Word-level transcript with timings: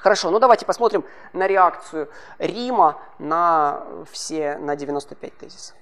Хорошо, 0.00 0.30
ну 0.30 0.38
давайте 0.38 0.64
посмотрим 0.64 1.04
на 1.34 1.46
реакцию 1.46 2.08
Рима 2.38 3.02
на 3.18 3.84
все, 4.10 4.56
на 4.56 4.74
95 4.74 5.36
тезисов. 5.36 5.76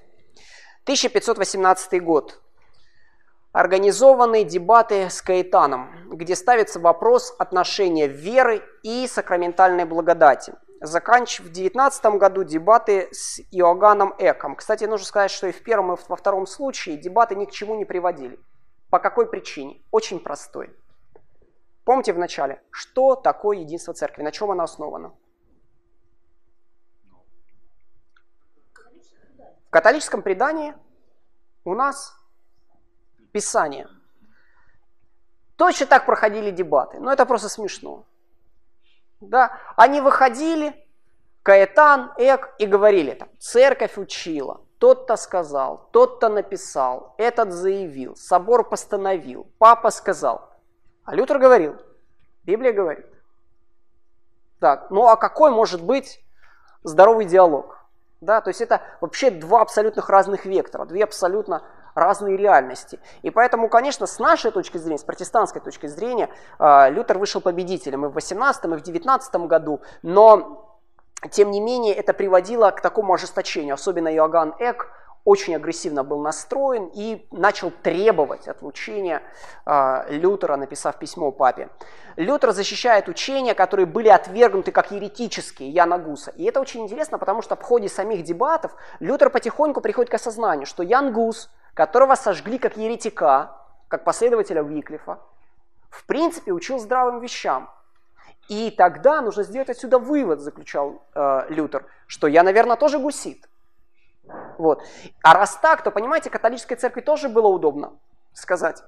1518 0.82 2.02
год. 2.02 2.40
Организованные 3.52 4.42
дебаты 4.42 5.08
с 5.08 5.22
Каэтаном, 5.22 6.10
где 6.10 6.34
ставится 6.34 6.80
вопрос 6.80 7.32
отношения 7.38 8.08
веры 8.08 8.64
и 8.82 9.06
сакраментальной 9.06 9.84
благодати. 9.84 10.52
Заканчив 10.80 11.46
в 11.46 11.52
19 11.52 12.04
году 12.16 12.42
дебаты 12.42 13.08
с 13.12 13.40
Иоганном 13.52 14.14
Эком. 14.18 14.56
Кстати, 14.56 14.84
нужно 14.84 15.06
сказать, 15.06 15.30
что 15.30 15.46
и 15.46 15.52
в 15.52 15.62
первом, 15.62 15.94
и 15.94 15.98
во 16.08 16.16
втором 16.16 16.48
случае 16.48 16.96
дебаты 16.96 17.36
ни 17.36 17.44
к 17.44 17.52
чему 17.52 17.76
не 17.76 17.84
приводили. 17.84 18.40
По 18.90 18.98
какой 18.98 19.28
причине? 19.28 19.80
Очень 19.92 20.18
простой. 20.18 20.74
Помните 21.88 22.12
в 22.12 22.18
начале, 22.18 22.60
что 22.70 23.14
такое 23.14 23.60
единство 23.60 23.94
церкви, 23.94 24.20
на 24.22 24.30
чем 24.30 24.50
оно 24.50 24.64
основано? 24.64 25.14
В 29.66 29.70
католическом 29.70 30.20
предании 30.20 30.74
у 31.64 31.74
нас 31.74 32.14
Писание. 33.32 33.88
Точно 35.56 35.86
так 35.86 36.04
проходили 36.04 36.50
дебаты, 36.50 36.98
но 37.00 37.10
это 37.10 37.24
просто 37.24 37.48
смешно. 37.48 38.04
Да? 39.22 39.58
Они 39.74 40.02
выходили, 40.02 40.86
Каэтан, 41.42 42.12
Эк, 42.18 42.54
и 42.58 42.66
говорили, 42.66 43.14
там, 43.14 43.30
церковь 43.38 43.96
учила, 43.96 44.60
тот-то 44.76 45.16
сказал, 45.16 45.88
тот-то 45.90 46.28
написал, 46.28 47.14
этот 47.16 47.50
заявил, 47.50 48.14
собор 48.14 48.68
постановил, 48.68 49.50
папа 49.56 49.90
сказал. 49.90 50.48
А 51.08 51.14
Лютер 51.14 51.38
говорил, 51.38 51.80
Библия 52.48 52.72
говорит. 52.72 53.04
Так, 54.58 54.90
ну 54.90 55.06
а 55.06 55.16
какой 55.16 55.50
может 55.50 55.82
быть 55.82 56.24
здоровый 56.82 57.26
диалог? 57.26 57.78
Да, 58.22 58.40
то 58.40 58.48
есть 58.48 58.62
это 58.62 58.80
вообще 59.02 59.30
два 59.30 59.60
абсолютно 59.60 60.02
разных 60.08 60.46
вектора, 60.46 60.86
две 60.86 61.04
абсолютно 61.04 61.62
разные 61.94 62.38
реальности. 62.38 63.00
И 63.20 63.28
поэтому, 63.28 63.68
конечно, 63.68 64.06
с 64.06 64.18
нашей 64.18 64.50
точки 64.50 64.78
зрения, 64.78 64.96
с 64.96 65.04
протестантской 65.04 65.60
точки 65.60 65.88
зрения, 65.88 66.30
а, 66.58 66.88
Лютер 66.88 67.18
вышел 67.18 67.42
победителем 67.42 68.06
и 68.06 68.08
в 68.08 68.14
18 68.14 68.64
и 68.64 68.76
в 68.78 68.82
19 68.82 69.46
году, 69.46 69.82
но 70.00 70.80
тем 71.30 71.50
не 71.50 71.60
менее 71.60 71.94
это 71.94 72.14
приводило 72.14 72.70
к 72.70 72.80
такому 72.80 73.12
ожесточению, 73.12 73.74
особенно 73.74 74.08
Иоганн 74.08 74.54
Эк, 74.58 74.90
очень 75.28 75.54
агрессивно 75.54 76.04
был 76.04 76.22
настроен 76.22 76.90
и 76.94 77.28
начал 77.30 77.70
требовать 77.70 78.48
отлучения 78.48 79.20
э, 79.66 80.04
Лютера, 80.08 80.56
написав 80.56 80.98
письмо 80.98 81.32
папе. 81.32 81.68
Лютер 82.16 82.52
защищает 82.52 83.08
учения, 83.08 83.54
которые 83.54 83.84
были 83.84 84.08
отвергнуты 84.08 84.72
как 84.72 84.90
еретические 84.90 85.68
Яна 85.68 85.98
Гуса. 85.98 86.30
И 86.30 86.44
это 86.44 86.60
очень 86.60 86.80
интересно, 86.80 87.18
потому 87.18 87.42
что 87.42 87.56
в 87.56 87.62
ходе 87.62 87.90
самих 87.90 88.24
дебатов 88.24 88.72
Лютер 89.00 89.28
потихоньку 89.28 89.82
приходит 89.82 90.10
к 90.10 90.14
осознанию, 90.14 90.64
что 90.64 90.82
Ян 90.82 91.12
Гус, 91.12 91.50
которого 91.74 92.14
сожгли 92.14 92.58
как 92.58 92.78
еретика, 92.78 93.54
как 93.88 94.04
последователя 94.04 94.62
Уиклифа, 94.62 95.18
в 95.90 96.06
принципе 96.06 96.52
учил 96.52 96.78
здравым 96.78 97.20
вещам. 97.20 97.68
И 98.48 98.70
тогда 98.70 99.20
нужно 99.20 99.42
сделать 99.42 99.68
отсюда 99.68 99.98
вывод, 99.98 100.40
заключал 100.40 101.02
э, 101.14 101.42
Лютер, 101.50 101.84
что 102.06 102.28
я, 102.28 102.42
наверное, 102.42 102.76
тоже 102.76 102.98
гусит. 102.98 103.46
Вот. 104.58 104.82
А 105.22 105.34
раз 105.34 105.56
так, 105.56 105.82
то, 105.82 105.90
понимаете, 105.90 106.30
католической 106.30 106.76
церкви 106.76 107.00
тоже 107.00 107.28
было 107.28 107.48
удобно 107.48 107.92
сказать. 108.32 108.82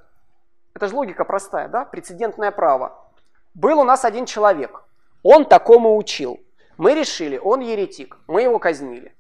Это 0.75 0.87
же 0.89 0.95
логика 0.95 1.25
простая, 1.25 1.69
да? 1.69 1.85
Прецедентное 1.85 2.51
право. 2.51 3.07
Был 3.55 3.81
у 3.81 3.85
нас 3.85 4.05
один 4.05 4.27
человек, 4.27 4.85
он 5.23 5.45
такому 5.45 5.97
учил. 5.97 6.41
Мы 6.77 6.95
решили, 6.95 7.37
он 7.37 7.61
еретик, 7.61 8.17
мы 8.27 8.43
его 8.43 8.59
казнили. 8.59 9.15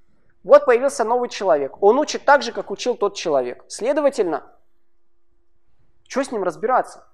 Вот 0.45 0.65
появился 0.65 1.05
новый 1.05 1.29
человек, 1.29 1.83
он 1.83 1.99
учит 1.99 2.25
так 2.25 2.43
же, 2.43 2.53
как 2.53 2.71
учил 2.71 2.95
тот 2.95 3.15
человек. 3.15 3.65
Следовательно, 3.69 4.45
что 6.09 6.23
с 6.23 6.33
ним 6.33 6.43
разбираться? 6.43 7.07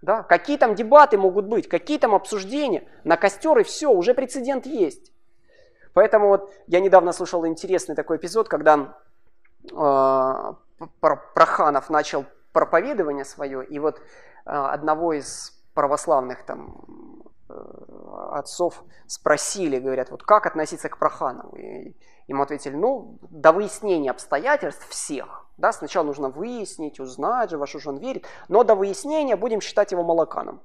Да? 0.00 0.22
Какие 0.22 0.56
там 0.56 0.74
дебаты 0.74 1.18
могут 1.18 1.46
быть, 1.46 1.68
какие 1.68 1.98
там 1.98 2.14
обсуждения, 2.14 2.86
на 3.02 3.16
костер 3.16 3.58
и 3.58 3.64
все, 3.64 3.90
уже 3.90 4.14
прецедент 4.14 4.64
есть. 4.66 5.12
Поэтому 5.98 6.28
вот 6.28 6.52
я 6.68 6.78
недавно 6.78 7.10
слышал 7.10 7.44
интересный 7.44 7.96
такой 7.96 8.18
эпизод, 8.18 8.48
когда 8.48 8.94
э, 9.68 10.52
Проханов 11.34 11.90
начал 11.90 12.24
проповедование 12.52 13.24
свое, 13.24 13.66
и 13.66 13.80
вот 13.80 13.98
э, 13.98 14.00
одного 14.44 15.14
из 15.14 15.60
православных 15.74 16.46
там 16.46 17.24
э, 17.48 17.52
отцов 18.30 18.84
спросили, 19.08 19.80
говорят, 19.80 20.12
вот 20.12 20.22
как 20.22 20.46
относиться 20.46 20.88
к 20.88 21.00
Проханову? 21.00 21.56
И 21.56 21.96
ему 22.28 22.44
ответили, 22.44 22.76
ну, 22.76 23.18
до 23.22 23.50
выяснения 23.50 24.12
обстоятельств 24.12 24.88
всех. 24.88 25.46
Да, 25.56 25.72
сначала 25.72 26.04
нужно 26.04 26.28
выяснить, 26.28 27.00
узнать 27.00 27.50
же, 27.50 27.58
во 27.58 27.66
что 27.66 27.80
же 27.80 27.88
он 27.88 27.96
верит, 27.96 28.24
но 28.46 28.62
до 28.62 28.76
выяснения 28.76 29.34
будем 29.34 29.60
считать 29.60 29.90
его 29.90 30.04
молоканом. 30.04 30.60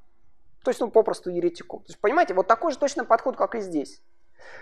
То 0.63 0.69
есть, 0.69 0.79
ну, 0.79 0.91
попросту 0.91 1.31
еретиком. 1.31 1.79
То 1.79 1.87
есть, 1.87 1.99
понимаете, 1.99 2.35
вот 2.35 2.45
такой 2.45 2.71
же 2.71 2.77
точно 2.77 3.03
подход, 3.03 3.35
как 3.35 3.55
и 3.55 3.61
здесь. 3.61 3.99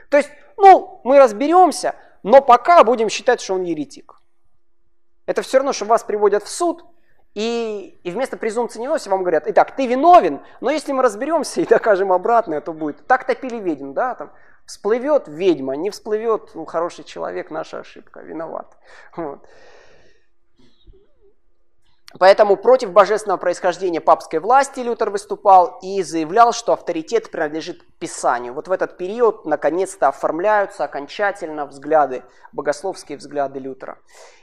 То 0.09 0.17
есть, 0.17 0.29
ну, 0.57 1.01
мы 1.03 1.19
разберемся, 1.19 1.95
но 2.23 2.41
пока 2.41 2.83
будем 2.83 3.09
считать, 3.09 3.41
что 3.41 3.55
он 3.55 3.63
еретик. 3.63 4.21
Это 5.25 5.41
все 5.41 5.57
равно, 5.57 5.73
что 5.73 5.85
вас 5.85 6.03
приводят 6.03 6.43
в 6.43 6.49
суд, 6.49 6.83
и, 7.33 7.97
и 8.03 8.11
вместо 8.11 8.35
презумпции 8.35 8.79
невиновности 8.79 9.07
вам 9.07 9.21
говорят, 9.21 9.47
итак, 9.47 9.75
ты 9.75 9.87
виновен, 9.87 10.41
но 10.59 10.69
если 10.69 10.91
мы 10.91 11.01
разберемся 11.01 11.61
и 11.61 11.65
докажем 11.65 12.11
обратное, 12.11 12.59
то 12.59 12.73
будет. 12.73 13.07
Так 13.07 13.25
топили 13.25 13.57
ведьм, 13.57 13.93
да, 13.93 14.15
там, 14.15 14.31
всплывет 14.65 15.27
ведьма, 15.27 15.75
не 15.75 15.89
всплывет, 15.89 16.51
ну, 16.53 16.65
хороший 16.65 17.05
человек, 17.05 17.49
наша 17.49 17.79
ошибка, 17.79 18.19
виноват. 18.19 18.77
Вот. 19.15 19.47
Поэтому 22.19 22.57
против 22.57 22.91
божественного 22.91 23.37
происхождения 23.37 24.01
папской 24.01 24.39
власти 24.39 24.81
Лютер 24.81 25.09
выступал 25.09 25.79
и 25.81 26.03
заявлял, 26.03 26.51
что 26.51 26.73
авторитет 26.73 27.31
принадлежит 27.31 27.85
Писанию. 27.99 28.53
Вот 28.53 28.67
в 28.67 28.71
этот 28.71 28.97
период 28.97 29.45
наконец-то 29.45 30.09
оформляются 30.09 30.83
окончательно 30.83 31.65
взгляды, 31.65 32.23
богословские 32.51 33.17
взгляды 33.17 33.59
Лютера. 33.59 33.97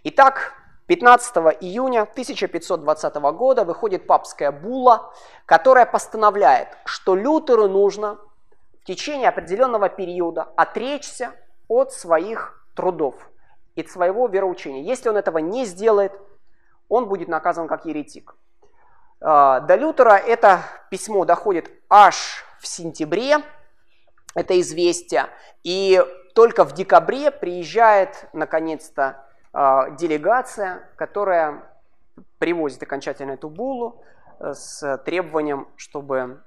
Итак, 0.05 0.55
15 0.87 1.37
июня 1.61 2.03
1520 2.03 3.15
года 3.17 3.65
выходит 3.65 4.06
папская 4.06 4.50
була, 4.50 5.12
которая 5.45 5.85
постановляет, 5.85 6.69
что 6.87 7.15
Лютеру 7.15 7.69
нужно 7.69 8.19
в 8.81 8.87
течение 8.87 9.29
определенного 9.29 9.91
периода 9.91 10.45
отречься 10.56 11.33
от 11.69 11.93
своих 11.93 12.65
трудов 12.75 13.29
и 13.75 13.83
от 13.83 13.91
своего 13.91 14.27
вероучения. 14.29 14.83
Если 14.83 15.11
он 15.11 15.19
этого 15.19 15.39
не 15.39 15.67
сделает, 15.67 16.12
он 16.88 17.06
будет 17.06 17.28
наказан 17.28 17.69
как 17.69 17.84
еретик. 17.84 18.34
А, 19.21 19.60
до 19.60 19.76
Лютера 19.76 20.16
это 20.16 20.62
письмо 20.91 21.25
доходит 21.25 21.71
аж 21.88 22.44
в 22.60 22.66
сентябре, 22.66 23.38
это 24.34 24.60
известие, 24.60 25.26
и 25.65 26.03
только 26.34 26.65
в 26.65 26.72
декабре 26.72 27.31
приезжает 27.31 28.28
наконец-то 28.32 29.25
а, 29.53 29.91
делегация, 29.91 30.88
которая 30.97 31.62
привозит 32.38 32.82
окончательно 32.82 33.32
эту 33.32 33.49
булу 33.49 34.03
э, 34.38 34.55
с 34.55 34.99
требованием, 35.05 35.69
чтобы 35.76 36.41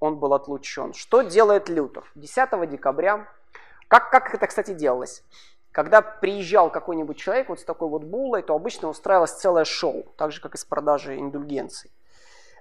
он 0.00 0.18
был 0.18 0.34
отлучен. 0.34 0.92
Что 0.94 1.22
делает 1.22 1.68
Лютер? 1.68 2.04
10 2.14 2.68
декабря, 2.68 3.28
как, 3.88 4.10
как 4.10 4.34
это, 4.34 4.46
кстати, 4.46 4.74
делалось? 4.74 5.22
Когда 5.76 6.00
приезжал 6.00 6.70
какой-нибудь 6.70 7.18
человек 7.18 7.50
вот 7.50 7.60
с 7.60 7.64
такой 7.64 7.90
вот 7.90 8.02
булой, 8.02 8.40
то 8.40 8.54
обычно 8.54 8.88
устраивалось 8.88 9.32
целое 9.32 9.66
шоу, 9.66 10.06
так 10.16 10.32
же, 10.32 10.40
как 10.40 10.54
и 10.54 10.56
с 10.56 10.64
продажей 10.64 11.20
индульгенций. 11.20 11.90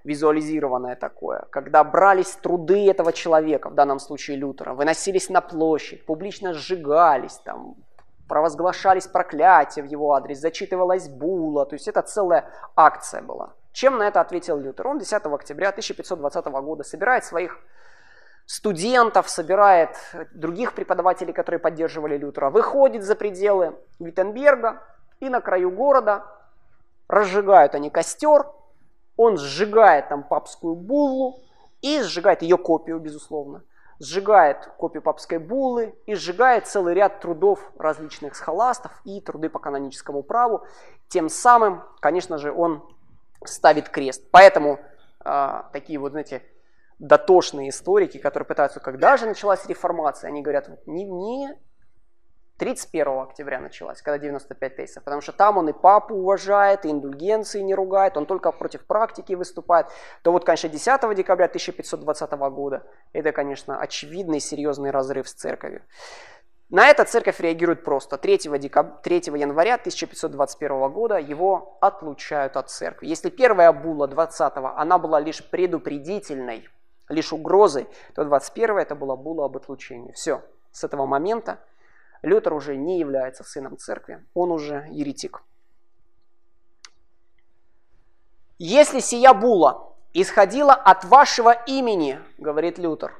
Визуализированное 0.03 0.97
такое. 0.97 1.45
Когда 1.49 1.85
брались 1.85 2.31
труды 2.31 2.91
этого 2.91 3.13
человека, 3.13 3.69
в 3.69 3.73
данном 3.73 3.99
случае 3.99 4.35
Лютера, 4.35 4.73
выносились 4.73 5.29
на 5.29 5.39
площадь, 5.39 6.05
публично 6.05 6.53
сжигались, 6.53 7.37
там, 7.37 7.75
провозглашались 8.27 9.07
проклятия 9.07 9.81
в 9.81 9.85
его 9.85 10.13
адрес, 10.13 10.39
зачитывалась 10.39 11.07
була, 11.07 11.65
то 11.65 11.75
есть 11.75 11.87
это 11.87 12.01
целая 12.01 12.49
акция 12.75 13.21
была. 13.21 13.53
Чем 13.71 13.97
на 13.97 14.09
это 14.09 14.19
ответил 14.19 14.57
Лютер? 14.57 14.87
Он 14.87 14.99
10 14.99 15.25
октября 15.27 15.69
1520 15.69 16.45
года 16.47 16.83
собирает 16.83 17.23
своих 17.23 17.61
студентов, 18.45 19.29
собирает 19.29 19.97
других 20.33 20.73
преподавателей, 20.73 21.33
которые 21.33 21.59
поддерживали 21.59 22.17
Лютера, 22.17 22.49
выходит 22.49 23.03
за 23.03 23.15
пределы 23.15 23.75
Виттенберга 23.99 24.83
и 25.19 25.29
на 25.29 25.41
краю 25.41 25.71
города 25.71 26.25
разжигают 27.07 27.75
они 27.75 27.89
костер, 27.89 28.45
он 29.17 29.37
сжигает 29.37 30.09
там 30.09 30.23
папскую 30.23 30.75
буллу 30.75 31.39
и 31.81 32.01
сжигает 32.01 32.41
ее 32.41 32.57
копию, 32.57 32.99
безусловно, 32.99 33.63
сжигает 33.99 34.65
копию 34.77 35.01
папской 35.01 35.37
буллы 35.37 35.95
и 36.05 36.15
сжигает 36.15 36.67
целый 36.67 36.93
ряд 36.93 37.21
трудов 37.21 37.59
различных 37.77 38.35
схоластов 38.35 38.91
и 39.05 39.21
труды 39.21 39.49
по 39.49 39.59
каноническому 39.59 40.23
праву. 40.23 40.63
Тем 41.07 41.29
самым, 41.29 41.83
конечно 41.99 42.37
же, 42.37 42.51
он 42.51 42.83
ставит 43.45 43.89
крест. 43.89 44.23
Поэтому 44.31 44.79
э, 45.23 45.61
такие 45.71 45.99
вот, 45.99 46.11
знаете, 46.11 46.43
дотошные 46.99 47.69
историки, 47.69 48.17
которые 48.17 48.47
пытаются, 48.47 48.79
когда 48.79 49.17
же 49.17 49.25
началась 49.25 49.65
реформация, 49.65 50.29
они 50.29 50.41
говорят, 50.41 50.69
не, 50.85 51.03
не 51.03 51.57
31 52.57 53.19
октября 53.19 53.59
началась, 53.59 54.01
когда 54.01 54.17
95 54.17 54.75
тезисов, 54.75 55.03
потому 55.03 55.21
что 55.21 55.33
там 55.33 55.57
он 55.57 55.69
и 55.69 55.73
папу 55.73 56.15
уважает, 56.15 56.85
и 56.85 56.91
индульгенции 56.91 57.61
не 57.61 57.75
ругает, 57.75 58.15
он 58.15 58.25
только 58.25 58.51
против 58.51 58.85
практики 58.85 59.33
выступает. 59.33 59.87
То 60.21 60.31
вот, 60.31 60.45
конечно, 60.45 60.69
10 60.69 61.15
декабря 61.15 61.45
1520 61.45 62.31
года, 62.31 62.83
это, 63.11 63.31
конечно, 63.33 63.79
очевидный 63.79 64.39
серьезный 64.39 64.91
разрыв 64.91 65.27
с 65.27 65.33
церковью. 65.33 65.81
На 66.69 66.87
это 66.87 67.05
церковь 67.05 67.39
реагирует 67.41 67.83
просто. 67.83 68.17
3, 68.17 68.37
декаб... 68.57 69.01
3 69.03 69.17
января 69.35 69.75
1521 69.75 70.91
года 70.91 71.17
его 71.17 71.77
отлучают 71.79 72.57
от 72.57 72.69
церкви. 72.69 73.07
Если 73.07 73.29
первая 73.29 73.71
була 73.71 74.07
20-го, 74.07 74.73
она 74.75 74.97
была 74.97 75.19
лишь 75.19 75.47
предупредительной, 75.47 76.67
лишь 77.09 77.33
угрозой, 77.33 77.87
то 78.13 78.23
21 78.23 78.77
это 78.77 78.95
была 78.95 79.15
була 79.15 79.45
об 79.45 79.57
отлучении. 79.57 80.11
Все, 80.11 80.43
с 80.71 80.83
этого 80.83 81.05
момента 81.05 81.59
Лютер 82.21 82.53
уже 82.53 82.75
не 82.75 82.99
является 82.99 83.43
сыном 83.43 83.77
церкви, 83.77 84.25
он 84.33 84.51
уже 84.51 84.87
еретик. 84.89 85.43
Если 88.57 88.99
сия 88.99 89.33
була 89.33 89.93
исходила 90.13 90.73
от 90.73 91.03
вашего 91.03 91.51
имени, 91.51 92.19
говорит 92.37 92.77
Лютер, 92.77 93.13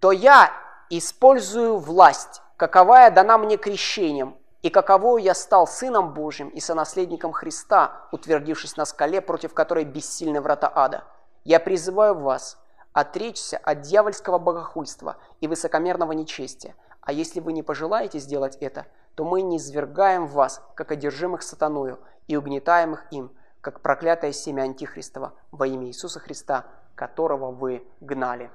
то 0.00 0.10
я 0.10 0.50
использую 0.88 1.76
власть, 1.76 2.40
каковая 2.56 3.10
дана 3.10 3.36
мне 3.36 3.58
крещением, 3.58 4.36
и 4.62 4.70
каковою 4.70 5.22
я 5.22 5.34
стал 5.34 5.66
сыном 5.66 6.12
Божьим 6.12 6.48
и 6.48 6.60
сонаследником 6.60 7.32
Христа, 7.32 8.08
утвердившись 8.10 8.76
на 8.76 8.84
скале, 8.84 9.20
против 9.20 9.54
которой 9.54 9.84
бессильны 9.84 10.40
врата 10.40 10.70
ада. 10.74 11.04
Я 11.44 11.60
призываю 11.60 12.14
вас 12.18 12.58
отречься 12.92 13.58
от 13.58 13.82
дьявольского 13.82 14.38
богохульства 14.38 15.16
и 15.40 15.46
высокомерного 15.46 16.12
нечестия, 16.12 16.74
а 17.00 17.12
если 17.12 17.40
вы 17.40 17.52
не 17.52 17.62
пожелаете 17.62 18.18
сделать 18.18 18.56
это, 18.60 18.86
то 19.14 19.24
мы 19.24 19.42
не 19.42 19.56
извергаем 19.56 20.26
вас, 20.26 20.62
как 20.74 20.92
одержимых 20.92 21.42
сатаною, 21.42 21.98
и 22.28 22.36
угнетаемых 22.36 23.06
им, 23.10 23.32
как 23.60 23.80
проклятое 23.80 24.32
семя 24.32 24.62
Антихристова 24.62 25.34
во 25.50 25.66
имя 25.66 25.88
Иисуса 25.88 26.20
Христа, 26.20 26.66
которого 26.94 27.50
вы 27.50 27.84
гнали. 28.00 28.50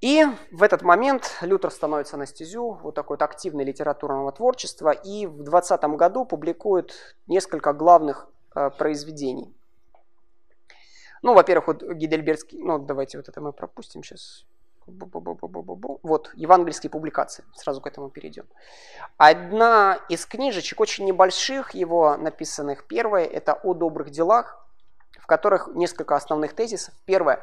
И 0.00 0.24
в 0.52 0.62
этот 0.62 0.82
момент 0.82 1.36
Лютер 1.40 1.70
становится 1.70 2.16
на 2.16 2.26
вот 2.82 2.94
такой 2.94 3.16
вот 3.16 3.22
активной 3.22 3.64
литературного 3.64 4.30
творчества 4.30 4.90
и 4.90 5.26
в 5.26 5.42
20 5.42 5.82
году 5.96 6.24
публикует 6.24 7.16
несколько 7.26 7.72
главных 7.72 8.28
э, 8.54 8.70
произведений. 8.70 9.52
Ну, 11.26 11.34
во-первых, 11.34 11.66
вот 11.66 11.82
Гидельбергский, 11.82 12.56
ну, 12.56 12.78
давайте 12.78 13.18
вот 13.18 13.28
это 13.28 13.40
мы 13.40 13.52
пропустим 13.52 14.04
сейчас. 14.04 14.46
Вот, 14.86 16.30
евангельские 16.34 16.88
публикации. 16.88 17.42
Сразу 17.56 17.80
к 17.80 17.88
этому 17.88 18.10
перейдем. 18.10 18.44
Одна 19.16 19.98
из 20.08 20.24
книжечек, 20.24 20.78
очень 20.78 21.04
небольших 21.04 21.74
его 21.74 22.16
написанных, 22.16 22.86
первая, 22.86 23.24
это 23.24 23.54
«О 23.54 23.74
добрых 23.74 24.10
делах», 24.10 24.64
в 25.18 25.26
которых 25.26 25.66
несколько 25.74 26.14
основных 26.14 26.54
тезисов. 26.54 26.94
Первое. 27.06 27.40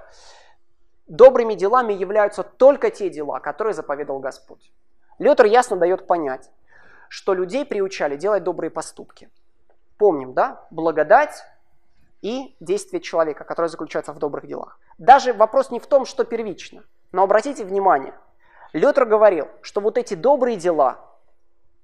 Добрыми 1.08 1.54
делами 1.54 1.92
являются 1.92 2.44
только 2.44 2.90
те 2.90 3.10
дела, 3.10 3.42
которые 3.42 3.74
заповедал 3.74 4.20
Господь. 4.20 4.72
Лютер 5.20 5.48
ясно 5.48 5.76
дает 5.76 6.08
понять, 6.08 6.50
что 7.10 7.34
людей 7.34 7.66
приучали 7.66 8.16
делать 8.16 8.46
добрые 8.46 8.72
поступки. 8.72 9.30
Помним, 9.98 10.34
да? 10.34 10.66
Благодать 10.72 11.44
и 12.24 12.56
действие 12.60 13.02
человека, 13.02 13.44
которое 13.44 13.68
заключается 13.68 14.14
в 14.14 14.18
добрых 14.18 14.48
делах. 14.48 14.80
Даже 14.98 15.34
вопрос 15.34 15.70
не 15.70 15.80
в 15.80 15.86
том, 15.86 16.06
что 16.06 16.24
первично– 16.24 16.84
но 17.14 17.24
обратите 17.24 17.64
внимание, 17.64 18.14
Лютер 18.74 19.06
говорил, 19.06 19.48
что 19.62 19.80
вот 19.80 19.98
эти 19.98 20.16
добрые 20.16 20.58
дела, 20.58 21.00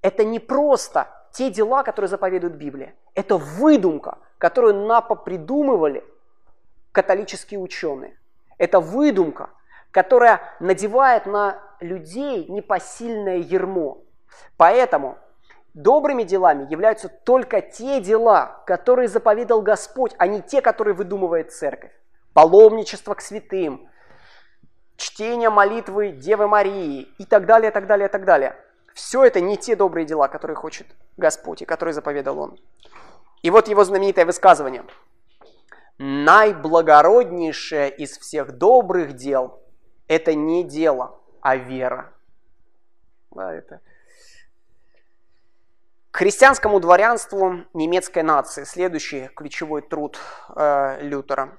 это 0.02 0.24
не 0.24 0.40
просто 0.40 1.06
те 1.32 1.50
дела, 1.50 1.84
которые 1.84 2.08
заповедует 2.08 2.56
Библия. 2.56 2.94
Это 3.14 3.36
выдумка, 3.36 4.18
которую 4.38 4.86
напопридумывали 4.86 6.04
католические 6.90 7.60
ученые. 7.60 8.18
Это 8.58 8.80
выдумка, 8.80 9.50
которая 9.92 10.40
надевает 10.58 11.26
на 11.26 11.62
людей 11.78 12.46
непосильное 12.48 13.36
ермо. 13.36 13.98
Поэтому 14.56 15.16
добрыми 15.74 16.22
делами 16.22 16.70
являются 16.70 17.08
только 17.08 17.60
те 17.60 18.00
дела, 18.00 18.62
которые 18.66 19.08
заповедал 19.08 19.62
Господь, 19.62 20.14
а 20.18 20.26
не 20.26 20.42
те, 20.42 20.60
которые 20.60 20.94
выдумывает 20.94 21.52
церковь. 21.52 21.92
Паломничество 22.32 23.14
к 23.14 23.20
святым, 23.20 23.88
чтение 24.96 25.50
молитвы 25.50 26.10
Девы 26.12 26.46
Марии 26.48 27.08
и 27.18 27.24
так 27.24 27.46
далее, 27.46 27.70
так 27.70 27.86
далее, 27.86 28.08
так 28.08 28.24
далее. 28.24 28.56
Все 28.94 29.24
это 29.24 29.40
не 29.40 29.56
те 29.56 29.76
добрые 29.76 30.04
дела, 30.04 30.28
которые 30.28 30.56
хочет 30.56 30.86
Господь 31.16 31.62
и 31.62 31.64
которые 31.64 31.94
заповедал 31.94 32.38
Он. 32.38 32.58
И 33.42 33.50
вот 33.50 33.68
его 33.68 33.84
знаменитое 33.84 34.26
высказывание. 34.26 34.84
Наиблагороднейшее 35.98 37.90
из 37.90 38.18
всех 38.18 38.52
добрых 38.58 39.14
дел– 39.14 39.62
это 40.08 40.34
не 40.34 40.64
дело, 40.64 41.18
а 41.40 41.56
вера. 41.56 42.12
Да, 43.30 43.52
это... 43.54 43.80
К 46.10 46.18
христианскому 46.18 46.80
дворянству 46.80 47.64
немецкой 47.72 48.22
нации 48.22 48.64
следующий 48.64 49.28
ключевой 49.28 49.82
труд 49.82 50.18
э, 50.54 50.98
Лютера. 51.02 51.58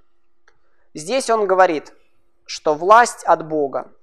Здесь 0.93 1.29
он 1.29 1.47
говорит– 1.47 1.93
что 2.51 2.73
власть 2.73 3.23
от 3.23 3.47
Бога, 3.47 3.93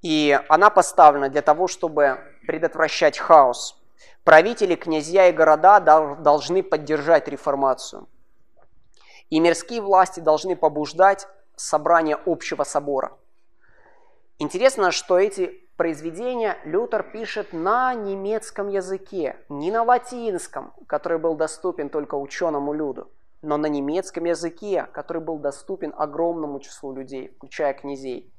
и 0.00 0.40
она 0.48 0.70
поставлена 0.70 1.28
для 1.28 1.42
того, 1.42 1.66
чтобы 1.66 2.20
предотвращать 2.46 3.18
хаос. 3.18 3.82
Правители, 4.22 4.76
князья 4.76 5.26
и 5.26 5.32
города 5.32 5.80
должны 5.80 6.62
поддержать 6.62 7.26
реформацию. 7.26 8.08
И 9.28 9.40
мирские 9.40 9.80
власти 9.80 10.20
должны 10.20 10.54
побуждать 10.54 11.26
собрание 11.56 12.16
общего 12.26 12.62
собора. 12.62 13.18
Интересно, 14.38 14.92
что 14.92 15.18
эти 15.18 15.68
произведения 15.82 16.58
Лютер 16.64 17.02
пишет 17.02 17.52
на 17.52 17.92
немецком 17.92 18.68
языке, 18.68 19.34
не 19.48 19.72
на 19.72 19.82
латинском, 19.82 20.72
который 20.86 21.18
был 21.18 21.34
доступен 21.34 21.88
только 21.88 22.14
ученому 22.14 22.72
люду 22.72 23.10
но 23.42 23.56
на 23.56 23.66
немецком 23.66 24.26
языке, 24.26 24.86
который 24.92 25.20
был 25.20 25.38
доступен 25.38 25.92
огромному 25.96 26.60
числу 26.60 26.94
людей, 26.94 27.34
включая 27.36 27.74
князей. 27.74 28.32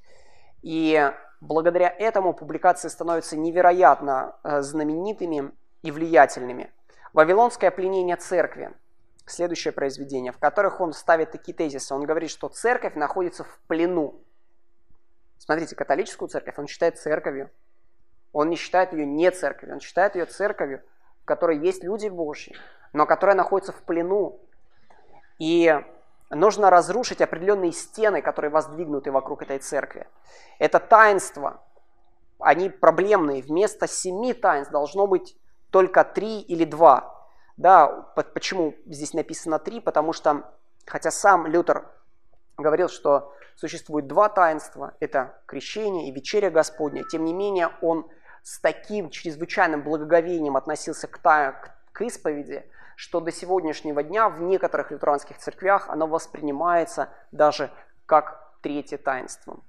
И 0.62 1.12
благодаря 1.42 1.90
этому 1.90 2.34
публикации 2.34 2.88
становятся 2.88 3.36
невероятно 3.36 4.38
э, 4.46 4.62
знаменитыми 4.62 5.52
и 5.82 5.92
влиятельными. 5.92 6.72
«Вавилонское 7.12 7.70
пленение 7.70 8.16
церкви»– 8.16 8.72
следующее 9.26 9.74
произведение, 9.74 10.32
в 10.32 10.38
которых 10.38 10.80
он 10.80 10.94
ставит 10.94 11.32
такие 11.32 11.54
тезисы. 11.54 11.94
Он 11.94 12.06
говорит, 12.06 12.30
что 12.30 12.48
церковь 12.48 12.96
находится 12.96 13.44
в 13.44 13.60
плену. 13.68 14.22
Смотрите, 15.44 15.76
католическую 15.76 16.30
церковь 16.30 16.58
он 16.58 16.68
считает 16.68 16.98
церковью. 16.98 17.52
Он 18.32 18.50
не 18.50 18.56
считает 18.56 18.94
ее 18.94 19.06
не 19.06 19.30
церковью, 19.30 19.76
он 19.76 19.82
считает 19.82 20.16
ее 20.16 20.26
церковью, 20.26 20.82
в 21.22 21.26
которой 21.26 21.58
есть 21.58 21.84
люди 21.84 22.08
Божьи, 22.08 22.56
но 22.94 23.06
которая 23.06 23.36
находится 23.36 23.74
в 23.74 23.82
плену 23.84 24.40
и 25.40 25.78
нужно 26.30 26.70
разрушить 26.70 27.20
определенные 27.20 27.74
стены, 27.74 28.22
которые 28.22 28.52
воздвигнуты 28.52 29.12
вокруг 29.12 29.42
этой 29.42 29.60
церкви. 29.60 30.08
Это 30.60 30.80
таинство, 30.80 31.62
они 32.40 32.70
проблемные. 32.70 33.42
Вместо 33.42 33.86
семи 33.86 34.34
таинств 34.34 34.72
должно 34.72 35.08
быть 35.08 35.38
только 35.72 36.06
три 36.06 36.40
или 36.40 36.64
два. 36.64 37.28
Да, 37.58 37.88
почему 38.34 38.76
здесь 38.86 39.14
написано 39.14 39.60
три? 39.60 39.82
Потому 39.82 40.14
что, 40.14 40.54
хотя 40.86 41.12
сам 41.12 41.48
Лютер 41.48 41.86
говорил, 42.56 42.88
что 42.88 43.34
существует 43.56 44.08
два 44.08 44.30
таинства, 44.30 44.96
это 45.00 45.42
крещение 45.46 46.10
и 46.10 46.12
вечеря 46.12 46.50
Господня, 46.50 47.04
тем 47.04 47.26
не 47.26 47.34
менее 47.34 47.70
он 47.82 48.10
с 48.44 48.60
таким 48.60 49.10
чрезвычайным 49.10 49.84
благоговением 49.84 50.58
относился 50.58 51.08
к, 51.08 51.18
та, 51.18 51.54
к 51.92 52.02
исповеди, 52.02 52.70
что 52.96 53.20
до 53.20 53.32
сегодняшнего 53.32 54.04
дня 54.04 54.30
в 54.30 54.42
некоторых 54.42 54.92
лютеранских 54.92 55.38
церквях 55.38 55.90
оно 55.90 56.08
воспринимается 56.08 57.10
даже 57.32 57.72
как 58.06 58.54
третье 58.62 58.98
таинство. 58.98 59.60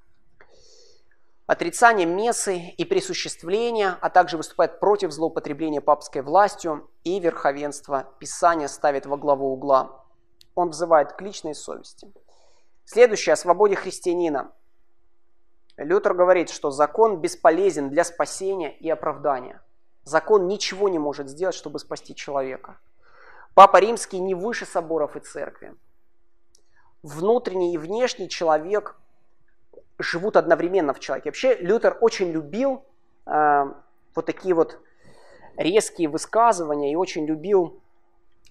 Отрицание 1.46 2.06
мессы 2.06 2.56
и 2.56 2.84
присуществления, 2.86 3.98
а 4.00 4.08
также 4.08 4.38
выступает 4.38 4.80
против 4.80 5.12
злоупотребления 5.12 5.82
папской 5.82 6.22
властью 6.22 6.90
и 7.04 7.20
верховенства. 7.20 8.08
Писание 8.18 8.66
ставит 8.66 9.04
во 9.04 9.18
главу 9.18 9.52
угла. 9.52 10.04
Он 10.54 10.70
взывает 10.70 11.12
к 11.12 11.20
личной 11.20 11.54
совести. 11.54 12.10
Следующее 12.84 13.32
о 13.32 13.36
свободе 13.36 13.76
христианина. 13.76 14.52
Лютер 15.76 16.14
говорит, 16.14 16.50
что 16.50 16.70
закон 16.70 17.20
бесполезен 17.20 17.90
для 17.90 18.04
спасения 18.04 18.76
и 18.76 18.88
оправдания. 18.90 19.60
Закон 20.04 20.46
ничего 20.46 20.88
не 20.88 20.98
может 20.98 21.28
сделать, 21.28 21.54
чтобы 21.54 21.78
спасти 21.78 22.14
человека. 22.14 22.78
Папа 23.54 23.78
Римский 23.78 24.20
не 24.20 24.34
выше 24.34 24.66
соборов 24.66 25.16
и 25.16 25.20
церкви. 25.20 25.74
внутренний 27.02 27.74
и 27.74 27.78
внешний 27.78 28.28
человек 28.28 28.96
живут 29.98 30.36
одновременно 30.36 30.92
в 30.94 31.00
человеке. 31.00 31.30
Вообще 31.30 31.54
Лютер 31.56 31.98
очень 32.00 32.30
любил 32.30 32.84
э, 33.26 33.64
вот 34.14 34.26
такие 34.26 34.54
вот 34.54 34.80
резкие 35.56 36.08
высказывания 36.08 36.92
и 36.92 36.96
очень 36.96 37.26
любил, 37.26 37.80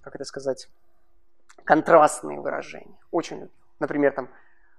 как 0.02 0.16
это 0.16 0.24
сказать, 0.24 0.70
контрастные 1.64 2.40
выражения. 2.40 2.98
Очень 3.12 3.38
любил. 3.38 3.63
Например, 3.84 4.14
там, 4.14 4.30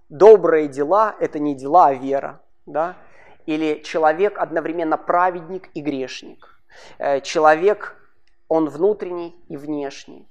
добрые 0.08 0.66
дела– 0.66 1.14
это 1.20 1.38
не 1.38 1.54
дела, 1.54 1.88
а 1.88 1.92
вера. 1.92 2.40
Да? 2.64 2.96
Или 3.44 3.82
человек 3.82 4.38
одновременно 4.38 4.96
праведник 4.96 5.68
и 5.75 5.82
грешник. 5.82 6.58
Э, 6.96 7.20
человек, 7.20 7.96
он 8.49 8.70
внутренний 8.70 9.37
и 9.49 9.58
внешний. 9.58 10.26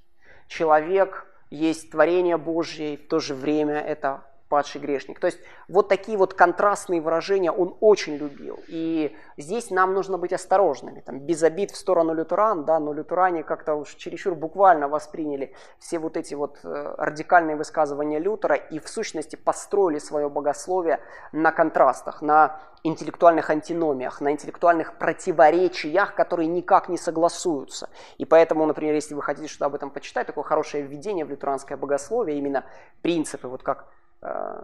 Человек 0.48 1.24
есть 1.50 1.92
творение 1.92 2.36
Божье, 2.36 2.94
и 2.94 2.96
в 2.96 3.06
то 3.06 3.20
же 3.20 3.36
время 3.36 3.78
это 3.78 4.24
падший 4.54 4.80
грешник. 4.80 5.18
То 5.18 5.26
есть 5.26 5.40
вот 5.66 5.88
такие 5.88 6.16
вот 6.16 6.34
контрастные 6.34 7.00
выражения 7.00 7.50
он 7.50 7.74
очень 7.80 8.14
любил. 8.14 8.60
И 8.68 9.12
здесь 9.36 9.70
нам 9.70 9.94
нужно 9.94 10.16
быть 10.16 10.32
осторожными. 10.32 11.00
Там, 11.00 11.18
без 11.18 11.42
обид 11.42 11.72
в 11.72 11.76
сторону 11.76 12.14
лютеран, 12.14 12.64
да, 12.64 12.78
но 12.78 12.92
лютеране 12.92 13.42
как-то 13.42 13.74
уж 13.74 13.96
чересчур 13.96 14.36
буквально 14.36 14.86
восприняли 14.86 15.52
все 15.80 15.98
вот 15.98 16.16
эти 16.16 16.34
вот 16.34 16.60
э, 16.62 16.94
радикальные 16.98 17.56
высказывания 17.56 18.20
Лютера 18.20 18.54
и 18.54 18.78
в 18.78 18.88
сущности 18.88 19.34
построили 19.34 19.98
свое 19.98 20.28
богословие 20.28 21.00
на 21.32 21.50
контрастах, 21.50 22.22
на 22.22 22.60
интеллектуальных 22.84 23.50
антиномиях, 23.50 24.20
на 24.20 24.30
интеллектуальных 24.30 24.98
противоречиях, 24.98 26.14
которые 26.14 26.46
никак 26.46 26.88
не 26.88 26.98
согласуются. 26.98 27.88
И 28.18 28.24
поэтому, 28.24 28.66
например, 28.66 28.94
если 28.94 29.14
вы 29.14 29.22
хотите 29.22 29.48
что-то 29.48 29.66
об 29.66 29.74
этом 29.74 29.90
почитать, 29.90 30.28
такое 30.28 30.44
хорошее 30.44 30.84
введение 30.84 31.24
в 31.24 31.30
лютеранское 31.30 31.76
богословие, 31.76 32.38
именно 32.38 32.64
принципы, 33.02 33.48
вот 33.48 33.64
как 33.64 33.88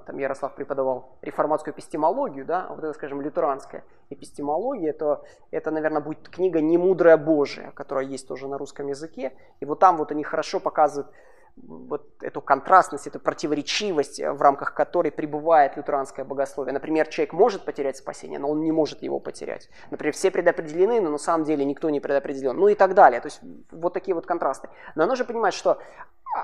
там 0.07 0.17
Ярослав 0.17 0.55
преподавал 0.55 1.19
реформатскую 1.21 1.75
эпистемологию, 1.75 2.47
да, 2.47 2.67
вот 2.71 2.79
это, 2.79 2.95
скажем, 2.95 3.21
лютеранская 3.21 3.85
эпистемология, 4.09 4.95
то 4.95 5.23
это, 5.51 5.71
наверное, 5.71 6.01
будет 6.01 6.31
книга 6.31 6.63
«Немудрая 6.63 7.19
Божия», 7.19 7.71
которая 7.73 8.07
есть 8.07 8.27
тоже 8.27 8.49
на 8.49 8.57
русском 8.57 8.87
языке. 8.89 9.35
И 9.61 9.67
вот 9.67 9.79
там 9.79 9.99
вот 9.99 10.13
они 10.13 10.25
хорошо 10.25 10.61
показывают 10.61 11.13
вот 11.57 12.23
эту 12.23 12.41
контрастность, 12.41 13.07
эту 13.07 13.19
противоречивость, 13.19 14.21
э, 14.21 14.33
в 14.33 14.41
рамках 14.43 14.75
которой 14.75 15.11
пребывает 15.11 15.77
лютеранское 15.77 16.25
богословие. 16.25 16.73
Например, 16.73 17.07
человек 17.07 17.33
может 17.33 17.65
потерять 17.65 17.97
спасение, 17.97 18.39
но 18.39 18.51
он 18.51 18.63
не 18.63 18.73
может 18.73 19.03
его 19.03 19.21
потерять. 19.21 19.69
Например, 19.91 20.15
все 20.15 20.31
предопределены, 20.31 21.01
но 21.01 21.11
на 21.11 21.19
самом 21.19 21.45
деле 21.45 21.65
никто 21.65 21.91
не 21.91 22.01
предопределен. 22.01 22.57
Ну 22.57 22.69
и 22.69 22.75
так 22.75 22.95
далее. 22.95 23.21
То 23.21 23.27
есть 23.27 23.41
вот 23.71 23.93
такие 23.93 24.15
вот 24.15 24.27
контрасты. 24.27 24.69
Но 24.95 25.07
нужно 25.07 25.25
понимать, 25.25 25.55
что 25.55 25.79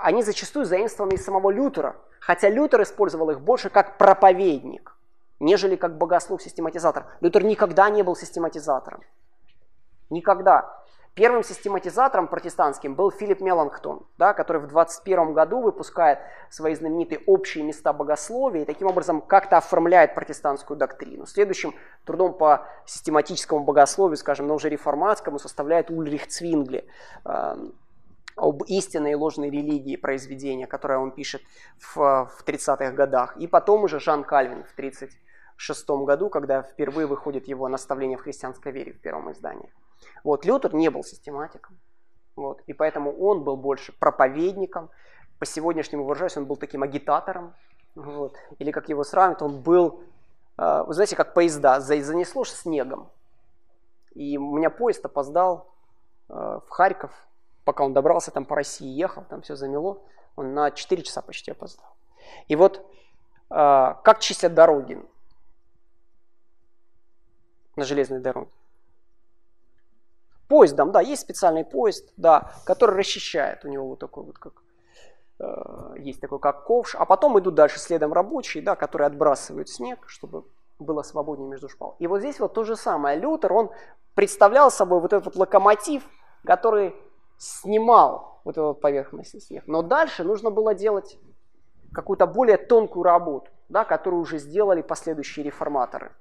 они 0.03 0.23
зачастую 0.23 0.65
заимствованы 0.65 1.15
из 1.15 1.25
самого 1.25 1.51
Лютера, 1.51 1.97
хотя 2.21 2.49
Лютер 2.49 2.83
использовал 2.83 3.31
их 3.31 3.41
больше 3.41 3.71
как 3.71 3.99
проповедник, 3.99 4.97
нежели 5.41 5.77
как 5.77 5.97
богослов-систематизатор. 5.97 7.07
Лютер 7.21 7.45
никогда 7.45 7.89
не 7.91 8.03
был 8.03 8.17
систематизатором. 8.17 9.03
Никогда. 10.11 10.83
Первым 11.17 11.43
систематизатором 11.43 12.29
протестантским 12.29 12.95
был 12.95 13.11
Филипп 13.11 13.41
Меланхтон, 13.41 14.07
да, 14.19 14.35
который 14.35 14.61
в 14.61 14.67
21 14.67 15.33
году 15.33 15.63
выпускает 15.63 16.19
свои 16.51 16.75
знаменитые 16.75 17.23
общие 17.25 17.65
места 17.65 17.95
богословия 17.95 18.63
и 18.63 18.65
таким 18.67 18.87
образом 18.87 19.23
как-то 19.23 19.57
оформляет 19.57 20.15
протестантскую 20.15 20.77
доктрину. 20.77 21.25
Следующим 21.25 21.75
трудом 22.05 22.35
по 22.35 22.67
систематическому 22.85 23.65
богословию, 23.65 24.19
скажем, 24.19 24.47
но 24.47 24.57
уже 24.57 24.69
реформатскому, 24.69 25.39
составляет 25.39 25.91
Ульрих 25.91 26.27
Цвингли, 26.27 26.87
эм, 27.25 27.73
об 28.37 28.65
истинной 28.65 29.13
и 29.13 29.15
ложной 29.15 29.49
религии 29.49 29.97
произведения, 29.97 30.67
которое 30.67 30.99
он 30.99 31.13
пишет 31.13 31.41
в, 31.79 31.95
в 32.27 32.45
30-х 32.47 32.91
годах. 32.91 33.39
И 33.39 33.47
потом 33.47 33.85
уже 33.85 34.01
Жан 34.01 34.23
Кальвин 34.23 34.65
в 34.65 34.75
36 34.75 35.89
году, 36.05 36.29
когда 36.29 36.61
впервые 36.61 37.07
выходит 37.07 37.49
его 37.49 37.69
наставление 37.69 38.19
в 38.19 38.21
христианской 38.21 38.71
вере 38.71 38.93
в 38.93 39.01
первом 39.01 39.33
издании. 39.33 39.73
Вот, 40.25 40.45
Лютер 40.45 40.75
не 40.75 40.91
был 40.91 41.05
систематиком. 41.05 41.77
Вот, 42.35 42.61
и 42.67 42.73
поэтому 42.73 43.13
он 43.17 43.45
был 43.45 43.57
больше 43.57 43.93
проповедником. 43.93 44.91
По 45.39 45.47
сегодняшнему 45.47 46.05
выражаюсь, 46.05 46.37
он 46.37 46.47
был 46.47 46.57
таким 46.57 46.83
агитатором. 46.83 47.55
Вот, 47.95 48.37
или 48.59 48.71
как 48.71 48.89
его 48.89 49.05
сравнивают, 49.05 49.43
он 49.43 49.61
был, 49.61 50.03
э, 50.59 50.85
вы 50.87 50.93
знаете, 50.95 51.17
как 51.17 51.33
поезда, 51.33 51.81
занесло 51.81 52.45
снегом. 52.45 53.09
И 54.15 54.37
у 54.37 54.57
меня 54.57 54.71
поезд 54.71 55.05
опоздал 55.05 55.73
э, 56.29 56.61
в 56.67 56.69
Харьков 56.69 57.13
пока 57.67 57.85
он 57.85 57.93
добрался 57.93 58.31
там 58.31 58.45
по 58.45 58.55
России, 58.55 58.89
ехал, 58.89 59.25
там 59.25 59.43
все 59.43 59.57
замело, 59.57 60.01
он 60.37 60.55
на 60.55 60.71
4 60.71 61.03
часа 61.03 61.21
почти 61.21 61.51
опоздал. 61.51 61.85
И 62.47 62.55
вот 62.55 62.79
э, 62.79 62.85
как 63.51 64.21
чистят 64.21 64.55
дороги 64.55 65.05
на 67.75 67.85
железной 67.85 68.21
дороге? 68.21 68.51
Поездом, 70.49 70.93
да, 70.93 71.01
есть 71.01 71.23
специальный 71.23 71.65
поезд, 71.65 72.13
да, 72.17 72.53
который 72.65 72.97
расчищает. 72.97 73.65
У 73.65 73.69
него 73.69 73.89
вот 73.89 73.99
такой 73.99 74.25
вот 74.25 74.39
как 74.39 74.63
э, 75.41 75.95
есть 75.99 76.21
такой 76.21 76.39
как 76.39 76.65
ковш, 76.65 76.95
а 76.95 77.05
потом 77.05 77.39
идут 77.39 77.55
дальше 77.55 77.81
следом 77.81 78.13
рабочие, 78.13 78.63
да, 78.63 78.77
которые 78.77 79.07
отбрасывают 79.07 79.69
снег, 79.69 80.05
чтобы 80.07 80.45
было 80.79 81.03
свободнее 81.03 81.49
между 81.49 81.69
шпал. 81.69 81.97
И 81.99 82.07
вот 82.07 82.21
здесь 82.21 82.39
вот 82.39 82.55
то 82.55 82.65
же 82.65 82.77
самое. 82.77 83.19
Лютер, 83.19 83.53
он 83.53 83.71
представлял 84.15 84.71
собой 84.71 85.01
вот 85.01 85.13
этот 85.13 85.27
вот 85.27 85.37
локомотив, 85.37 86.05
который 86.45 86.95
снимал 87.39 88.41
вот 88.45 88.53
эту 88.57 88.75
поверхностный 88.75 89.41
снег. 89.41 89.65
Но 89.67 89.83
дальше 89.83 90.25
нужно 90.25 90.51
было 90.51 90.75
делать 90.75 91.19
какую-то 91.93 92.27
более 92.27 92.57
тонкую 92.57 93.03
работу, 93.03 93.51
да, 93.69 93.85
которую 93.85 94.23
уже 94.23 94.39
сделали 94.39 94.83
последующие 94.83 95.45
реформаторы. 95.45 96.13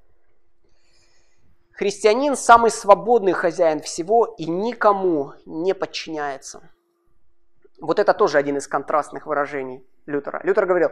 Христианин 1.76 2.38
самый 2.38 2.72
свободный 2.72 3.34
хозяин 3.34 3.82
всего 3.82 4.34
и 4.38 4.46
никому 4.46 5.34
не 5.46 5.76
подчиняется. 5.76 6.62
Вот 7.82 8.00
это 8.00 8.14
тоже 8.14 8.38
один 8.38 8.56
из 8.56 8.66
контрастных 8.66 9.26
выражений 9.26 9.86
Лютера. 10.06 10.40
Лютер 10.44 10.68
говорил, 10.68 10.92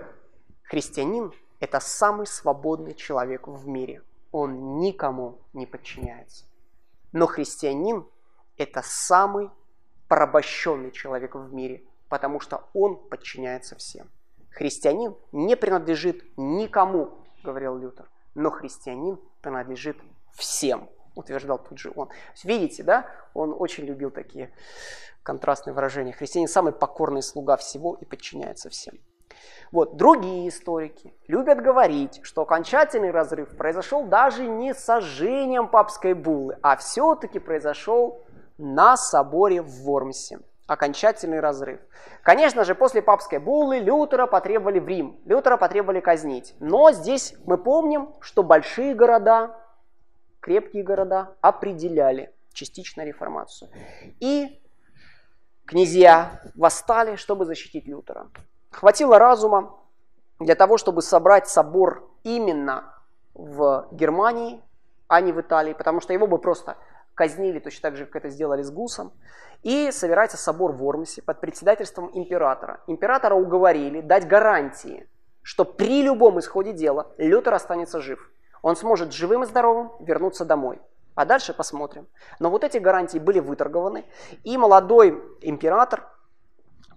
христианин– 0.63 1.31
это 1.61 1.79
самый 1.79 2.27
свободный 2.27 2.95
человек 2.95 3.47
в 3.47 3.65
мире. 3.65 4.01
Он 4.33 4.79
никому 4.79 5.39
не 5.53 5.65
подчиняется. 5.65 6.43
Но 7.13 7.27
христианин– 7.27 8.05
это 8.57 8.81
самый 8.83 9.51
порабощенный 10.09 10.91
человек 10.91 11.35
в 11.35 11.53
мире, 11.53 11.85
потому 12.09 12.41
что 12.41 12.67
он 12.73 12.97
подчиняется 13.07 13.77
всем. 13.77 14.09
Христианин 14.49 15.15
не 15.31 15.55
принадлежит 15.55 16.25
никому, 16.35 17.19
говорил 17.41 17.77
Лютер, 17.77 18.09
но 18.35 18.51
христианин 18.51 19.17
принадлежит 19.41 19.97
всем, 20.33 20.89
утверждал 21.15 21.59
тут 21.59 21.77
же 21.77 21.91
он. 21.95 22.09
Видите, 22.43 22.83
да, 22.83 23.05
он 23.33 23.55
очень 23.57 23.85
любил 23.85 24.11
такие 24.11 24.53
контрастные 25.23 25.73
выражения. 25.73 26.11
Христианин 26.11 26.47
самый 26.47 26.73
покорный 26.73 27.23
слуга 27.23 27.57
всего 27.57 27.97
и 27.99 28.05
подчиняется 28.05 28.69
всем. 28.69 28.95
Вот, 29.71 29.97
другие 29.97 30.49
историки 30.49 31.13
любят 31.27 31.59
говорить, 31.61 32.19
что 32.23 32.43
окончательный 32.43 33.11
разрыв 33.11 33.57
произошел 33.57 34.03
даже 34.03 34.45
не 34.47 34.73
с 34.73 34.79
сожжением 34.79 35.67
папской 35.67 36.13
буллы, 36.13 36.57
а 36.61 36.77
все-таки 36.77 37.39
произошел 37.39 38.21
на 38.57 38.97
соборе 38.97 39.61
в 39.61 39.83
Вормсе. 39.83 40.39
Окончательный 40.65 41.41
разрыв. 41.41 41.81
Конечно 42.21 42.63
же, 42.63 42.73
после 42.73 43.01
папской 43.01 43.39
буллы 43.39 43.79
Лютера 43.79 44.27
потребовали 44.27 44.79
в 44.79 44.87
Рим. 44.87 45.19
Лютера 45.25 45.57
потребовали 45.57 45.99
казнить. 45.99 46.55
Но 46.59 46.91
здесь 46.91 47.35
мы 47.45 47.57
помним, 47.57 48.13
что 48.21 48.43
большие 48.43 48.95
города, 48.95 49.57
крепкие 50.43 50.83
города 50.83 51.35
определяли 51.39 52.33
частично 52.51 53.03
реформацию. 53.05 53.71
И 54.19 54.61
князья 55.65 56.41
восстали, 56.53 57.15
чтобы 57.15 57.45
защитить 57.45 57.87
Лютера. 57.87 58.27
Хватило 58.69 59.17
разума 59.17 59.79
для 60.39 60.55
того, 60.55 60.77
чтобы 60.77 61.01
собрать 61.01 61.47
собор 61.47 62.11
именно 62.23 62.93
в 63.33 63.87
Германии, 63.91 64.61
а 65.07 65.21
не 65.21 65.31
в 65.31 65.39
Италии, 65.39 65.73
потому 65.73 66.01
что 66.01 66.11
его 66.11 66.27
бы 66.27 66.37
просто 66.37 66.75
казнили 67.15 67.59
точно 67.59 67.89
так 67.89 67.95
же, 67.95 68.05
как 68.05 68.17
это 68.17 68.29
сделали 68.29 68.63
с 68.63 68.69
Гусом. 68.69 69.13
И 69.61 69.91
собирается 69.91 70.35
собор 70.35 70.73
в 70.73 70.83
Ормсе 70.83 71.21
под 71.21 71.39
председательством 71.39 72.09
императора. 72.13 72.81
Императора 72.87 73.35
уговорили 73.35 74.01
дать 74.01 74.27
гарантии, 74.27 75.07
что 75.41 75.63
при 75.63 76.01
любом 76.01 76.39
исходе 76.39 76.73
дела 76.73 77.13
Лютер 77.17 77.53
останется 77.53 78.01
жив. 78.01 78.32
Он 78.63 78.75
сможет 78.75 79.13
живым 79.13 79.43
и 79.43 79.45
здоровым 79.45 79.91
вернуться 79.99 80.45
домой. 80.45 80.81
А 81.13 81.25
дальше 81.25 81.53
посмотрим. 81.53 82.07
Но 82.39 82.49
вот 82.49 82.63
эти 82.63 82.77
гарантии 82.77 83.19
были 83.19 83.39
выторгованы, 83.39 84.05
и 84.43 84.57
молодой 84.57 85.21
император 85.41 86.09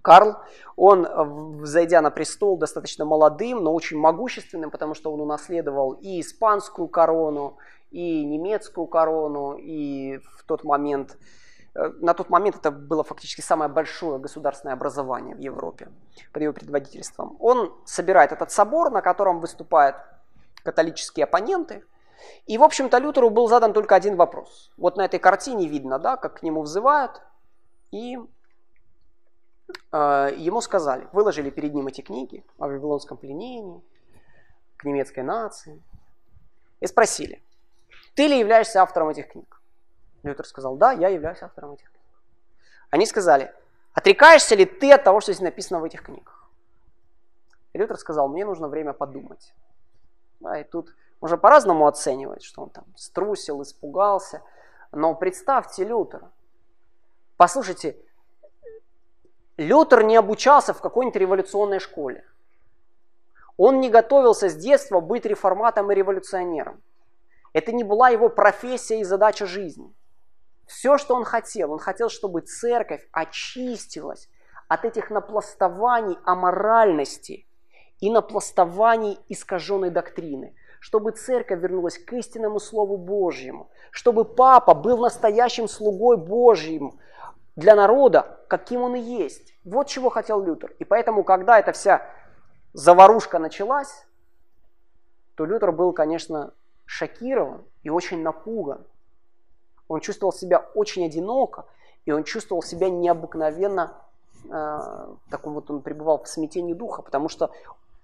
Карл, 0.01 0.37
он, 0.77 1.65
зайдя 1.65 2.01
на 2.01 2.09
престол 2.09 2.57
достаточно 2.57 3.03
молодым, 3.03 3.61
но 3.63 3.73
очень 3.73 3.97
могущественным, 3.97 4.71
потому 4.71 4.93
что 4.93 5.11
он 5.11 5.19
унаследовал 5.19 5.91
и 5.91 6.21
испанскую 6.21 6.87
корону, 6.87 7.57
и 7.91 8.23
немецкую 8.25 8.87
корону, 8.87 9.57
и 9.57 10.19
в 10.37 10.43
тот 10.45 10.63
момент 10.63 11.17
э, 11.75 11.89
на 11.99 12.13
тот 12.13 12.29
момент 12.29 12.55
это 12.55 12.71
было 12.71 13.03
фактически 13.03 13.41
самое 13.41 13.69
большое 13.69 14.17
государственное 14.17 14.73
образование 14.73 15.35
в 15.35 15.39
Европе 15.39 15.89
под 16.31 16.41
его 16.41 16.53
предводительством. 16.53 17.35
Он 17.39 17.73
собирает 17.85 18.31
этот 18.31 18.49
собор, 18.49 18.91
на 18.91 19.01
котором 19.01 19.41
выступают 19.41 19.97
католические 20.67 21.23
оппоненты. 21.23 21.85
И, 22.45 22.57
в 22.57 22.63
общем-то, 22.63 22.97
Лютеру 22.97 23.29
был 23.29 23.47
задан 23.47 23.71
только 23.71 23.95
один 23.95 24.17
вопрос. 24.17 24.69
Вот 24.75 24.97
на 24.97 25.05
этой 25.05 25.17
картине 25.17 25.65
видно, 25.65 25.97
да, 25.97 26.17
как 26.17 26.39
к 26.39 26.43
нему 26.43 26.61
взывают. 26.61 27.21
И 27.91 28.17
э, 29.93 30.29
ему 30.37 30.59
сказали, 30.59 31.07
выложили 31.13 31.49
перед 31.49 31.73
ним 31.73 31.87
эти 31.87 32.01
книги 32.01 32.43
о 32.57 32.67
Вавилонском 32.67 33.15
пленении, 33.15 33.81
к 34.75 34.83
немецкой 34.83 35.23
нации. 35.23 35.81
И 36.81 36.87
спросили, 36.87 37.41
ты 38.15 38.27
ли 38.27 38.37
являешься 38.37 38.81
автором 38.81 39.07
этих 39.07 39.29
книг? 39.29 39.61
Лютер 40.23 40.45
сказал, 40.45 40.75
да, 40.75 40.91
я 40.91 41.07
являюсь 41.07 41.41
автором 41.41 41.71
этих 41.71 41.89
книг. 41.89 42.03
Они 42.89 43.05
сказали, 43.05 43.53
отрекаешься 43.93 44.55
ли 44.55 44.65
ты 44.65 44.91
от 44.91 45.05
того, 45.05 45.21
что 45.21 45.31
здесь 45.31 45.43
написано 45.43 45.79
в 45.79 45.85
этих 45.85 46.03
книгах? 46.03 46.49
Лютер 47.73 47.97
сказал, 47.97 48.27
мне 48.27 48.43
нужно 48.43 48.67
время 48.67 48.91
подумать. 48.91 49.53
Да, 50.39 50.59
и 50.59 50.63
тут 50.63 50.95
можно 51.21 51.37
по-разному 51.37 51.87
оценивать, 51.87 52.43
что 52.43 52.63
он 52.63 52.69
там 52.69 52.85
струсил, 52.95 53.61
испугался. 53.61 54.41
Но 54.91 55.15
представьте 55.15 55.83
Лютера. 55.83 56.31
Послушайте, 57.37 57.97
Лютер 59.57 60.03
не 60.03 60.15
обучался 60.15 60.73
в 60.73 60.81
какой-нибудь 60.81 61.19
революционной 61.19 61.79
школе. 61.79 62.23
Он 63.57 63.79
не 63.79 63.89
готовился 63.89 64.49
с 64.49 64.55
детства 64.55 64.99
быть 64.99 65.25
реформатом 65.25 65.91
и 65.91 65.95
революционером. 65.95 66.81
Это 67.53 67.71
не 67.71 67.83
была 67.83 68.09
его 68.09 68.29
профессия 68.29 68.99
и 68.99 69.03
задача 69.03 69.47
жизни. 69.47 69.91
Все, 70.67 70.97
что 70.99 71.15
он 71.15 71.23
хотел, 71.23 71.71
он 71.71 71.79
хотел, 71.79 72.09
чтобы 72.09 72.41
церковь 72.41 73.07
очистилась 73.11 74.29
от 74.67 74.85
этих 74.85 75.09
напластований 75.09 76.17
аморальности 76.23 77.46
и 77.99 78.09
напластований 78.09 79.19
искаженной 79.27 79.89
доктрины, 79.89 80.53
чтобы 80.79 81.11
церковь 81.11 81.59
вернулась 81.59 81.97
к 81.97 82.13
истинному 82.13 82.59
Слову 82.59 82.97
Божьему, 82.97 83.69
чтобы 83.91 84.25
папа 84.25 84.73
был 84.73 84.97
настоящим 84.97 85.67
слугой 85.67 86.17
Божьим 86.17 86.99
для 87.55 87.75
народа, 87.75 88.39
каким 88.47 88.83
он 88.83 88.95
и 88.95 88.99
есть. 88.99 89.55
Вот 89.65 89.87
чего 89.87 90.09
хотел 90.09 90.43
Лютер. 90.43 90.75
И 90.79 90.85
поэтому, 90.85 91.23
когда 91.23 91.59
эта 91.59 91.71
вся 91.71 92.05
заварушка 92.73 93.39
началась, 93.39 94.05
то 95.35 95.45
Лютер 95.45 95.71
был, 95.71 95.91
конечно, 95.91 96.53
шокирован 96.85 97.63
и 97.83 97.89
очень 97.89 98.21
напуган. 98.21 98.85
Он 99.87 99.99
чувствовал 99.99 100.33
себя 100.33 100.59
очень 100.75 101.05
одиноко, 101.05 101.65
и 102.05 102.11
он 102.11 102.23
чувствовал 102.23 102.61
себя 102.61 102.89
необыкновенно, 102.89 103.93
э, 104.49 105.07
таком 105.29 105.53
вот 105.53 105.69
он 105.69 105.81
пребывал 105.81 106.23
в 106.23 106.27
смятении 106.27 106.73
духа, 106.73 107.01
потому 107.01 107.29
что 107.29 107.51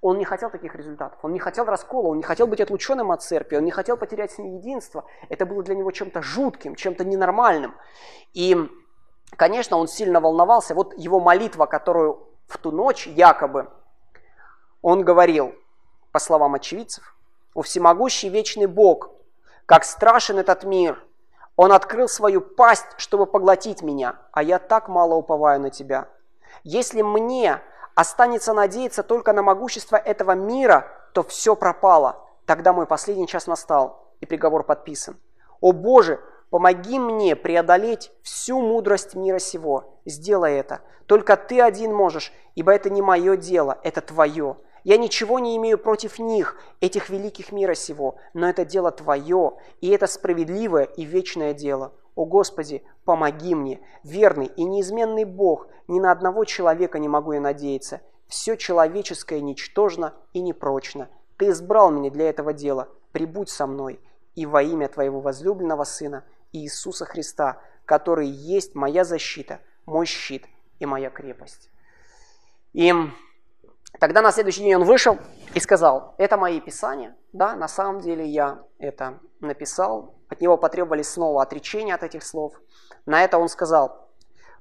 он 0.03 0.17
не 0.17 0.25
хотел 0.25 0.49
таких 0.49 0.75
результатов, 0.75 1.17
он 1.21 1.31
не 1.31 1.39
хотел 1.39 1.63
раскола, 1.63 2.09
он 2.09 2.17
не 2.17 2.23
хотел 2.23 2.45
быть 2.45 2.59
отлученным 2.59 3.13
от 3.13 3.23
церкви, 3.23 3.55
он 3.55 3.63
не 3.63 3.71
хотел 3.71 3.95
потерять 3.95 4.33
с 4.33 4.37
ней 4.37 4.57
единство. 4.57 5.05
Это 5.29 5.45
было 5.45 5.63
для 5.63 5.75
него 5.75 5.91
чем-то 5.91 6.21
жутким, 6.21 6.75
чем-то 6.75 7.05
ненормальным. 7.05 7.73
И, 8.33 8.69
конечно, 9.37 9.77
он 9.77 9.87
сильно 9.87 10.19
волновался. 10.19 10.75
Вот 10.75 10.93
его 10.97 11.21
молитва, 11.21 11.67
которую 11.67 12.27
в 12.47 12.57
ту 12.57 12.71
ночь 12.71 13.07
якобы 13.07 13.69
он 14.81 15.05
говорил, 15.05 15.55
по 16.11 16.19
словам 16.19 16.55
очевидцев, 16.55 17.15
«О 17.53 17.61
всемогущий 17.61 18.27
вечный 18.27 18.65
Бог, 18.65 19.09
как 19.65 19.85
страшен 19.85 20.37
этот 20.37 20.65
мир! 20.65 21.01
Он 21.55 21.71
открыл 21.71 22.09
свою 22.09 22.41
пасть, 22.41 22.87
чтобы 22.97 23.25
поглотить 23.25 23.81
меня, 23.81 24.17
а 24.33 24.43
я 24.43 24.59
так 24.59 24.89
мало 24.89 25.15
уповаю 25.15 25.61
на 25.61 25.69
Тебя. 25.69 26.09
Если 26.65 27.01
мне 27.01 27.61
останется 27.95 28.53
надеяться 28.53 29.03
только 29.03 29.33
на 29.33 29.41
могущество 29.41 29.95
этого 29.95 30.31
мира, 30.31 30.87
то 31.13 31.23
все 31.23 31.55
пропало. 31.55 32.17
Тогда 32.45 32.73
мой 32.73 32.85
последний 32.85 33.27
час 33.27 33.47
настал, 33.47 34.13
и 34.19 34.25
приговор 34.25 34.63
подписан. 34.63 35.17
О 35.61 35.71
Боже, 35.71 36.19
помоги 36.49 36.99
мне 36.99 37.35
преодолеть 37.35 38.11
всю 38.21 38.61
мудрость 38.61 39.15
мира 39.15 39.39
сего. 39.39 39.99
Сделай 40.05 40.55
это. 40.55 40.81
Только 41.05 41.37
Ты 41.37 41.61
один 41.61 41.93
можешь, 41.93 42.33
ибо 42.55 42.71
это 42.73 42.89
не 42.89 43.01
мое 43.01 43.37
дело, 43.37 43.79
это 43.83 44.01
Твое. 44.01 44.57
Я 44.83 44.97
ничего 44.97 45.39
не 45.39 45.55
имею 45.55 45.77
против 45.77 46.19
них, 46.19 46.57
этих 46.81 47.09
великих 47.09 47.53
мира 47.53 47.73
сего, 47.73 48.15
но 48.33 48.49
это 48.49 48.65
дело 48.65 48.91
Твое, 48.91 49.53
и 49.79 49.89
это 49.89 50.07
справедливое 50.07 50.83
и 50.83 51.05
вечное 51.05 51.53
дело. 51.53 51.93
О 52.15 52.25
Господи, 52.25 52.83
помоги 53.05 53.55
мне, 53.55 53.81
верный 54.03 54.45
и 54.45 54.63
неизменный 54.63 55.25
Бог, 55.25 55.67
ни 55.87 55.99
на 55.99 56.11
одного 56.11 56.45
человека 56.45 56.99
не 56.99 57.07
могу 57.07 57.33
я 57.33 57.41
надеяться. 57.41 58.01
Все 58.27 58.55
человеческое 58.55 59.41
ничтожно 59.41 60.13
и 60.31 60.41
непрочно. 60.41 61.09
Ты 61.37 61.49
избрал 61.49 61.91
меня 61.91 62.09
для 62.09 62.29
этого 62.29 62.53
дела, 62.53 62.89
прибудь 63.11 63.49
со 63.49 63.67
мной, 63.67 63.99
и 64.35 64.45
во 64.45 64.61
имя 64.61 64.87
Твоего 64.87 65.19
возлюбленного 65.19 65.83
Сына 65.83 66.23
Иисуса 66.51 67.05
Христа, 67.05 67.59
который 67.85 68.27
есть 68.27 68.75
моя 68.75 69.03
защита, 69.03 69.59
мой 69.85 70.05
щит 70.05 70.45
и 70.79 70.85
моя 70.85 71.09
крепость. 71.09 71.69
И 72.73 72.93
Тогда 73.99 74.21
на 74.21 74.31
следующий 74.31 74.61
день 74.61 74.75
он 74.75 74.83
вышел 74.83 75.17
и 75.53 75.59
сказал, 75.59 76.15
это 76.17 76.35
мои 76.35 76.59
писания, 76.59 77.15
да, 77.31 77.55
на 77.55 77.67
самом 77.67 78.01
деле 78.01 78.25
я 78.25 78.63
это 78.79 79.19
написал. 79.39 80.15
От 80.33 80.41
него 80.41 80.57
потребовались 80.57 81.09
снова 81.09 81.43
отречения 81.43 81.93
от 81.93 82.01
этих 82.01 82.23
слов. 82.23 82.59
На 83.05 83.23
это 83.23 83.37
он 83.37 83.49
сказал, 83.49 84.07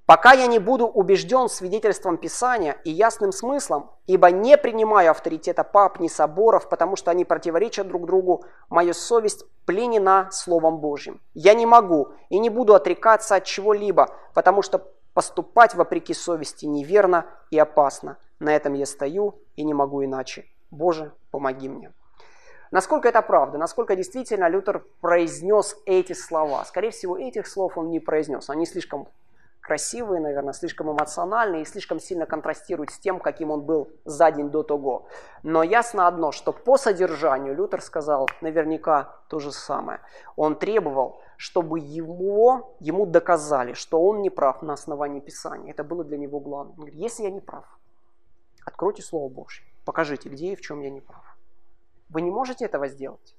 пока 0.05 0.33
я 0.33 0.47
не 0.47 0.59
буду 0.59 0.87
убежден 0.87 1.49
свидетельством 1.49 2.19
Писания 2.19 2.77
и 2.85 2.91
ясным 2.91 3.33
смыслом, 3.33 3.91
ибо 4.07 4.31
не 4.31 4.59
принимаю 4.59 5.13
авторитета 5.13 5.65
пап 5.65 5.99
ни 5.99 6.09
соборов, 6.09 6.69
потому 6.69 6.95
что 6.95 7.11
они 7.11 7.25
противоречат 7.25 7.89
друг 7.89 8.05
другу, 8.05 8.45
моя 8.69 8.93
совесть 8.93 9.47
пленена 9.65 10.29
Словом 10.31 10.77
Божьим. 10.77 11.23
Я 11.33 11.55
не 11.55 11.65
могу 11.65 12.09
и 12.29 12.39
не 12.39 12.51
буду 12.51 12.75
отрекаться 12.75 13.37
от 13.37 13.45
чего-либо, 13.45 14.15
потому 14.35 14.61
что 14.61 14.93
поступать 15.15 15.75
вопреки 15.75 16.13
совести 16.13 16.67
неверно 16.67 17.25
и 17.51 17.59
опасно. 17.59 18.19
На 18.41 18.55
этом 18.55 18.75
я 18.75 18.85
стою 18.85 19.41
и 19.57 19.65
не 19.65 19.73
могу 19.73 20.05
иначе. 20.05 20.45
Боже, 20.71 21.13
помоги 21.31 21.71
мне. 21.71 21.93
Насколько 22.73 23.09
это 23.09 23.23
правда? 23.23 23.59
Насколько 23.59 23.95
действительно 23.95 24.49
Лютер 24.49 24.85
произнес 25.01 25.77
эти 25.85 26.15
слова? 26.15 26.65
Скорее 26.65 26.91
всего, 26.91 27.17
этих 27.17 27.47
слов 27.47 27.79
он 27.79 27.91
не 27.91 28.01
произнес. 28.01 28.49
Они 28.51 28.67
слишком 28.67 29.09
красивые, 29.61 30.21
наверное, 30.21 30.55
слишком 30.55 30.91
эмоциональные 30.91 31.63
и 31.63 31.65
слишком 31.67 32.01
сильно 32.01 32.27
контрастируют 32.27 32.91
с 32.91 32.99
тем, 32.99 33.21
каким 33.21 33.51
он 33.51 33.61
был 33.61 33.91
за 34.07 34.33
день 34.33 34.51
до 34.51 34.63
того. 34.63 35.07
Но 35.43 35.63
ясно 35.63 36.09
одно, 36.09 36.33
что 36.33 36.53
по 36.53 36.79
содержанию 36.79 37.55
Лютер 37.55 37.83
сказал 37.83 38.29
наверняка 38.41 39.17
то 39.29 39.39
же 39.39 39.53
самое. 39.53 40.01
Он 40.35 40.57
требовал, 40.57 41.21
чтобы 41.37 41.79
его, 41.79 42.75
ему 42.81 43.05
доказали, 43.05 43.75
что 43.75 44.03
он 44.03 44.23
не 44.23 44.31
прав 44.31 44.63
на 44.63 44.73
основании 44.73 45.21
Писания. 45.21 45.73
Это 45.73 45.85
было 45.85 46.05
для 46.05 46.17
него 46.17 46.41
главным. 46.41 46.73
Он 46.73 46.77
говорит, 46.77 46.99
если 46.99 47.25
я 47.25 47.31
не 47.31 47.41
прав, 47.41 47.67
Откройте 48.65 49.03
Слово 49.03 49.29
Божье. 49.29 49.65
Покажите, 49.85 50.29
где 50.29 50.53
и 50.53 50.57
в 50.57 50.61
чем 50.61 50.81
я 50.81 50.91
не 50.91 51.01
прав. 51.01 51.32
Вы 52.13 52.21
не 52.21 52.31
можете 52.31 52.67
этого 52.67 52.89
сделать. 52.89 53.35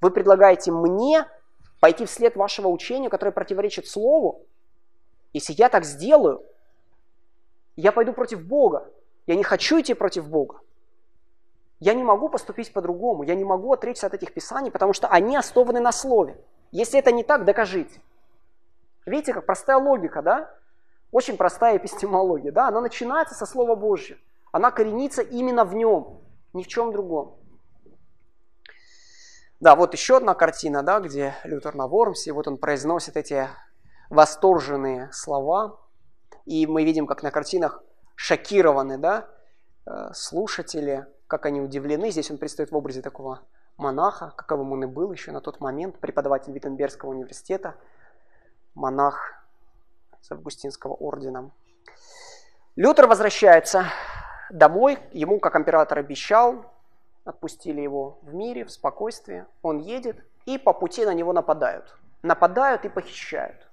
Вы 0.00 0.10
предлагаете 0.10 0.70
мне 0.70 1.26
пойти 1.80 2.04
вслед 2.04 2.36
вашего 2.36 2.68
учения, 2.68 3.08
которое 3.08 3.32
противоречит 3.32 3.88
Слову. 3.88 4.44
Если 5.32 5.54
я 5.54 5.68
так 5.68 5.84
сделаю, 5.84 6.44
я 7.74 7.92
пойду 7.92 8.12
против 8.12 8.42
Бога. 8.44 8.88
Я 9.26 9.34
не 9.34 9.42
хочу 9.42 9.80
идти 9.80 9.94
против 9.94 10.28
Бога. 10.28 10.60
Я 11.80 11.94
не 11.94 12.02
могу 12.02 12.28
поступить 12.28 12.72
по-другому. 12.72 13.22
Я 13.22 13.34
не 13.34 13.44
могу 13.44 13.72
отречься 13.72 14.06
от 14.06 14.14
этих 14.14 14.32
писаний, 14.32 14.70
потому 14.70 14.92
что 14.92 15.08
они 15.08 15.36
основаны 15.36 15.80
на 15.80 15.92
Слове. 15.92 16.38
Если 16.72 16.98
это 16.98 17.12
не 17.12 17.22
так, 17.22 17.44
докажите. 17.44 18.00
Видите, 19.06 19.32
как 19.32 19.46
простая 19.46 19.78
логика, 19.78 20.20
да? 20.20 20.54
Очень 21.12 21.36
простая 21.36 21.78
эпистемология, 21.78 22.52
да? 22.52 22.68
Она 22.68 22.80
начинается 22.80 23.34
со 23.34 23.46
Слова 23.46 23.74
Божьего. 23.74 24.18
Она 24.52 24.70
коренится 24.70 25.22
именно 25.22 25.64
в 25.64 25.74
нем, 25.74 26.20
ни 26.52 26.62
в 26.62 26.66
чем 26.66 26.92
другом. 26.92 27.36
Да, 29.58 29.74
вот 29.74 29.94
еще 29.94 30.18
одна 30.18 30.34
картина, 30.34 30.82
да, 30.82 31.00
где 31.00 31.34
Лютер 31.44 31.74
на 31.74 31.86
Вормсе, 31.88 32.32
вот 32.32 32.46
он 32.46 32.58
произносит 32.58 33.16
эти 33.16 33.48
восторженные 34.10 35.10
слова, 35.12 35.80
и 36.44 36.66
мы 36.66 36.84
видим, 36.84 37.06
как 37.06 37.22
на 37.22 37.30
картинах 37.30 37.82
шокированы, 38.16 38.98
да, 38.98 39.28
э, 39.86 40.12
слушатели, 40.12 41.06
как 41.26 41.46
они 41.46 41.62
удивлены. 41.62 42.10
Здесь 42.10 42.30
он 42.30 42.36
предстоит 42.36 42.70
в 42.70 42.76
образе 42.76 43.00
такого 43.00 43.40
монаха, 43.78 44.32
каковым 44.36 44.72
он 44.72 44.84
и 44.84 44.86
был 44.86 45.10
еще 45.10 45.32
на 45.32 45.40
тот 45.40 45.60
момент, 45.60 45.98
преподаватель 46.00 46.52
Виттенбергского 46.52 47.10
университета, 47.10 47.76
монах 48.74 49.42
с 50.20 50.30
Августинского 50.30 50.92
ордена. 50.92 51.50
Лютер 52.76 53.06
возвращается 53.06 53.86
домой, 54.50 54.98
ему, 55.12 55.40
как 55.40 55.56
император 55.56 55.98
обещал, 55.98 56.75
отпустили 57.26 57.80
его 57.80 58.18
в 58.22 58.34
мире, 58.34 58.64
в 58.64 58.70
спокойствии. 58.70 59.44
Он 59.62 59.78
едет, 59.78 60.24
и 60.46 60.58
по 60.58 60.72
пути 60.72 61.04
на 61.04 61.12
него 61.12 61.32
нападают. 61.32 61.96
Нападают 62.22 62.84
и 62.84 62.88
похищают. 62.88 63.68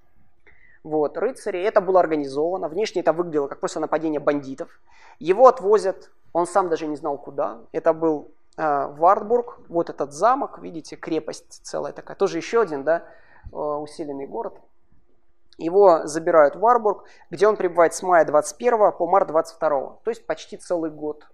вот, 0.84 1.18
рыцари. 1.18 1.62
Это 1.62 1.80
было 1.80 2.02
организовано. 2.02 2.68
Внешне 2.68 3.02
это 3.02 3.14
выглядело 3.14 3.48
как 3.48 3.60
просто 3.60 3.80
нападение 3.80 4.20
бандитов. 4.20 4.70
Его 5.20 5.48
отвозят, 5.48 6.12
он 6.34 6.46
сам 6.46 6.70
даже 6.70 6.88
не 6.88 6.98
знал 6.98 7.18
куда. 7.18 7.62
Это 7.72 7.94
был 7.94 8.32
э, 8.58 8.88
Вартбург, 8.88 9.60
вот 9.70 9.90
этот 9.90 10.12
замок, 10.12 10.60
видите, 10.60 10.98
крепость 10.98 11.62
целая 11.64 11.94
такая. 11.94 12.18
Тоже 12.18 12.38
еще 12.38 12.62
один, 12.62 12.84
да, 12.84 13.04
э, 13.52 13.56
усиленный 13.56 14.28
город. 14.28 14.60
Его 15.58 16.08
забирают 16.08 16.56
в 16.56 16.60
Варбург, 16.60 17.06
где 17.30 17.48
он 17.48 17.56
пребывает 17.56 17.94
с 17.94 18.02
мая 18.02 18.26
21 18.26 18.92
по 18.94 19.08
март 19.08 19.28
22, 19.28 19.70
то 20.04 20.10
есть 20.10 20.26
почти 20.26 20.58
целый 20.58 20.90
год. 20.90 21.28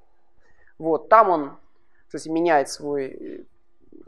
Вот, 0.77 1.09
там 1.09 1.29
он, 1.29 1.57
кстати, 2.09 2.27
меняет 2.27 2.69
свой, 2.69 3.05
э, 3.05 3.43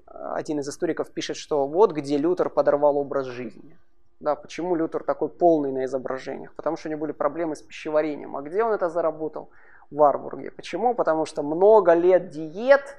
один 0.08 0.60
из 0.60 0.68
историков 0.68 1.12
пишет, 1.12 1.38
что 1.38 1.68
вот 1.68 1.92
где 1.92 2.18
Лютер 2.18 2.50
подорвал 2.50 2.98
образ 2.98 3.28
жизни. 3.28 3.78
Да, 4.20 4.36
почему 4.36 4.74
Лютер 4.76 5.04
такой 5.04 5.30
полный 5.30 5.72
на 5.72 5.86
изображениях? 5.86 6.56
Потому 6.56 6.78
что 6.78 6.90
у 6.90 6.92
него 6.92 7.02
были 7.02 7.12
проблемы 7.12 7.56
с 7.56 7.62
пищеварением. 7.62 8.36
А 8.36 8.42
где 8.42 8.64
он 8.64 8.72
это 8.72 8.90
заработал? 8.90 9.52
В 9.92 9.98
Варбурге. 9.98 10.50
Почему? 10.50 10.96
Потому 10.96 11.26
что 11.26 11.44
много 11.44 11.94
лет 11.94 12.30
диет, 12.30 12.98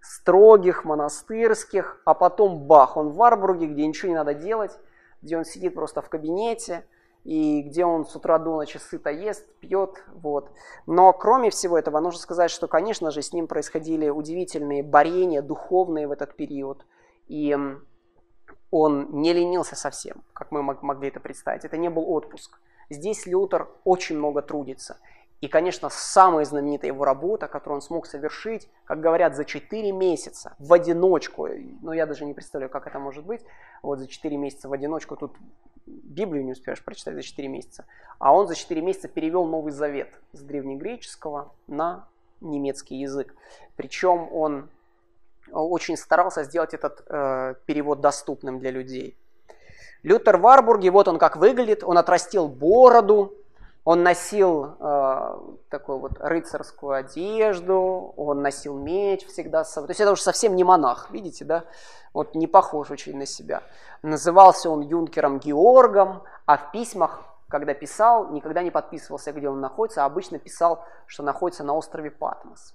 строгих, 0.00 0.86
монастырских, 0.86 2.00
а 2.06 2.14
потом 2.14 2.66
бах, 2.66 2.96
он 2.96 3.10
в 3.10 3.16
Варбурге, 3.16 3.66
где 3.66 3.86
ничего 3.86 4.08
не 4.08 4.14
надо 4.14 4.32
делать, 4.32 4.78
где 5.20 5.36
он 5.36 5.44
сидит 5.44 5.74
просто 5.74 6.00
в 6.00 6.08
кабинете, 6.08 6.86
и 7.28 7.60
где 7.60 7.84
он 7.84 8.06
с 8.06 8.16
утра 8.16 8.38
до 8.38 8.56
ночи 8.56 8.78
сыто 8.78 9.10
ест, 9.10 9.46
пьет, 9.60 10.02
вот. 10.14 10.50
Но 10.86 11.12
кроме 11.12 11.50
всего 11.50 11.76
этого, 11.76 12.00
нужно 12.00 12.18
сказать, 12.18 12.50
что, 12.50 12.68
конечно 12.68 13.10
же, 13.10 13.20
с 13.20 13.34
ним 13.34 13.46
происходили 13.46 14.08
удивительные 14.08 14.82
борения 14.82 15.42
духовные 15.42 16.08
в 16.08 16.12
этот 16.12 16.36
период, 16.36 16.86
и 17.26 17.54
он 18.70 19.20
не 19.20 19.34
ленился 19.34 19.76
совсем, 19.76 20.22
как 20.32 20.50
мы 20.52 20.62
могли 20.62 21.08
это 21.08 21.20
представить. 21.20 21.66
Это 21.66 21.76
не 21.76 21.90
был 21.90 22.10
отпуск. 22.10 22.58
Здесь 22.88 23.26
Лютер 23.26 23.68
очень 23.84 24.16
много 24.16 24.40
трудится. 24.40 24.96
И, 25.42 25.48
конечно, 25.48 25.90
самая 25.90 26.46
знаменитая 26.46 26.90
его 26.90 27.04
работа, 27.04 27.46
которую 27.46 27.76
он 27.76 27.82
смог 27.82 28.06
совершить, 28.06 28.70
как 28.84 29.00
говорят, 29.00 29.36
за 29.36 29.44
4 29.44 29.92
месяца 29.92 30.56
в 30.58 30.72
одиночку, 30.72 31.46
ну 31.82 31.92
я 31.92 32.06
даже 32.06 32.24
не 32.24 32.32
представляю, 32.32 32.70
как 32.70 32.86
это 32.86 32.98
может 32.98 33.26
быть, 33.26 33.44
вот 33.82 33.98
за 33.98 34.08
4 34.08 34.36
месяца 34.36 34.68
в 34.68 34.72
одиночку, 34.72 35.14
тут 35.14 35.36
Библию 36.04 36.44
не 36.44 36.52
успеешь 36.52 36.82
прочитать 36.82 37.14
за 37.14 37.22
4 37.22 37.48
месяца, 37.48 37.84
а 38.18 38.34
он 38.34 38.46
за 38.46 38.54
4 38.54 38.80
месяца 38.80 39.08
перевел 39.08 39.46
Новый 39.46 39.72
Завет 39.72 40.08
с 40.32 40.40
древнегреческого 40.40 41.52
на 41.66 42.06
немецкий 42.40 42.96
язык. 42.96 43.34
Причем 43.76 44.32
он 44.32 44.68
очень 45.52 45.96
старался 45.96 46.44
сделать 46.44 46.74
этот 46.74 47.04
э, 47.06 47.54
перевод 47.66 48.00
доступным 48.00 48.58
для 48.58 48.70
людей. 48.70 49.16
Лютер 50.02 50.36
в 50.36 50.42
Варбурге, 50.42 50.90
вот 50.90 51.08
он 51.08 51.18
как 51.18 51.36
выглядит, 51.36 51.82
он 51.82 51.98
отрастил 51.98 52.48
бороду, 52.48 53.34
он 53.84 54.02
носил 54.02 54.76
э, 54.78 55.38
такую 55.70 55.98
вот 55.98 56.12
рыцарскую 56.20 56.92
одежду, 56.92 58.12
он 58.16 58.42
носил 58.42 58.76
меч 58.76 59.26
всегда 59.26 59.64
с 59.64 59.72
собой. 59.72 59.88
То 59.88 59.90
есть 59.92 60.00
это 60.00 60.12
уже 60.12 60.22
совсем 60.22 60.56
не 60.56 60.64
монах, 60.64 61.10
видите, 61.10 61.44
да? 61.44 61.64
Вот 62.12 62.34
не 62.34 62.46
похож 62.46 62.90
очень 62.90 63.16
на 63.16 63.26
себя. 63.26 63.62
Назывался 64.02 64.70
он 64.70 64.82
юнкером 64.82 65.38
Георгом, 65.38 66.22
а 66.46 66.56
в 66.56 66.70
письмах, 66.70 67.22
когда 67.48 67.74
писал, 67.74 68.30
никогда 68.30 68.62
не 68.62 68.70
подписывался, 68.70 69.32
где 69.32 69.48
он 69.48 69.60
находится, 69.60 70.02
а 70.02 70.06
обычно 70.06 70.38
писал, 70.38 70.84
что 71.06 71.22
находится 71.22 71.64
на 71.64 71.74
острове 71.74 72.10
Патмос. 72.10 72.74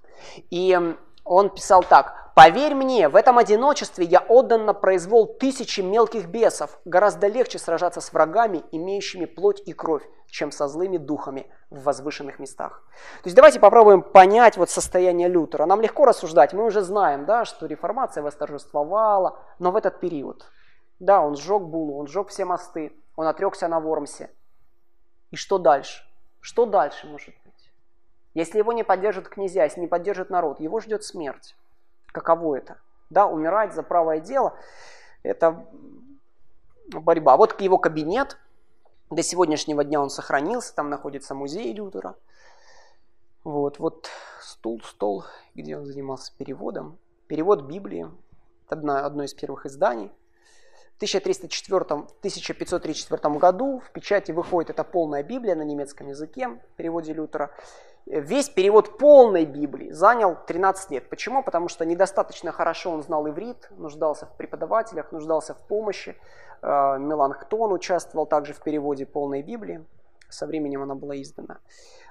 И 0.50 0.96
он 1.24 1.50
писал 1.50 1.84
так. 1.84 2.32
«Поверь 2.36 2.74
мне, 2.74 3.10
в 3.10 3.16
этом 3.16 3.38
одиночестве 3.38 4.06
я 4.06 4.20
отдан 4.20 4.66
на 4.66 4.74
произвол 4.74 5.28
тысячи 5.28 5.82
мелких 5.82 6.28
бесов. 6.28 6.80
Гораздо 6.84 7.28
легче 7.28 7.60
сражаться 7.60 8.02
с 8.02 8.12
врагами, 8.12 8.64
имеющими 8.72 9.26
плоть 9.26 9.62
и 9.68 9.74
кровь, 9.74 10.04
чем 10.28 10.52
со 10.52 10.68
злыми 10.68 10.98
духами 10.98 11.46
в 11.70 11.84
возвышенных 11.84 12.40
местах». 12.40 12.84
То 13.22 13.28
есть 13.28 13.36
давайте 13.36 13.60
попробуем 13.60 14.02
понять 14.02 14.58
вот 14.58 14.72
состояние 14.72 15.28
Лютера. 15.28 15.66
Нам 15.66 15.82
легко 15.82 16.06
рассуждать. 16.06 16.54
Мы 16.54 16.66
уже 16.66 16.82
знаем, 16.82 17.26
да, 17.26 17.46
что 17.46 17.68
реформация 17.68 18.24
восторжествовала, 18.24 19.40
но 19.60 19.72
в 19.72 19.76
этот 19.76 20.00
период. 20.00 20.44
Да, 21.00 21.22
он 21.22 21.36
сжег 21.36 21.62
Булу, 21.62 22.00
он 22.00 22.08
сжег 22.08 22.30
все 22.30 22.46
мосты, 22.46 22.94
он 23.16 23.28
отрекся 23.28 23.68
на 23.68 23.80
Вормсе. 23.80 24.32
И 25.30 25.36
что 25.36 25.60
дальше? 25.60 26.04
Что 26.40 26.66
дальше 26.66 27.08
может 27.08 27.36
если 28.34 28.58
его 28.58 28.74
не 28.74 28.84
поддержат 28.84 29.28
князья, 29.28 29.63
если 29.63 29.82
не 29.82 29.88
поддержит 29.88 30.30
народ, 30.30 30.60
его 30.60 30.80
ждет 30.80 31.04
смерть. 31.04 31.56
Каково 32.08 32.56
это? 32.56 32.78
Да, 33.10 33.28
умирать 33.28 33.74
за 33.74 33.84
правое 33.84 34.19
дело– 34.19 34.58
это 35.24 35.65
борьба. 36.91 37.38
Вот 37.38 37.60
его 37.62 37.78
кабинет, 37.78 38.38
до 39.10 39.24
сегодняшнего 39.24 39.84
дня 39.84 40.02
он 40.02 40.10
сохранился, 40.10 40.76
там 40.76 40.89
находится 40.89 41.36
музей 41.36 41.74
Лютера. 41.74 42.15
Вот, 43.43 43.80
вот 43.80 44.10
стул, 44.41 44.82
стол, 44.84 45.26
где 45.54 45.78
он 45.78 45.86
занимался 45.86 46.32
переводом. 46.38 46.98
Перевод 47.28 47.63
Библии, 47.63 48.10
одно, 48.67 49.06
одно 49.06 49.24
из 49.24 49.34
первых 49.34 49.65
изданий. 49.65 50.12
В 50.93 50.96
1304, 50.98 51.82
1534 51.82 53.36
году 53.36 53.80
в 53.80 53.91
печати 53.91 54.32
выходит 54.32 54.69
эта 54.69 54.84
полная 54.84 55.24
Библия 55.24 55.56
на 55.56 55.63
немецком 55.63 56.08
языке 56.08 56.48
в 56.48 56.76
переводе 56.78 57.13
Лютера 57.13 57.52
весь 58.06 58.50
перевод 58.50 58.98
полной 58.98 59.46
Библии 59.46 59.92
занял 59.92 60.38
13 60.48 60.92
лет. 60.92 61.10
Почему? 61.10 61.44
Потому 61.44 61.68
что 61.68 61.86
недостаточно 61.86 62.52
хорошо 62.52 62.92
он 62.92 63.04
знал 63.04 63.28
иврит, 63.28 63.70
нуждался 63.78 64.26
в 64.26 64.36
преподавателях, 64.36 65.12
нуждался 65.12 65.54
в 65.54 65.60
помощи. 65.68 66.16
Э, 66.62 66.98
Меланхтон 67.00 67.72
участвовал 67.72 68.26
также 68.26 68.54
в 68.54 68.62
переводе 68.62 69.06
полной 69.06 69.42
Библии. 69.42 69.86
Со 70.30 70.46
временем 70.48 70.82
она 70.82 70.96
была 70.96 71.22
издана. 71.22 71.60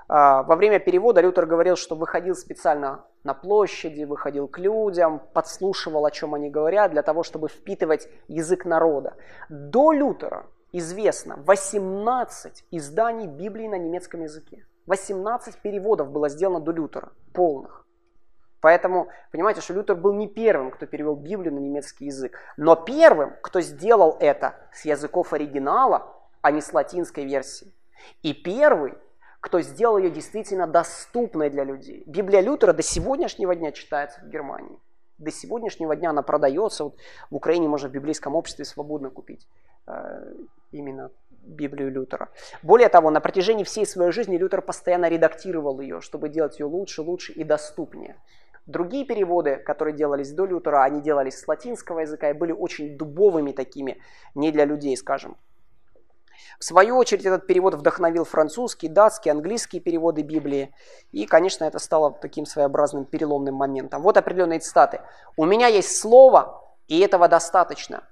Э, 0.08 0.42
во 0.42 0.56
время 0.56 0.78
перевода 0.78 1.20
Лютер 1.20 1.46
говорил, 1.46 1.76
что 1.76 1.94
выходил 1.94 2.34
специально 2.34 3.04
на 3.24 3.34
площади, 3.34 4.04
выходил 4.04 4.48
к 4.48 4.58
людям, 4.58 5.20
подслушивал, 5.32 6.06
о 6.06 6.10
чем 6.10 6.34
они 6.34 6.50
говорят, 6.50 6.92
для 6.92 7.02
того, 7.02 7.22
чтобы 7.22 7.48
впитывать 7.48 8.08
язык 8.28 8.64
народа. 8.64 9.14
До 9.48 9.92
Лютера 9.92 10.46
известно 10.72 11.36
18 11.36 12.64
изданий 12.70 13.26
Библии 13.26 13.68
на 13.68 13.76
немецком 13.76 14.22
языке. 14.22 14.64
18 14.86 15.58
переводов 15.58 16.10
было 16.10 16.28
сделано 16.28 16.60
до 16.60 16.72
Лютера, 16.72 17.12
полных. 17.32 17.86
Поэтому, 18.60 19.08
понимаете, 19.32 19.60
что 19.60 19.74
Лютер 19.74 19.96
был 19.96 20.12
не 20.12 20.28
первым, 20.28 20.70
кто 20.70 20.86
перевел 20.86 21.16
Библию 21.16 21.52
на 21.52 21.58
немецкий 21.58 22.06
язык, 22.06 22.38
но 22.56 22.76
первым, 22.76 23.34
кто 23.42 23.60
сделал 23.60 24.16
это 24.20 24.54
с 24.72 24.84
языков 24.84 25.32
оригинала, 25.32 26.14
а 26.42 26.52
не 26.52 26.60
с 26.60 26.72
латинской 26.72 27.24
версии. 27.24 27.72
И 28.22 28.32
первый, 28.32 28.94
кто 29.40 29.60
сделал 29.60 29.98
ее 29.98 30.10
действительно 30.10 30.68
доступной 30.68 31.50
для 31.50 31.64
людей. 31.64 32.04
Библия 32.06 32.40
Лютера 32.40 32.72
до 32.72 32.82
сегодняшнего 32.82 33.56
дня 33.56 33.72
читается 33.72 34.20
в 34.20 34.28
Германии. 34.28 34.78
До 35.18 35.32
сегодняшнего 35.32 35.96
дня 35.96 36.10
она 36.10 36.22
продается. 36.22 36.84
Вот 36.84 36.96
в 37.30 37.34
Украине 37.34 37.68
можно 37.68 37.88
в 37.88 37.92
библейском 37.92 38.36
обществе 38.36 38.64
свободно 38.64 39.10
купить 39.10 39.48
э, 39.88 40.34
именно 40.70 41.10
Библию 41.42 41.90
Лютера. 41.90 42.28
Более 42.62 42.88
того, 42.88 43.10
на 43.10 43.20
протяжении 43.20 43.64
всей 43.64 43.86
своей 43.86 44.12
жизни 44.12 44.36
Лютер 44.36 44.62
постоянно 44.62 45.08
редактировал 45.08 45.80
ее, 45.80 46.00
чтобы 46.00 46.28
делать 46.28 46.58
ее 46.58 46.66
лучше, 46.66 47.02
лучше 47.02 47.32
и 47.32 47.44
доступнее. 47.44 48.16
Другие 48.66 49.04
переводы, 49.04 49.56
которые 49.56 49.94
делались 49.94 50.32
до 50.32 50.44
Лютера, 50.44 50.84
они 50.84 51.00
делались 51.00 51.40
с 51.40 51.48
латинского 51.48 52.00
языка 52.00 52.30
и 52.30 52.32
были 52.32 52.52
очень 52.52 52.96
дубовыми 52.96 53.52
такими, 53.52 54.00
не 54.34 54.52
для 54.52 54.64
людей, 54.64 54.96
скажем. 54.96 55.36
В 56.60 56.64
свою 56.64 56.96
очередь 56.96 57.26
этот 57.26 57.46
перевод 57.48 57.74
вдохновил 57.74 58.24
французский, 58.24 58.86
датский, 58.86 59.32
английские 59.32 59.82
переводы 59.82 60.22
Библии. 60.22 60.72
И, 61.10 61.26
конечно, 61.26 61.64
это 61.64 61.80
стало 61.80 62.12
таким 62.12 62.46
своеобразным 62.46 63.04
переломным 63.04 63.56
моментом. 63.56 64.02
Вот 64.02 64.16
определенные 64.16 64.60
цитаты. 64.60 65.00
«У 65.36 65.44
меня 65.44 65.66
есть 65.66 65.98
слово, 65.98 66.62
и 66.86 67.00
этого 67.00 67.26
достаточно. 67.26 68.04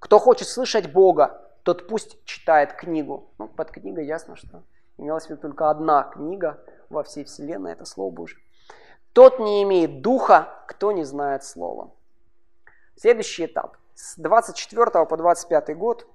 Кто 0.00 0.18
хочет 0.18 0.48
слышать 0.48 0.92
Бога, 0.92 1.43
тот 1.64 1.88
пусть 1.88 2.22
читает 2.24 2.74
книгу. 2.74 3.30
Ну, 3.38 3.48
под 3.48 3.70
книгой 3.70 4.06
ясно, 4.06 4.36
что 4.36 4.62
имелась 4.98 5.26
в 5.26 5.30
виду 5.30 5.40
только 5.40 5.70
одна 5.70 6.04
книга 6.04 6.62
во 6.90 7.02
всей 7.02 7.24
вселенной, 7.24 7.72
это 7.72 7.84
Слово 7.84 8.12
Божье. 8.12 8.38
Тот 9.12 9.38
не 9.38 9.62
имеет 9.62 10.02
духа, 10.02 10.64
кто 10.68 10.92
не 10.92 11.04
знает 11.04 11.42
слова. 11.42 11.90
Следующий 12.96 13.46
этап. 13.46 13.76
С 13.94 14.16
24 14.16 15.06
по 15.06 15.16
25 15.16 15.76
год 15.76 16.06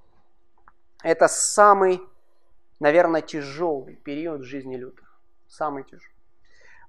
это 1.01 1.27
самый, 1.27 2.01
наверное, 2.79 3.21
тяжелый 3.21 3.95
период 3.95 4.41
в 4.41 4.43
жизни 4.43 4.75
Лютера. 4.75 5.07
Самый 5.47 5.83
тяжелый. 5.83 6.13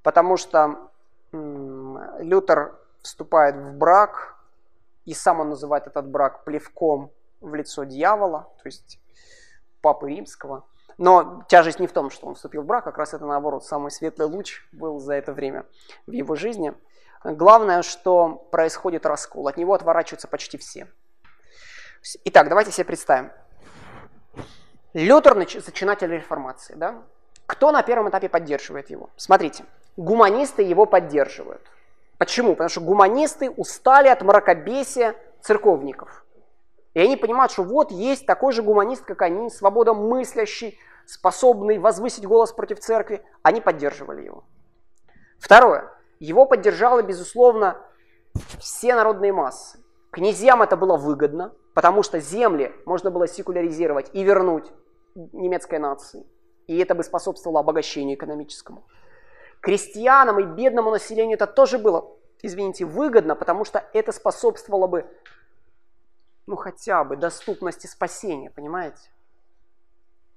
Потому 0.02 0.36
что 0.36 0.90
Лютер 1.32 2.76
вступает 3.02 3.56
в 3.56 3.72
брак, 3.78 4.36
и 5.06 5.14
сам 5.14 5.40
он 5.40 5.50
называет 5.50 5.86
этот 5.86 6.08
брак 6.08 6.44
плевком 6.44 7.12
в 7.40 7.54
лицо 7.54 7.84
дьявола, 7.84 8.52
то 8.62 8.66
есть 8.66 9.00
папы 9.80 10.10
римского. 10.10 10.66
Но 10.98 11.44
тяжесть 11.48 11.80
не 11.80 11.86
в 11.86 11.92
том, 11.92 12.10
что 12.10 12.26
он 12.26 12.34
вступил 12.34 12.62
в 12.62 12.66
брак, 12.66 12.84
как 12.84 12.98
раз 12.98 13.14
это 13.14 13.24
наоборот, 13.24 13.64
самый 13.64 13.90
светлый 13.90 14.28
луч 14.28 14.66
был 14.72 14.98
за 14.98 15.14
это 15.14 15.32
время 15.32 15.64
в 16.06 16.12
его 16.12 16.34
жизни. 16.34 16.74
Главное, 17.24 17.82
что 17.82 18.28
происходит 18.50 19.06
раскол, 19.06 19.48
от 19.48 19.56
него 19.56 19.74
отворачиваются 19.74 20.28
почти 20.28 20.58
все. 20.58 20.88
Итак, 22.24 22.48
давайте 22.48 22.72
себе 22.72 22.84
представим. 22.84 23.30
Лютер 24.92 25.36
зачинатель 25.60 26.10
реформации, 26.10 26.74
да? 26.74 27.02
Кто 27.46 27.72
на 27.72 27.82
первом 27.82 28.08
этапе 28.08 28.28
поддерживает 28.28 28.90
его? 28.90 29.10
Смотрите, 29.16 29.64
гуманисты 29.96 30.62
его 30.62 30.86
поддерживают. 30.86 31.62
Почему? 32.18 32.52
Потому 32.52 32.68
что 32.68 32.80
гуманисты 32.80 33.50
устали 33.50 34.08
от 34.08 34.22
мракобесия 34.22 35.14
церковников. 35.40 36.24
И 36.94 37.00
они 37.00 37.16
понимают, 37.16 37.52
что 37.52 37.62
вот 37.62 37.90
есть 37.90 38.26
такой 38.26 38.52
же 38.52 38.62
гуманист, 38.62 39.04
как 39.04 39.22
они, 39.22 39.48
свободомыслящий, 39.50 40.78
способный 41.06 41.78
возвысить 41.78 42.26
голос 42.26 42.52
против 42.52 42.80
церкви. 42.80 43.24
Они 43.42 43.60
поддерживали 43.60 44.22
его. 44.22 44.44
Второе. 45.38 45.90
Его 46.18 46.46
поддержало, 46.46 47.02
безусловно, 47.02 47.78
все 48.58 48.94
народные 48.94 49.32
массы. 49.32 49.78
Князьям 50.10 50.62
это 50.62 50.76
было 50.76 50.96
выгодно, 50.96 51.52
потому 51.74 52.02
что 52.02 52.20
земли 52.20 52.74
можно 52.84 53.10
было 53.10 53.28
секуляризировать 53.28 54.10
и 54.12 54.22
вернуть 54.22 54.70
немецкой 55.14 55.78
нации. 55.78 56.26
И 56.66 56.78
это 56.78 56.94
бы 56.94 57.02
способствовало 57.02 57.60
обогащению 57.60 58.16
экономическому. 58.16 58.84
Крестьянам 59.60 60.40
и 60.40 60.44
бедному 60.44 60.90
населению 60.90 61.34
это 61.34 61.46
тоже 61.46 61.78
было, 61.78 62.16
извините, 62.42 62.84
выгодно, 62.84 63.34
потому 63.34 63.64
что 63.64 63.84
это 63.92 64.12
способствовало 64.12 64.86
бы, 64.86 65.06
ну 66.50 66.56
хотя 66.56 67.04
бы, 67.04 67.16
доступности 67.16 67.86
спасения, 67.86 68.50
понимаете? 68.50 69.08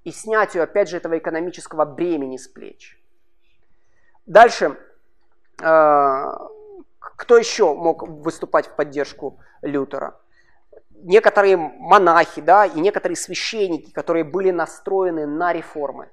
И 0.04 0.12
снятию, 0.12 0.62
опять 0.62 0.88
же, 0.88 0.96
этого 0.96 1.18
экономического 1.18 1.84
бремени 1.84 2.36
с 2.36 2.46
плеч. 2.46 2.98
Дальше, 4.24 4.78
э, 5.60 6.32
кто 6.98 7.36
еще 7.36 7.74
мог 7.74 8.06
выступать 8.08 8.68
в 8.68 8.76
поддержку 8.76 9.38
Лютера? 9.60 10.14
некоторые 11.04 11.56
монахи, 11.58 12.40
да, 12.40 12.64
и 12.64 12.80
некоторые 12.80 13.16
священники, 13.16 13.90
которые 13.90 14.24
были 14.24 14.50
настроены 14.50 15.26
на 15.26 15.52
реформы. 15.52 16.08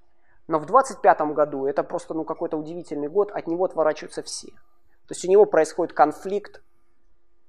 Но 0.47 0.59
в 0.59 0.65
25 0.65 1.21
году, 1.33 1.65
это 1.65 1.83
просто 1.83 2.13
ну, 2.13 2.25
какой-то 2.25 2.57
удивительный 2.57 3.07
год, 3.07 3.31
от 3.31 3.47
него 3.47 3.63
отворачиваются 3.63 4.21
все. 4.21 4.47
То 4.47 5.13
есть 5.13 5.23
у 5.23 5.29
него 5.29 5.45
происходит 5.45 5.93
конфликт 5.93 6.61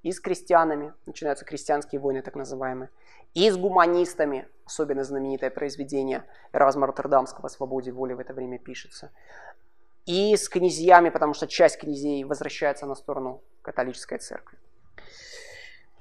и 0.02 0.12
с 0.12 0.20
крестьянами, 0.20 0.92
начинаются 1.06 1.44
крестьянские 1.44 2.00
войны 2.00 2.22
так 2.22 2.34
называемые, 2.34 2.90
и 3.34 3.50
с 3.50 3.56
гуманистами, 3.56 4.48
особенно 4.66 5.04
знаменитое 5.04 5.50
произведение 5.50 6.24
Эразма 6.52 6.86
Роттердамского 6.86 7.46
«О 7.46 7.48
свободе 7.48 7.92
воли» 7.92 8.12
в 8.12 8.20
это 8.20 8.34
время 8.34 8.58
пишется, 8.58 9.10
и 10.04 10.36
с 10.36 10.48
князьями, 10.48 11.10
потому 11.10 11.34
что 11.34 11.46
часть 11.46 11.78
князей 11.78 12.24
возвращается 12.24 12.86
на 12.86 12.94
сторону 12.94 13.42
католической 13.62 14.18
церкви. 14.18 14.58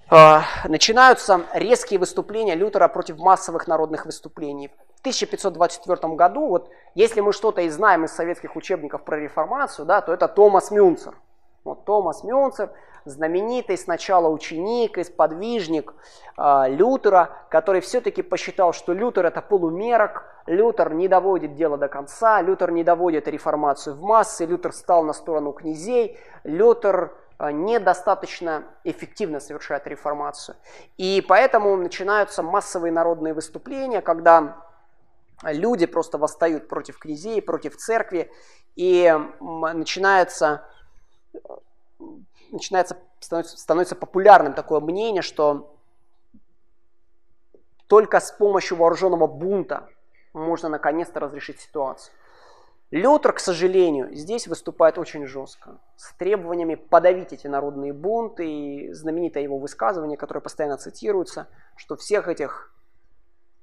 А, 0.10 0.44
начинаются 0.66 1.46
резкие 1.54 1.98
выступления 1.98 2.56
Лютера 2.56 2.90
против 2.90 3.18
массовых 3.18 3.68
народных 3.68 4.06
выступлений. 4.06 4.70
В 4.98 5.00
1524 5.00 6.16
году, 6.16 6.48
вот 6.48 6.70
если 6.96 7.22
мы 7.22 7.32
что-то 7.32 7.62
и 7.62 7.70
знаем 7.70 8.04
из 8.04 8.12
советских 8.12 8.58
учебников 8.58 9.06
про 9.06 9.18
реформацию, 9.18 9.86
да, 9.86 10.02
то 10.02 10.12
это 10.12 10.28
Томас 10.28 10.70
Мюнцер. 10.70 11.16
Вот 11.63 11.86
Томас 11.86 12.24
Мюнцер, 12.24 12.71
знаменитый 13.06 13.78
сначала 13.78 14.30
ученик 14.30 14.97
и 14.97 15.04
сподвижник 15.04 15.93
э, 16.38 16.63
Лютера, 16.69 17.30
который 17.50 17.82
все-таки 17.82 18.21
посчитал, 18.21 18.74
что 18.74 18.93
Лютер 18.93 19.26
это 19.26 19.41
полумерок, 19.41 20.26
Лютер 20.47 20.93
не 20.93 21.08
доводит 21.08 21.56
дело 21.56 21.78
до 21.78 21.88
конца, 21.88 22.41
Лютер 22.41 22.71
не 22.71 22.84
доводит 22.84 23.28
реформацию 23.28 23.95
в 23.95 24.02
массы, 24.02 24.45
Лютер 24.45 24.71
стал 24.74 25.04
на 25.04 25.13
сторону 25.13 25.52
князей, 25.52 26.17
Лютер 26.43 27.12
Э, 27.41 27.52
недостаточно 27.52 28.65
эффективно 28.84 29.39
совершает 29.39 29.88
реформацию. 29.88 30.56
И 30.97 31.26
поэтому 31.28 31.76
начинаются 31.76 32.43
массовые 32.43 32.91
народные 32.91 33.34
выступления, 33.34 34.02
когда 34.02 34.58
люди 35.41 35.88
просто 35.88 36.19
восстают 36.19 36.67
против 36.67 37.00
князей, 37.00 37.41
против 37.41 37.78
церкви, 37.78 38.32
и 38.76 39.12
начинается, 39.39 40.63
начинается 42.52 42.98
становится, 43.20 43.58
становится 43.58 43.96
популярным 43.96 44.54
такое 44.54 44.80
мнение, 44.80 45.22
что 45.22 45.76
только 47.88 48.20
с 48.20 48.32
помощью 48.32 48.78
вооруженного 48.78 49.28
бунта 49.28 49.89
можно 50.34 50.70
наконец-то 50.70 51.20
разрешить 51.20 51.60
ситуацию. 51.60 52.13
Лютер, 52.89 53.32
к 53.34 53.39
сожалению, 53.39 54.13
здесь 54.13 54.48
выступает 54.48 54.98
очень 54.98 55.26
жестко, 55.26 55.78
с 55.96 56.13
требованиями 56.15 56.76
подавить 56.76 57.32
эти 57.32 57.48
народные 57.48 57.94
бунты, 57.94 58.50
и 58.50 58.94
знаменитое 58.94 59.44
его 59.44 59.58
высказывание, 59.58 60.17
которое 60.17 60.41
постоянно 60.41 60.78
цитируется, 60.78 61.48
что 61.78 61.96
всех 61.96 62.28
этих 62.28 62.74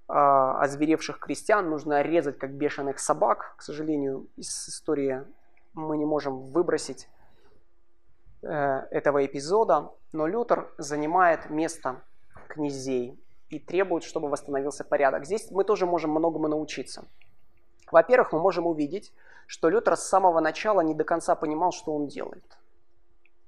э, 0.09 0.13
озверевших 0.15 1.19
крестьян 1.19 1.69
нужно 1.69 2.01
резать 2.01 2.39
как 2.39 2.53
бешеных 2.53 2.99
собак. 2.99 3.55
К 3.59 3.63
сожалению, 3.63 4.29
из 4.37 4.69
истории 4.69 5.23
мы 5.75 5.99
не 5.99 6.07
можем 6.07 6.47
выбросить 6.47 7.07
этого 8.43 9.27
эпизода, 9.27 9.91
но 10.13 10.27
Лютер 10.27 10.73
занимает 10.79 11.51
место 11.51 12.03
князей 12.49 13.19
и 13.49 13.59
требует, 13.59 14.05
чтобы 14.05 14.29
восстановился 14.29 14.85
порядок. 14.85 15.25
Здесь 15.25 15.51
мы 15.51 15.65
тоже 15.65 15.87
можем 15.87 16.11
многому 16.11 16.49
научиться. 16.49 17.05
Во-первых, 17.91 18.33
мы 18.33 18.41
можем 18.41 18.67
увидеть, 18.67 19.13
что 19.47 19.69
Лютер 19.71 19.97
с 19.97 20.09
самого 20.09 20.41
начала 20.41 20.83
не 20.83 20.95
до 20.95 21.05
конца 21.05 21.35
понимал, 21.35 21.73
что 21.73 21.95
он 21.95 22.07
делает. 22.07 22.45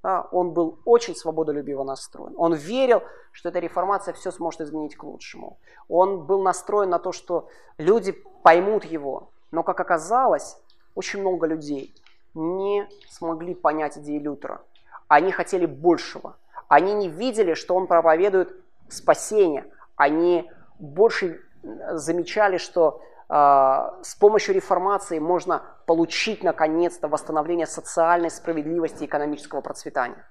Он 0.03 0.53
был 0.53 0.79
очень 0.87 1.15
свободолюбиво 1.15 1.85
настроен. 1.85 2.35
Он 2.39 2.55
верил, 2.55 3.03
что 3.33 3.51
эта 3.51 3.59
реформация 3.59 4.15
все 4.15 4.31
сможет 4.31 4.63
изменить 4.63 4.97
к 4.97 5.05
лучшему. 5.05 5.59
Он 5.89 6.25
был 6.25 6.41
настроен 6.41 6.89
на 6.89 6.99
то, 6.99 7.13
что 7.13 7.49
люди 7.77 8.13
поймут 8.43 8.87
его. 8.87 9.29
Но, 9.51 9.63
как 9.63 9.79
оказалось, 9.79 10.57
очень 10.95 11.21
много 11.21 11.47
людей 11.47 11.95
не 12.33 12.89
смогли 13.11 13.55
понять 13.55 13.99
идеи 13.99 14.19
Лютера. 14.19 14.63
Они 15.11 15.33
хотели 15.33 15.67
большего. 15.67 16.37
Они 16.69 16.95
не 16.95 17.09
видели, 17.09 17.55
что 17.55 17.75
он 17.75 17.89
проповедует 17.89 18.55
спасение. 18.89 19.67
Они 19.97 20.49
больше 20.79 21.41
замечали, 21.63 22.59
что 22.59 23.03
а, 23.29 23.99
с 24.03 24.15
помощью 24.15 24.55
реформации 24.55 25.19
можно 25.19 25.65
получить 25.87 26.45
наконец-то 26.45 27.09
восстановление 27.09 27.67
социальной 27.67 28.31
справедливости 28.31 29.03
и 29.03 29.07
экономического 29.07 29.63
процветания, 29.63 30.25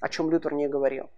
о 0.00 0.10
чем 0.10 0.30
Лютер 0.30 0.52
не 0.52 0.68
говорил. 0.68 1.08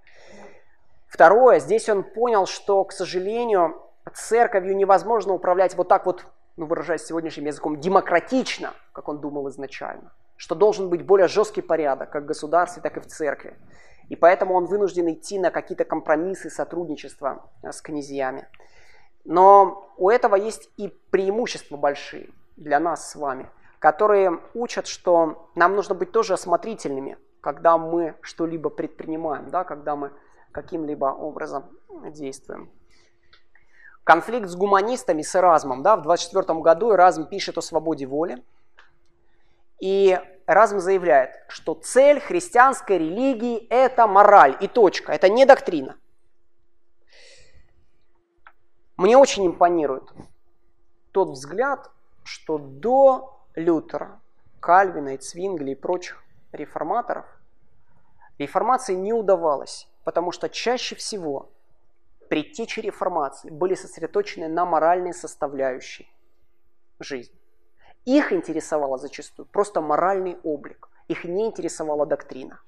Второе, 1.08 1.58
здесь 1.58 1.88
он 1.88 2.04
понял, 2.04 2.46
что, 2.46 2.84
к 2.84 2.92
сожалению, 2.92 3.82
церковью 4.14 4.76
невозможно 4.76 5.32
управлять 5.32 5.74
вот 5.74 5.88
так 5.88 6.06
вот, 6.06 6.24
ну, 6.56 6.66
выражаясь 6.66 7.04
сегодняшним 7.04 7.46
языком, 7.46 7.80
демократично, 7.80 8.74
как 8.92 9.08
он 9.08 9.20
думал 9.20 9.48
изначально, 9.48 10.12
что 10.42 10.56
должен 10.56 10.88
быть 10.88 11.06
более 11.06 11.28
жесткий 11.28 11.62
порядок, 11.62 12.10
как 12.10 12.24
в 12.24 12.26
государстве, 12.26 12.82
так 12.82 12.96
и 12.96 13.00
в 13.00 13.06
церкви. 13.06 13.56
И 14.08 14.16
поэтому 14.16 14.54
он 14.54 14.66
вынужден 14.66 15.08
идти 15.12 15.38
на 15.38 15.52
какие-то 15.52 15.84
компромиссы 15.84 16.50
сотрудничества 16.50 17.48
с 17.62 17.80
князьями. 17.80 18.48
Но 19.24 19.88
у 19.98 20.10
этого 20.10 20.34
есть 20.34 20.68
и 20.76 20.88
преимущества 21.12 21.76
большие 21.76 22.30
для 22.56 22.80
нас 22.80 23.08
с 23.08 23.14
вами, 23.14 23.50
которые 23.78 24.40
учат, 24.52 24.88
что 24.88 25.48
нам 25.54 25.76
нужно 25.76 25.94
быть 25.94 26.10
тоже 26.10 26.34
осмотрительными, 26.34 27.18
когда 27.40 27.78
мы 27.78 28.16
что-либо 28.20 28.68
предпринимаем, 28.68 29.48
да, 29.48 29.62
когда 29.62 29.94
мы 29.94 30.10
каким-либо 30.50 31.04
образом 31.04 31.70
действуем. 32.10 32.68
Конфликт 34.02 34.48
с 34.48 34.56
гуманистами, 34.56 35.22
с 35.22 35.36
Эразмом. 35.36 35.84
Да, 35.84 35.94
в 35.94 36.02
24 36.02 36.58
году 36.58 36.90
Эразм 36.94 37.28
пишет 37.28 37.58
о 37.58 37.62
свободе 37.62 38.06
воли. 38.06 38.42
И 39.82 40.16
Эразм 40.46 40.80
заявляет, 40.80 41.44
что 41.48 41.74
цель 41.74 42.20
христианской 42.20 42.98
религии– 42.98 43.66
это 43.70 44.06
мораль 44.06 44.56
и 44.60 44.68
точка, 44.68 45.12
это 45.12 45.28
не 45.28 45.44
доктрина. 45.44 45.96
Мне 48.96 49.16
очень 49.16 49.46
импонирует 49.46 50.12
тот 51.12 51.30
взгляд, 51.30 51.90
что 52.24 52.58
до 52.58 53.40
Лютера, 53.54 54.20
Кальвина 54.60 55.14
и 55.14 55.18
Цвингли 55.18 55.72
и 55.72 55.74
прочих 55.74 56.22
реформаторов 56.52 57.26
реформации 58.38 58.94
не 58.94 59.12
удавалось, 59.12 59.88
потому 60.04 60.32
что 60.32 60.48
чаще 60.48 60.94
всего 60.94 61.50
предтечи 62.28 62.80
реформации 62.80 63.50
были 63.50 63.74
сосредоточены 63.74 64.48
на 64.48 64.64
моральной 64.64 65.12
составляющей 65.12 66.10
жизни. 66.98 67.41
Их 68.04 68.32
интересовало 68.32 68.98
зачастую 68.98 69.46
просто 69.46 69.80
моральный 69.80 70.38
облик, 70.42 70.88
их 71.08 71.24
не 71.24 71.46
интересовала 71.46 72.06
доктрина. 72.06 72.60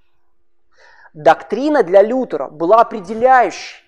Доктрина 1.13 1.83
для 1.83 2.03
Лютера 2.03 2.49
была 2.49 2.81
определяющей, 2.81 3.85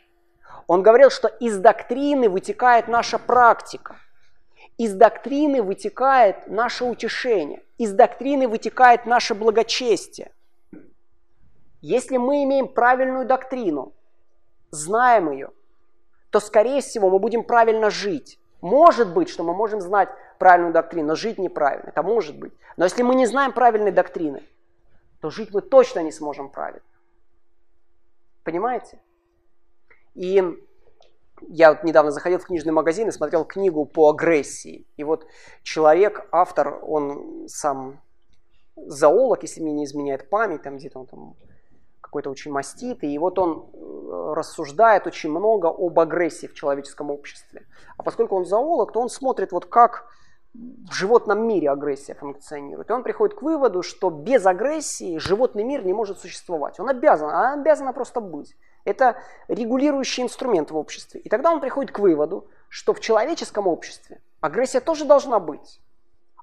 он 0.67 0.83
говорил, 0.83 1.11
что 1.11 1.29
из 1.29 1.59
доктрины 1.59 2.29
вытекает 2.29 2.89
наша 2.89 3.19
практика. 3.19 3.97
Из 4.79 4.95
доктрины 4.95 5.63
вытекает 5.63 6.49
наше 6.49 6.85
утешение. 6.85 7.63
Из 7.79 7.93
доктрины 7.93 8.49
вытекает 8.49 9.07
наше 9.07 9.35
благочестие. 9.35 10.33
Если 11.81 12.17
мы 12.17 12.43
имеем 12.45 12.69
правильную 12.69 13.27
доктрину, 13.27 13.93
знаем 14.71 15.31
ее, 15.31 15.51
то, 16.31 16.41
скорее 16.41 16.81
всего, 16.81 17.11
мы 17.11 17.21
будем 17.21 17.45
правильно 17.45 17.91
жить. 17.91 18.41
Может 18.67 19.15
быть, 19.15 19.29
что 19.29 19.45
мы 19.45 19.55
можем 19.55 19.81
знать 19.81 20.09
правильную 20.39 20.73
доктрину, 20.73 21.09
но 21.09 21.15
жить 21.15 21.39
неправильно. 21.39 21.91
Это 21.91 22.03
может 22.03 22.37
быть. 22.37 22.53
Но 22.77 22.85
если 22.85 23.05
мы 23.05 23.15
не 23.15 23.25
знаем 23.27 23.53
правильной 23.53 23.93
доктрины, 23.93 24.43
то 25.21 25.31
жить 25.31 25.55
мы 25.55 25.61
точно 25.63 26.01
не 26.01 26.11
сможем 26.11 26.49
правильно. 26.49 26.83
Понимаете? 28.43 28.99
И 30.15 30.43
я 31.43 31.75
вот 31.75 31.85
недавно 31.85 32.11
заходил 32.11 32.41
в 32.41 32.47
книжный 32.47 32.73
магазин 32.73 33.07
и 33.07 33.13
смотрел 33.13 33.45
книгу 33.45 33.85
по 33.85 34.11
агрессии. 34.11 34.85
И 34.97 35.05
вот 35.05 35.29
человек, 35.63 36.27
автор, 36.33 36.81
он 36.83 37.47
сам 37.47 38.01
зоолог, 38.75 39.43
если 39.43 39.63
мне 39.63 39.75
не 39.75 39.85
изменяет 39.85 40.29
память, 40.29 40.63
там 40.63 40.79
где-то 40.79 40.99
он 40.99 41.07
там 41.07 41.37
какой-то 42.01 42.31
очень 42.31 42.51
маститый, 42.51 43.13
и 43.13 43.19
вот 43.19 43.39
он 43.39 43.71
рассуждает 44.35 45.07
очень 45.07 45.31
много 45.31 45.69
об 45.69 45.99
агрессии 45.99 46.47
в 46.47 46.55
человеческом 46.55 47.11
обществе. 47.11 47.67
А 47.97 48.03
поскольку 48.03 48.37
он 48.37 48.45
зоолог, 48.45 48.93
то 48.93 49.01
он 49.01 49.09
смотрит 49.09 49.53
вот 49.53 49.67
как 49.67 50.07
в 50.55 50.93
животном 50.93 51.47
мире 51.47 51.71
агрессия 51.71 52.15
функционирует. 52.15 52.91
И 52.91 52.93
он 52.93 53.03
приходит 53.03 53.37
к 53.37 53.43
выводу, 53.43 53.83
что 53.83 54.11
без 54.11 54.47
агрессии 54.47 55.19
животный 55.19 55.65
мир 55.65 55.85
не 55.85 55.93
может 55.93 56.19
существовать. 56.19 56.81
Он 56.81 56.89
обязан, 56.89 57.29
она 57.29 57.55
обязана 57.55 57.93
просто 57.93 58.21
быть. 58.21 58.57
Это 58.85 59.17
регулирующий 59.49 60.23
инструмент 60.23 60.71
в 60.71 60.77
обществе. 60.77 61.21
И 61.21 61.29
тогда 61.29 61.53
он 61.53 61.61
приходит 61.61 61.93
к 61.93 61.99
выводу, 61.99 62.49
что 62.69 62.95
в 62.95 63.01
человеческом 63.01 63.67
обществе 63.67 64.21
агрессия 64.41 64.81
тоже 64.81 65.05
должна 65.05 65.41
быть. 65.41 65.81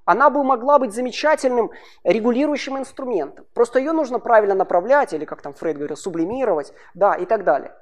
Она 0.05 0.29
бы 0.29 0.43
могла 0.43 0.79
быть 0.79 0.93
замечательным 0.93 1.71
регулирующим 2.03 2.77
инструментом. 2.77 3.45
Просто 3.53 3.79
ее 3.79 3.93
нужно 3.93 4.19
правильно 4.19 4.53
направлять, 4.53 5.13
или 5.13 5.25
как 5.25 5.41
там 5.41 5.53
Фрейд 5.53 5.77
говорил, 5.77 5.95
сублимировать, 5.95 6.73
да, 6.93 7.15
и 7.15 7.25
так 7.25 7.43
далее. 7.43 7.73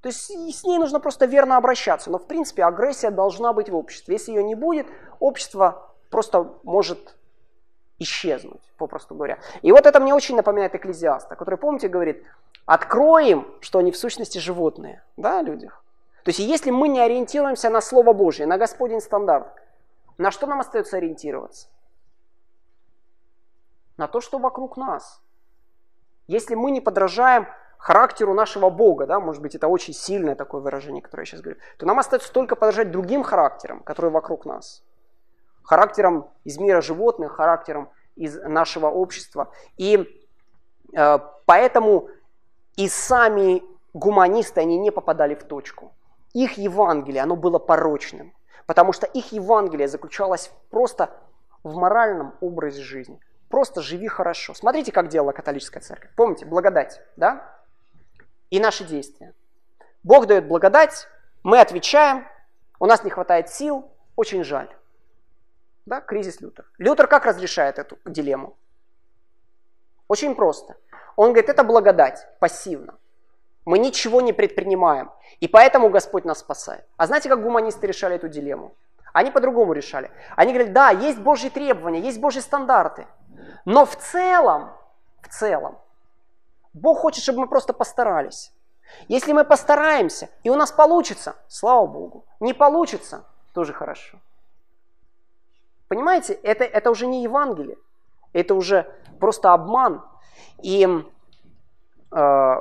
То 0.00 0.08
есть 0.08 0.30
с 0.30 0.64
ней 0.64 0.78
нужно 0.78 1.00
просто 1.00 1.26
верно 1.26 1.56
обращаться. 1.56 2.10
Но 2.10 2.18
в 2.18 2.26
принципе 2.26 2.64
агрессия 2.64 3.10
должна 3.10 3.52
быть 3.52 3.70
в 3.70 3.76
обществе. 3.76 4.14
Если 4.14 4.32
ее 4.32 4.44
не 4.44 4.54
будет, 4.54 4.86
общество 5.18 5.90
просто 6.10 6.50
может 6.62 7.16
исчезнуть, 7.98 8.60
попросту 8.76 9.14
говоря. 9.14 9.38
И 9.62 9.72
вот 9.72 9.86
это 9.86 10.00
мне 10.00 10.14
очень 10.14 10.36
напоминает 10.36 10.74
Экклезиаста, 10.74 11.36
который, 11.36 11.56
помните, 11.56 11.88
говорит, 11.88 12.22
откроем, 12.66 13.46
что 13.60 13.78
они 13.78 13.92
в 13.92 13.96
сущности 13.96 14.38
животные, 14.38 15.02
да, 15.16 15.42
людях. 15.42 15.82
То 16.22 16.30
есть 16.30 16.38
если 16.38 16.70
мы 16.70 16.88
не 16.88 17.00
ориентируемся 17.00 17.70
на 17.70 17.80
Слово 17.80 18.12
Божье, 18.12 18.46
на 18.46 18.58
Господень 18.58 19.00
стандарт, 19.00 19.48
на 20.18 20.30
что 20.30 20.46
нам 20.46 20.60
остается 20.60 20.96
ориентироваться? 20.96 21.68
На 23.96 24.08
то, 24.08 24.20
что 24.20 24.38
вокруг 24.38 24.76
нас. 24.76 25.22
Если 26.26 26.54
мы 26.54 26.70
не 26.70 26.80
подражаем 26.80 27.46
характеру 27.78 28.34
нашего 28.34 28.70
Бога, 28.70 29.06
да, 29.06 29.20
может 29.20 29.42
быть, 29.42 29.54
это 29.54 29.68
очень 29.68 29.92
сильное 29.92 30.34
такое 30.34 30.60
выражение, 30.60 31.02
которое 31.02 31.22
я 31.22 31.26
сейчас 31.26 31.42
говорю, 31.42 31.60
то 31.76 31.86
нам 31.86 31.98
остается 31.98 32.32
только 32.32 32.56
подражать 32.56 32.90
другим 32.90 33.22
характерам, 33.22 33.80
которые 33.80 34.10
вокруг 34.10 34.46
нас. 34.46 34.82
Характером 35.62 36.30
из 36.44 36.58
мира 36.58 36.80
животных, 36.80 37.32
характером 37.32 37.90
из 38.16 38.40
нашего 38.40 38.86
общества. 38.86 39.52
И 39.76 40.22
э, 40.96 41.18
поэтому 41.46 42.08
и 42.76 42.88
сами 42.88 43.62
гуманисты, 43.92 44.60
они 44.60 44.78
не 44.78 44.90
попадали 44.90 45.34
в 45.34 45.44
точку. 45.44 45.92
Их 46.32 46.58
Евангелие, 46.58 47.22
оно 47.22 47.36
было 47.36 47.58
порочным. 47.58 48.32
Потому 48.66 48.92
что 48.92 49.06
их 49.06 49.32
Евангелие 49.32 49.88
заключалось 49.88 50.50
просто 50.70 51.10
в 51.62 51.76
моральном 51.76 52.34
образе 52.40 52.82
жизни. 52.82 53.20
Просто 53.48 53.82
живи 53.82 54.08
хорошо. 54.08 54.54
Смотрите, 54.54 54.92
как 54.92 55.08
делала 55.08 55.32
католическая 55.32 55.82
церковь. 55.82 56.10
Помните, 56.16 56.46
благодать, 56.46 57.00
да? 57.16 57.58
И 58.50 58.58
наши 58.58 58.84
действия. 58.84 59.34
Бог 60.02 60.26
дает 60.26 60.46
благодать, 60.46 61.08
мы 61.42 61.60
отвечаем, 61.60 62.26
у 62.78 62.86
нас 62.86 63.04
не 63.04 63.10
хватает 63.10 63.48
сил, 63.48 63.90
очень 64.16 64.44
жаль. 64.44 64.74
Да, 65.86 66.00
кризис 66.00 66.40
Лютер. 66.40 66.66
Лютер 66.78 67.06
как 67.06 67.26
разрешает 67.26 67.78
эту 67.78 67.98
дилемму? 68.04 68.56
Очень 70.08 70.34
просто. 70.34 70.76
Он 71.16 71.32
говорит, 71.32 71.48
это 71.48 71.64
благодать, 71.64 72.26
пассивно. 72.40 72.98
Мы 73.64 73.78
ничего 73.78 74.20
не 74.20 74.32
предпринимаем. 74.32 75.10
И 75.40 75.48
поэтому 75.48 75.88
Господь 75.88 76.24
нас 76.24 76.40
спасает. 76.40 76.84
А 76.96 77.06
знаете, 77.06 77.28
как 77.28 77.42
гуманисты 77.42 77.86
решали 77.86 78.16
эту 78.16 78.28
дилемму? 78.28 78.74
Они 79.12 79.30
по-другому 79.30 79.72
решали. 79.72 80.10
Они 80.36 80.52
говорят, 80.52 80.72
да, 80.72 80.90
есть 80.90 81.18
Божьи 81.18 81.48
требования, 81.48 82.00
есть 82.00 82.20
Божьи 82.20 82.40
стандарты. 82.40 83.06
Но 83.64 83.86
в 83.86 83.96
целом, 83.96 84.70
в 85.22 85.28
целом, 85.28 85.78
Бог 86.72 86.98
хочет, 86.98 87.22
чтобы 87.22 87.40
мы 87.40 87.46
просто 87.46 87.72
постарались. 87.72 88.52
Если 89.08 89.32
мы 89.32 89.44
постараемся, 89.44 90.28
и 90.42 90.50
у 90.50 90.56
нас 90.56 90.72
получится, 90.72 91.36
слава 91.48 91.86
Богу. 91.86 92.24
Не 92.40 92.52
получится, 92.52 93.24
тоже 93.52 93.72
хорошо. 93.72 94.18
Понимаете, 95.88 96.34
это, 96.34 96.64
это 96.64 96.90
уже 96.90 97.06
не 97.06 97.22
Евангелие. 97.22 97.78
Это 98.32 98.54
уже 98.54 98.92
просто 99.20 99.52
обман. 99.52 100.02
И 100.60 100.88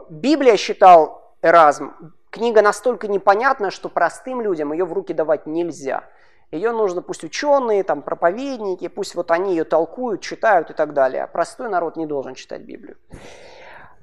Библия 0.09 0.57
считал 0.57 1.35
Эразм, 1.43 1.93
книга 2.31 2.63
настолько 2.63 3.07
непонятная, 3.07 3.69
что 3.69 3.87
простым 3.87 4.41
людям 4.41 4.73
ее 4.73 4.85
в 4.85 4.93
руки 4.93 5.13
давать 5.13 5.45
нельзя. 5.45 6.05
Ее 6.51 6.71
нужно, 6.71 7.01
пусть 7.01 7.23
ученые, 7.23 7.83
там, 7.83 8.01
проповедники, 8.01 8.87
пусть 8.87 9.15
вот 9.15 9.29
они 9.29 9.51
ее 9.51 9.63
толкуют, 9.63 10.21
читают 10.21 10.69
и 10.69 10.73
так 10.73 10.93
далее. 10.93 11.23
А 11.23 11.27
простой 11.27 11.69
народ 11.69 11.95
не 11.97 12.05
должен 12.05 12.33
читать 12.33 12.61
Библию. 12.61 12.97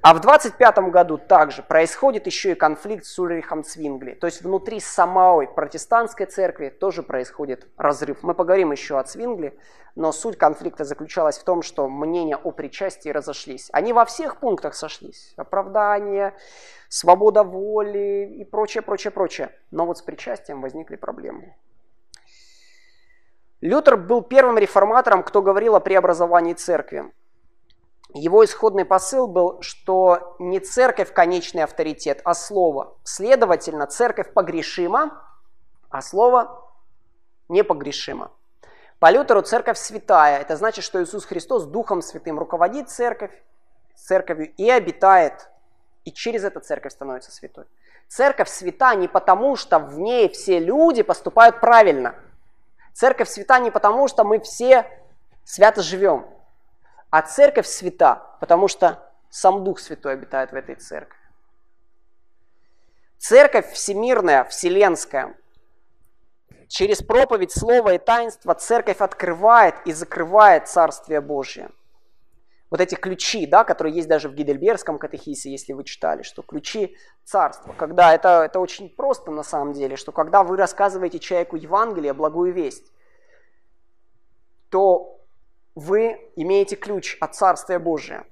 А 0.03 0.15
в 0.15 0.19
25 0.19 0.79
году 0.89 1.19
также 1.19 1.61
происходит 1.61 2.25
еще 2.25 2.53
и 2.53 2.55
конфликт 2.55 3.05
с 3.05 3.19
Ульрихом 3.19 3.63
Цвингли. 3.63 4.15
То 4.15 4.25
есть 4.25 4.41
внутри 4.41 4.79
самой 4.79 5.47
протестантской 5.47 6.25
церкви 6.25 6.69
тоже 6.69 7.03
происходит 7.03 7.67
разрыв. 7.77 8.23
Мы 8.23 8.33
поговорим 8.33 8.71
еще 8.71 8.97
о 8.97 9.03
Цвингли, 9.03 9.55
но 9.93 10.11
суть 10.11 10.39
конфликта 10.39 10.85
заключалась 10.85 11.37
в 11.37 11.43
том, 11.43 11.61
что 11.61 11.87
мнения 11.87 12.35
о 12.35 12.49
причастии 12.49 13.09
разошлись. 13.09 13.69
Они 13.73 13.93
во 13.93 14.05
всех 14.05 14.37
пунктах 14.37 14.73
сошлись. 14.73 15.35
Оправдание, 15.37 16.33
свобода 16.89 17.43
воли 17.43 18.25
и 18.39 18.43
прочее, 18.43 18.81
прочее, 18.81 19.11
прочее. 19.11 19.51
Но 19.69 19.85
вот 19.85 19.99
с 19.99 20.01
причастием 20.01 20.61
возникли 20.61 20.95
проблемы. 20.95 21.55
Лютер 23.61 23.97
был 23.97 24.23
первым 24.23 24.57
реформатором, 24.57 25.21
кто 25.21 25.43
говорил 25.43 25.75
о 25.75 25.79
преобразовании 25.79 26.53
церкви. 26.53 27.11
Его 28.13 28.43
исходный 28.43 28.83
посыл 28.83 29.27
был, 29.27 29.61
что 29.61 30.35
не 30.39 30.59
церковь 30.59 31.13
конечный 31.13 31.63
авторитет, 31.63 32.21
а 32.25 32.33
слово. 32.33 32.97
Следовательно, 33.03 33.87
церковь 33.87 34.33
погрешима, 34.33 35.23
а 35.89 36.01
слово 36.01 36.69
непогрешимо. 37.47 38.31
По 38.99 39.09
Лютеру 39.11 39.41
церковь 39.41 39.77
святая. 39.77 40.41
Это 40.41 40.57
значит, 40.57 40.83
что 40.83 41.01
Иисус 41.01 41.25
Христос 41.25 41.65
Духом 41.65 42.01
Святым 42.01 42.37
руководит 42.37 42.89
церковь, 42.89 43.31
церковью 43.95 44.53
и 44.57 44.69
обитает. 44.69 45.49
И 46.03 46.11
через 46.11 46.43
это 46.43 46.59
церковь 46.59 46.91
становится 46.91 47.31
святой. 47.31 47.65
Церковь 48.07 48.49
свята 48.49 48.93
не 48.93 49.07
потому, 49.07 49.55
что 49.55 49.79
в 49.79 49.97
ней 49.99 50.27
все 50.29 50.59
люди 50.59 51.01
поступают 51.01 51.61
правильно. 51.61 52.15
Церковь 52.93 53.29
свята 53.29 53.59
не 53.59 53.71
потому, 53.71 54.09
что 54.09 54.25
мы 54.25 54.39
все 54.39 54.85
свято 55.45 55.81
живем. 55.81 56.27
А 57.11 57.21
церковь 57.21 57.67
свята, 57.67 58.37
потому 58.39 58.67
что 58.67 59.11
сам 59.29 59.63
Дух 59.63 59.79
Святой 59.79 60.13
обитает 60.13 60.51
в 60.51 60.55
этой 60.55 60.75
церкви. 60.75 61.19
Церковь 63.17 63.71
всемирная, 63.73 64.45
вселенская. 64.45 65.37
Через 66.69 67.03
проповедь, 67.03 67.51
слова 67.51 67.93
и 67.93 67.97
таинства 67.97 68.55
церковь 68.55 69.01
открывает 69.01 69.75
и 69.85 69.91
закрывает 69.91 70.69
Царствие 70.69 71.19
Божие. 71.19 71.69
Вот 72.69 72.79
эти 72.79 72.95
ключи, 72.95 73.45
да, 73.45 73.65
которые 73.65 73.93
есть 73.93 74.07
даже 74.07 74.29
в 74.29 74.33
Гидельбергском 74.33 74.97
катехисе, 74.97 75.51
если 75.51 75.73
вы 75.73 75.83
читали, 75.83 76.23
что 76.23 76.41
ключи 76.41 76.95
царства. 77.25 77.73
Когда 77.73 78.13
это, 78.13 78.43
это 78.45 78.61
очень 78.61 78.89
просто 78.89 79.31
на 79.31 79.43
самом 79.43 79.73
деле, 79.73 79.97
что 79.97 80.13
когда 80.13 80.43
вы 80.43 80.55
рассказываете 80.55 81.19
человеку 81.19 81.57
Евангелие, 81.57 82.13
благую 82.13 82.53
весть, 82.53 82.89
то 84.69 85.20
вы 85.81 86.31
имеете 86.35 86.75
ключ 86.75 87.17
от 87.19 87.35
Царствия 87.35 87.79
Божия. 87.79 88.25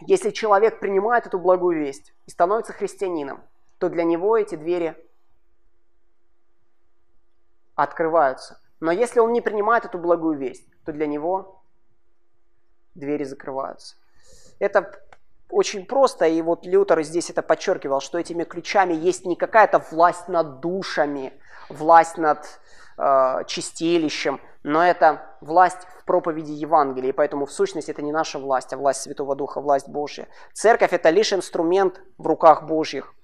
Если 0.00 0.30
человек 0.30 0.80
принимает 0.80 1.26
эту 1.26 1.38
благую 1.38 1.78
весть 1.78 2.14
и 2.26 2.30
становится 2.30 2.72
христианином, 2.72 3.42
то 3.78 3.88
для 3.88 4.04
него 4.04 4.36
эти 4.36 4.54
двери 4.54 4.96
открываются. 7.74 8.60
Но 8.80 8.92
если 8.92 9.20
он 9.20 9.32
не 9.32 9.40
принимает 9.40 9.84
эту 9.84 9.98
благую 9.98 10.38
весть, 10.38 10.66
то 10.84 10.92
для 10.92 11.06
него 11.06 11.62
двери 12.94 13.24
закрываются. 13.24 13.96
Это 14.58 14.92
очень 15.50 15.86
просто, 15.86 16.26
и 16.26 16.40
вот 16.42 16.66
Лютер 16.66 17.02
здесь 17.02 17.30
это 17.30 17.42
подчеркивал, 17.42 18.00
что 18.00 18.18
этими 18.18 18.44
ключами 18.44 18.94
есть 18.94 19.24
не 19.24 19.36
какая-то 19.36 19.78
власть 19.90 20.28
над 20.28 20.60
душами, 20.60 21.32
власть 21.68 22.18
над 22.18 22.60
э, 22.98 23.44
чистилищем, 23.46 24.40
но 24.62 24.84
это 24.84 25.22
власть 25.40 25.86
в 25.98 26.04
проповеди 26.04 26.52
Евангелия, 26.52 27.10
и 27.10 27.12
поэтому 27.12 27.46
в 27.46 27.52
сущности 27.52 27.90
это 27.90 28.02
не 28.02 28.12
наша 28.12 28.38
власть, 28.38 28.72
а 28.72 28.76
власть 28.76 29.02
Святого 29.02 29.36
Духа, 29.36 29.60
власть 29.60 29.88
Божья. 29.88 30.28
Церковь 30.52 30.92
это 30.92 31.10
лишь 31.10 31.32
инструмент 31.32 32.00
в 32.18 32.26
руках 32.26 32.64
Божьих. 32.64 33.14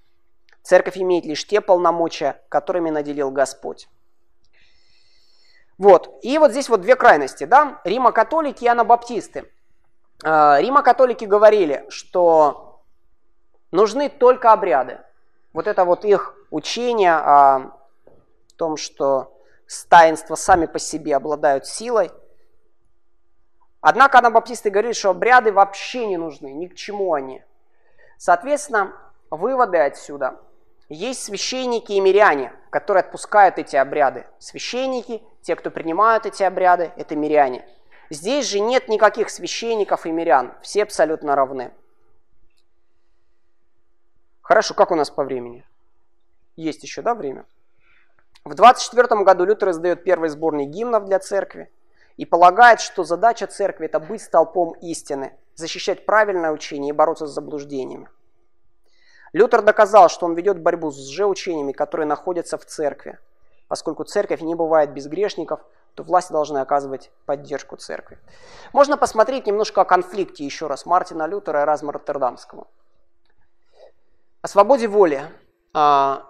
Церковь 0.63 0.99
имеет 0.99 1.25
лишь 1.25 1.47
те 1.47 1.61
полномочия, 1.61 2.43
которыми 2.49 2.91
наделил 2.91 3.31
Господь. 3.31 3.89
Вот. 5.79 6.19
И 6.21 6.37
вот 6.37 6.51
здесь 6.51 6.69
вот 6.69 6.83
две 6.83 6.95
крайности, 6.95 7.45
да, 7.45 7.81
Рима-католики 7.85 8.65
и 8.65 8.69
анабаптисты. 8.69 9.51
А, 10.23 10.61
Рима-католики 10.61 11.25
говорили, 11.25 11.87
что 11.89 12.83
нужны 13.71 14.11
только 14.11 14.53
обряды. 14.53 15.01
Вот 15.55 15.67
это 15.67 15.87
вот 15.87 16.05
их 16.05 16.35
учение 16.51 17.15
о 17.15 17.80
том, 18.61 18.77
что 18.77 19.35
таинства 19.89 20.35
сами 20.35 20.67
по 20.67 20.79
себе 20.79 21.17
обладают 21.17 21.67
силой. 21.67 22.11
Однако 23.81 24.19
анабаптисты 24.19 24.69
говорили, 24.69 24.93
что 24.93 25.09
обряды 25.09 25.51
вообще 25.51 26.07
не 26.07 26.19
нужны, 26.19 26.53
ни 26.53 26.67
к 26.67 26.75
чему 26.75 27.15
они. 27.15 27.43
Соответственно, 28.19 28.93
выводы 29.31 29.79
отсюда. 29.79 30.39
Есть 30.91 31.23
священники 31.23 31.93
и 31.93 32.01
миряне, 32.01 32.53
которые 32.69 33.01
отпускают 33.01 33.57
эти 33.57 33.77
обряды. 33.77 34.27
Священники, 34.39 35.23
те, 35.41 35.57
кто 35.57 35.71
принимают 35.71 36.27
эти 36.27 36.43
обряды, 36.43 36.93
это 36.97 37.17
миряне. 37.17 37.67
Здесь 38.11 38.47
же 38.47 38.61
нет 38.61 38.89
никаких 38.89 39.31
священников 39.31 40.05
и 40.05 40.11
мирян, 40.11 40.53
все 40.61 40.83
абсолютно 40.83 41.35
равны. 41.35 41.73
Хорошо, 44.43 44.75
как 44.75 44.91
у 44.91 44.97
нас 44.97 45.09
по 45.09 45.25
времени? 45.25 45.65
Есть 46.57 46.83
еще, 46.83 47.01
да, 47.01 47.15
время? 47.15 47.47
В 48.45 48.55
24 48.55 49.23
году 49.23 49.45
Лютер 49.45 49.71
издает 49.71 50.03
первый 50.03 50.31
сборник 50.31 50.69
гимнов 50.71 51.05
для 51.05 51.19
церкви 51.19 51.71
и 52.17 52.25
полагает, 52.25 52.81
что 52.81 53.05
задача 53.05 53.47
церкви– 53.47 53.87
это 53.87 54.01
быть 54.01 54.23
столпом 54.23 54.73
истины, 54.81 55.37
защищать 55.55 56.07
правильное 56.07 56.51
учение 56.51 56.91
и 56.91 56.93
бороться 56.93 57.27
с 57.27 57.35
заблуждениями. 57.35 58.09
Лютер 59.33 59.63
доказал, 59.63 60.09
что 60.09 60.27
он 60.27 60.35
ведет 60.35 60.61
борьбу 60.61 60.91
с 60.91 60.99
лжеучениями, 60.99 61.73
которые 61.73 62.07
находятся 62.07 62.59
в 62.59 62.65
церкви. 62.65 63.19
Поскольку 63.69 64.05
церковь 64.05 64.41
не 64.41 64.55
бывает 64.55 64.93
без 64.93 65.07
грешников, 65.07 65.61
то 65.95 66.03
власти 66.03 66.33
должны 66.33 66.59
оказывать 66.59 67.13
поддержку 67.27 67.77
церкви. 67.77 68.19
Можно 68.73 68.97
посмотреть 68.97 69.47
немножко 69.47 69.83
о 69.83 69.85
конфликте 69.85 70.45
еще 70.45 70.67
раз 70.67 70.87
Мартина 70.87 71.27
Лютера 71.27 71.63
и 71.63 71.65
Разма 71.65 71.93
Роттердамского. 71.93 72.67
О 74.43 74.49
свободе 74.49 74.89
воли 74.89 75.23
а, 75.75 76.30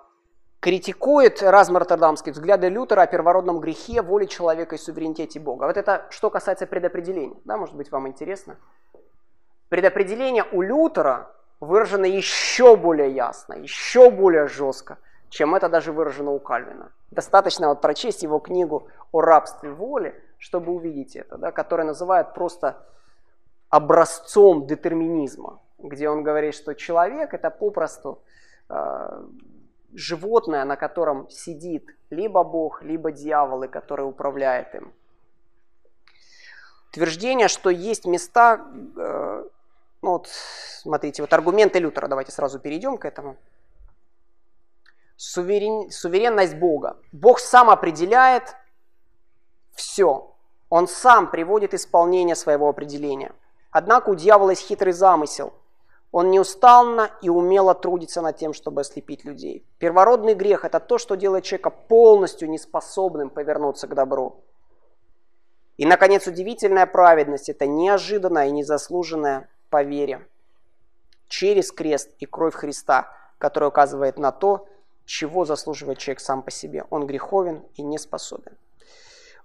критикует 0.61 1.43
Разм 1.43 1.77
Роттердамский 1.79 2.33
взгляды 2.33 2.69
Лютера 2.69 3.03
о 3.03 3.07
первородном 3.07 3.61
грехе, 3.61 4.03
воле 4.03 4.27
человека 4.27 4.77
и 4.77 4.79
суверенитете 4.79 5.41
Бога. 5.41 5.65
Вот 5.65 5.77
это 5.77 6.07
что 6.11 6.31
касается 6.31 6.67
предопределения. 6.67 7.37
Да, 7.45 7.57
может 7.57 7.75
быть, 7.75 7.91
вам 7.91 8.07
интересно? 8.09 8.57
Предопределение 9.71 10.45
у 10.53 10.61
Лютера 10.61 11.31
выражено 11.61 12.05
еще 12.05 12.77
более 12.77 13.11
ясно, 13.11 13.55
еще 13.55 14.11
более 14.11 14.49
жестко, 14.49 14.99
чем 15.31 15.55
это 15.55 15.69
даже 15.69 15.93
выражено 15.93 16.33
у 16.33 16.39
Кальвина. 16.39 16.93
Достаточно 17.11 17.69
вот 17.69 17.81
прочесть 17.81 18.23
его 18.23 18.39
книгу 18.39 18.89
о 19.13 19.23
рабстве 19.23 19.71
воли, 19.71 20.15
чтобы 20.39 20.73
увидеть 20.73 21.17
это, 21.17 21.39
да, 21.39 21.53
которая 21.53 21.87
называют 21.87 22.35
просто 22.35 22.85
образцом 23.71 24.67
детерминизма, 24.67 25.61
где 25.79 26.09
он 26.11 26.23
говорит, 26.23 26.55
что 26.55 26.75
человек 26.75 27.33
это 27.33 27.51
попросту 27.51 28.23
э, 28.69 29.23
животное, 29.95 30.65
на 30.65 30.77
котором 30.77 31.29
сидит 31.31 31.87
либо 32.11 32.45
Бог, 32.45 32.83
либо 32.83 33.13
дьяволы, 33.13 33.69
которые 33.69 34.07
управляют 34.07 34.75
им. 34.75 34.93
Утверждение, 36.91 37.49
что 37.49 37.71
есть 37.71 38.05
места, 38.05 38.67
э, 38.97 39.45
ну 40.03 40.11
вот, 40.11 40.29
смотрите, 40.29 41.23
вот 41.23 41.33
аргументы 41.33 41.79
Лютера, 41.79 42.09
давайте 42.09 42.33
сразу 42.33 42.59
перейдем 42.59 42.99
к 42.99 43.05
этому. 43.05 43.37
Суверен, 45.17 45.91
суверенность 45.91 46.57
Бога. 46.57 46.97
Бог 47.13 47.39
сам 47.39 47.71
определяет 47.71 48.57
все. 49.73 50.35
Он 50.69 50.89
сам 50.89 51.31
приводит 51.31 51.75
исполнение 51.75 52.35
своего 52.35 52.69
определения. 52.69 53.33
Однако 53.71 54.11
у 54.11 54.15
дьявола 54.15 54.51
есть 54.51 54.67
хитрый 54.67 54.93
замысел. 54.93 55.53
Он 56.13 56.31
неустанно 56.31 57.11
и 57.23 57.29
умело 57.29 57.75
трудится 57.75 58.21
над 58.21 58.37
тем, 58.37 58.53
чтобы 58.53 58.81
ослепить 58.81 59.25
людей. 59.25 59.65
Первородный 59.79 60.35
грех– 60.35 60.65
это 60.67 60.81
то, 60.81 60.99
что 60.99 61.15
делает 61.15 61.45
человека 61.45 61.71
полностью 61.71 62.51
неспособным 62.51 63.31
повернуться 63.31 63.87
к 63.87 63.95
добру. 63.95 64.41
И, 65.77 65.87
наконец, 65.87 66.27
удивительная 66.27 66.87
праведность– 66.87 67.49
это 67.51 67.67
неожиданная 67.67 68.49
и 68.49 68.53
незаслуженная 68.53 69.49
по 69.71 69.83
вере 69.83 70.27
через 71.29 71.71
крест 71.71 72.11
и 72.19 72.27
кровь 72.27 72.55
Христа, 72.55 73.09
которая 73.39 73.71
указывает 73.71 74.19
на 74.19 74.33
то, 74.33 74.67
чего 75.07 75.45
заслуживает 75.45 75.99
человек 75.99 76.21
сам 76.21 76.43
по 76.43 76.51
себе. 76.51 76.85
Он 76.91 77.07
греховен 77.07 77.65
и 77.77 77.83
не 77.83 77.99
способен. 77.99 78.57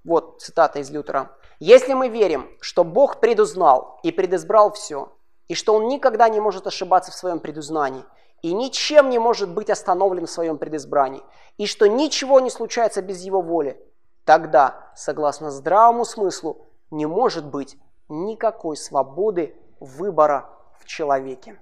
Вот 0.03 0.41
цитата 0.41 0.79
из 0.79 0.89
Лютера. 0.89 1.31
«Если 1.59 1.93
мы 1.93 2.09
верим, 2.09 2.49
что 2.59 2.83
Бог 2.83 3.19
предузнал 3.19 3.99
и 4.03 4.11
предизбрал 4.11 4.73
все, 4.73 5.14
и 5.47 5.53
что 5.53 5.73
он 5.75 5.87
никогда 5.87 6.29
не 6.29 6.39
может 6.39 6.67
ошибаться 6.67 7.11
в 7.11 7.15
своем 7.15 7.39
предузнании, 7.39 8.03
и 8.41 8.53
ничем 8.53 9.09
не 9.09 9.19
может 9.19 9.49
быть 9.49 9.69
остановлен 9.69 10.25
в 10.25 10.31
своем 10.31 10.57
предизбрании, 10.57 11.23
и 11.57 11.65
что 11.65 11.87
ничего 11.87 12.39
не 12.39 12.49
случается 12.49 13.01
без 13.01 13.21
его 13.21 13.41
воли, 13.41 13.79
тогда, 14.23 14.91
согласно 14.95 15.51
здравому 15.51 16.05
смыслу, 16.05 16.67
не 16.91 17.05
может 17.05 17.45
быть 17.45 17.77
никакой 18.09 18.77
свободы 18.77 19.55
выбора 19.79 20.49
в 20.79 20.85
человеке. 20.85 21.59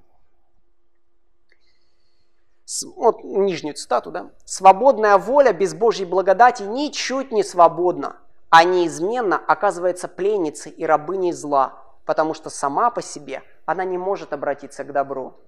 Вот 2.95 3.23
нижнюю 3.23 3.75
цитату, 3.75 4.09
да? 4.09 4.31
«Свободная 4.45 5.17
воля 5.17 5.53
без 5.53 5.73
Божьей 5.73 6.05
благодати 6.05 6.63
ничуть 6.63 7.31
не 7.31 7.43
свободна, 7.43 8.17
а 8.49 8.63
неизменно 8.63 9.37
оказывается 9.37 10.07
пленницей 10.07 10.71
и 10.71 10.85
рабыней 10.85 11.33
зла, 11.33 11.82
потому 12.05 12.33
что 12.33 12.49
сама 12.49 12.89
по 12.89 13.01
себе 13.01 13.43
она 13.65 13.85
не 13.85 13.97
может 13.97 14.33
обратиться 14.33 14.83
к 14.83 14.91
добру. 14.91 15.39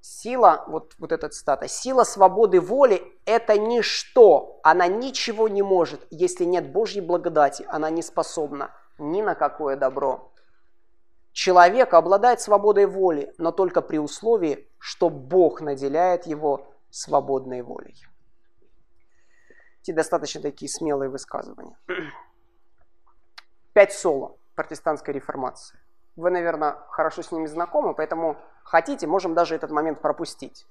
Сила, 0.00 0.64
вот, 0.68 0.94
вот 0.98 1.12
эта 1.12 1.28
цитата, 1.28 1.68
сила 1.68 2.04
свободы 2.04 2.60
воли– 2.60 3.02
это 3.24 3.58
ничто, 3.58 4.60
она 4.62 4.86
ничего 4.86 5.48
не 5.48 5.62
может, 5.62 6.06
если 6.10 6.44
нет 6.44 6.70
Божьей 6.70 7.00
благодати, 7.00 7.66
она 7.68 7.90
не 7.90 8.02
способна 8.02 8.70
ни 8.98 9.22
на 9.22 9.34
какое 9.34 9.76
добро. 9.76 10.32
Человек 11.32 11.94
обладает 11.94 12.40
свободой 12.40 12.86
воли, 12.86 13.34
но 13.38 13.52
только 13.52 13.82
при 13.82 13.98
условии, 13.98 14.68
что 14.78 15.10
Бог 15.10 15.60
наделяет 15.60 16.26
его 16.26 16.72
свободной 16.90 17.62
волей. 17.62 17.96
Эти 19.82 19.90
достаточно 19.90 20.40
такие 20.40 20.68
смелые 20.68 21.10
высказывания. 21.10 21.76
Пять 23.72 23.92
соло 23.92 24.37
протестантской 24.58 25.14
реформации. 25.14 25.78
Вы, 26.16 26.30
наверное, 26.30 26.78
хорошо 26.90 27.22
с 27.22 27.30
ними 27.30 27.46
знакомы, 27.46 27.94
поэтому 27.94 28.36
хотите, 28.64 29.06
можем 29.06 29.34
даже 29.34 29.54
этот 29.54 29.70
момент 29.70 30.00
пропустить. 30.00 30.66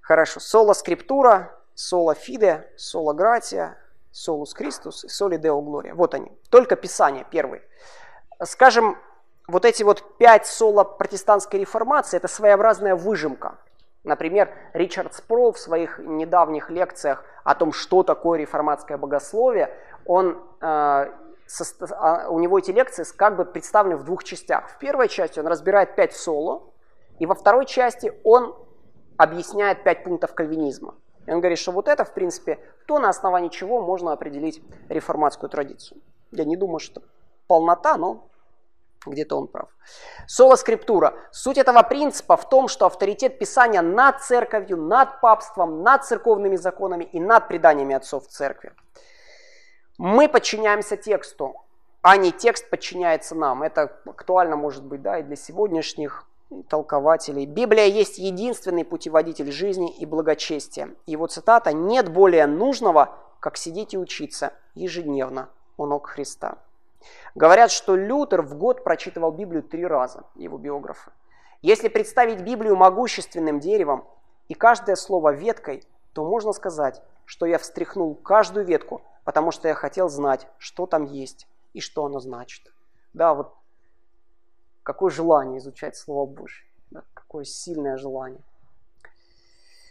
Хорошо. 0.00 0.40
Соло 0.40 0.72
скриптура, 0.72 1.56
соло 1.74 2.14
фиде, 2.14 2.68
соло 2.76 3.12
гратия, 3.12 3.78
солус 4.10 4.52
Христус 4.52 5.04
и 5.04 5.08
соли 5.08 5.36
део 5.36 5.62
глория. 5.62 5.94
Вот 5.94 6.14
они. 6.14 6.32
Только 6.50 6.74
Писание 6.74 7.24
первый. 7.30 7.62
Скажем, 8.42 8.98
вот 9.46 9.64
эти 9.64 9.84
вот 9.84 10.18
пять 10.18 10.46
соло 10.46 10.82
протестантской 10.82 11.60
реформации– 11.60 12.16
это 12.18 12.26
своеобразная 12.26 12.96
выжимка. 12.96 13.58
Например, 14.02 14.52
Ричард 14.72 15.14
Спрол 15.14 15.52
в 15.52 15.58
своих 15.60 16.00
недавних 16.00 16.68
лекциях 16.68 17.24
о 17.44 17.54
том, 17.54 17.72
что 17.72 18.02
такое 18.02 18.40
реформатское 18.40 18.98
богословие, 18.98 19.72
он 20.04 20.42
э, 20.60 21.12
у 22.28 22.38
него 22.38 22.58
эти 22.58 22.70
лекции 22.70 23.04
как 23.16 23.36
бы 23.36 23.44
представлены 23.44 23.96
в 23.96 24.04
двух 24.04 24.24
частях. 24.24 24.70
В 24.70 24.78
первой 24.78 25.08
части 25.08 25.38
он 25.38 25.46
разбирает 25.46 25.96
пять 25.96 26.14
соло, 26.14 26.72
и 27.18 27.26
во 27.26 27.34
второй 27.34 27.66
части 27.66 28.12
он 28.24 28.56
объясняет 29.16 29.84
пять 29.84 30.04
пунктов 30.04 30.34
кальвинизма. 30.34 30.94
И 31.26 31.32
он 31.32 31.40
говорит, 31.40 31.58
что 31.58 31.72
вот 31.72 31.88
это, 31.88 32.04
в 32.04 32.12
принципе, 32.14 32.58
то, 32.86 32.98
на 32.98 33.08
основании 33.08 33.48
чего 33.48 33.80
можно 33.80 34.12
определить 34.12 34.62
реформатскую 34.88 35.50
традицию. 35.50 36.00
Я 36.32 36.44
не 36.44 36.56
думаю, 36.56 36.80
что 36.80 37.02
полнота, 37.46 37.96
но 37.96 38.28
где-то 39.06 39.36
он 39.36 39.48
прав. 39.48 39.68
Соло 40.26 40.56
скриптура. 40.56 41.14
Суть 41.30 41.58
этого 41.58 41.82
принципа 41.82 42.36
в 42.36 42.48
том, 42.48 42.68
что 42.68 42.86
авторитет 42.86 43.38
Писания 43.38 43.82
над 43.82 44.20
церковью, 44.20 44.76
над 44.76 45.20
папством, 45.20 45.82
над 45.82 46.04
церковными 46.04 46.56
законами 46.56 47.04
и 47.04 47.20
над 47.20 47.48
преданиями 47.48 47.94
отцов 47.94 48.26
церкви. 48.28 48.72
Мы 50.04 50.28
подчиняемся 50.28 50.96
тексту, 50.96 51.54
а 52.00 52.16
не 52.16 52.32
текст 52.32 52.68
подчиняется 52.68 53.36
нам. 53.36 53.62
Это 53.62 53.82
актуально 54.04 54.56
может 54.56 54.82
быть 54.82 55.00
да, 55.00 55.20
и 55.20 55.22
для 55.22 55.36
сегодняшних 55.36 56.26
толкователей. 56.68 57.46
Библия 57.46 57.84
есть 57.84 58.18
единственный 58.18 58.84
путеводитель 58.84 59.52
жизни 59.52 59.94
и 59.96 60.04
благочестия. 60.04 60.90
Его 61.06 61.28
цитата 61.28 61.72
«Нет 61.72 62.08
более 62.08 62.48
нужного, 62.48 63.16
как 63.38 63.56
сидеть 63.56 63.94
и 63.94 63.96
учиться 63.96 64.52
ежедневно 64.74 65.50
у 65.76 65.86
ног 65.86 66.08
Христа». 66.08 66.58
Говорят, 67.36 67.70
что 67.70 67.94
Лютер 67.94 68.42
в 68.42 68.56
год 68.58 68.82
прочитывал 68.82 69.30
Библию 69.30 69.62
три 69.62 69.86
раза, 69.86 70.24
его 70.34 70.58
биографы. 70.58 71.12
Если 71.60 71.86
представить 71.86 72.40
Библию 72.40 72.74
могущественным 72.74 73.60
деревом 73.60 74.04
и 74.48 74.54
каждое 74.54 74.96
слово 74.96 75.32
веткой, 75.32 75.84
то 76.12 76.24
можно 76.24 76.52
сказать, 76.52 77.00
что 77.24 77.46
я 77.46 77.58
встряхнул 77.58 78.16
каждую 78.16 78.66
ветку, 78.66 79.00
потому 79.24 79.50
что 79.50 79.68
я 79.68 79.74
хотел 79.74 80.08
знать, 80.08 80.46
что 80.58 80.86
там 80.86 81.04
есть 81.04 81.46
и 81.72 81.80
что 81.80 82.04
оно 82.04 82.20
значит. 82.20 82.72
Да, 83.12 83.34
вот 83.34 83.54
какое 84.82 85.10
желание 85.10 85.58
изучать 85.58 85.96
Слово 85.96 86.26
Божье, 86.26 86.64
да, 86.90 87.02
какое 87.14 87.44
сильное 87.44 87.96
желание. 87.96 88.42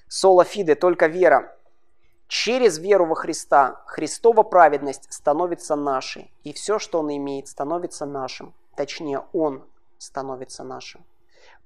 Соло 0.08 0.44
фиде, 0.44 0.76
только 0.76 1.08
вера. 1.08 1.58
Через 2.28 2.78
веру 2.80 3.06
во 3.06 3.16
Христа 3.16 3.84
Христова 3.88 4.44
праведность 4.44 5.12
становится 5.12 5.76
нашей, 5.76 6.32
и 6.44 6.54
все, 6.54 6.80
что 6.80 7.00
Он 7.00 7.16
имеет, 7.16 7.48
становится 7.48 8.06
нашим. 8.06 8.54
Точнее, 8.76 9.26
Он 9.34 9.66
становится 9.98 10.64
нашим. 10.64 11.06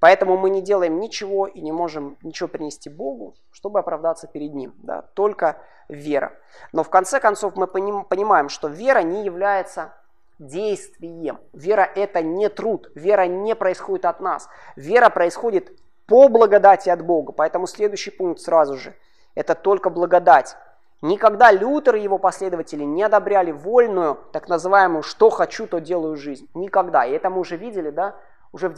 Поэтому 0.05 0.37
мы 0.37 0.51
не 0.51 0.61
делаем 0.61 0.99
ничего 0.99 1.47
и 1.47 1.61
не 1.61 1.71
можем 1.71 2.15
ничего 2.21 2.47
принести 2.47 2.91
Богу, 2.91 3.33
чтобы 3.51 3.79
оправдаться 3.79 4.27
перед 4.27 4.53
Ним. 4.53 4.75
Да? 4.83 5.01
Только 5.15 5.57
вера. 5.89 6.33
Но 6.73 6.83
в 6.83 6.91
конце 6.91 7.19
концов 7.19 7.55
мы 7.55 7.65
понимаем, 7.65 8.49
что 8.49 8.67
вера 8.67 8.99
не 8.99 9.25
является 9.25 9.95
действием. 10.37 11.39
Вера 11.53 11.89
это 11.95 12.21
не 12.21 12.49
труд. 12.49 12.91
Вера 12.93 13.25
не 13.25 13.55
происходит 13.55 14.05
от 14.05 14.19
нас. 14.19 14.47
Вера 14.75 15.09
происходит 15.09 15.71
по 16.05 16.27
благодати 16.27 16.89
от 16.89 17.03
Бога. 17.03 17.31
Поэтому 17.31 17.65
следующий 17.65 18.11
пункт 18.11 18.41
сразу 18.41 18.77
же. 18.77 18.93
Это 19.33 19.55
только 19.55 19.89
благодать. 19.89 20.55
Никогда 21.01 21.51
Лютер 21.51 21.95
и 21.95 22.01
его 22.01 22.19
последователи 22.19 22.83
не 22.83 23.01
одобряли 23.01 23.51
вольную, 23.51 24.19
так 24.33 24.49
называемую 24.49 25.01
«что 25.01 25.31
хочу, 25.31 25.65
то 25.65 25.79
делаю 25.79 26.15
жизнь». 26.15 26.47
Никогда. 26.53 27.05
И 27.05 27.11
это 27.11 27.31
мы 27.31 27.39
уже 27.39 27.57
видели, 27.57 27.89
да, 27.89 28.15
уже 28.51 28.69
в 28.69 28.75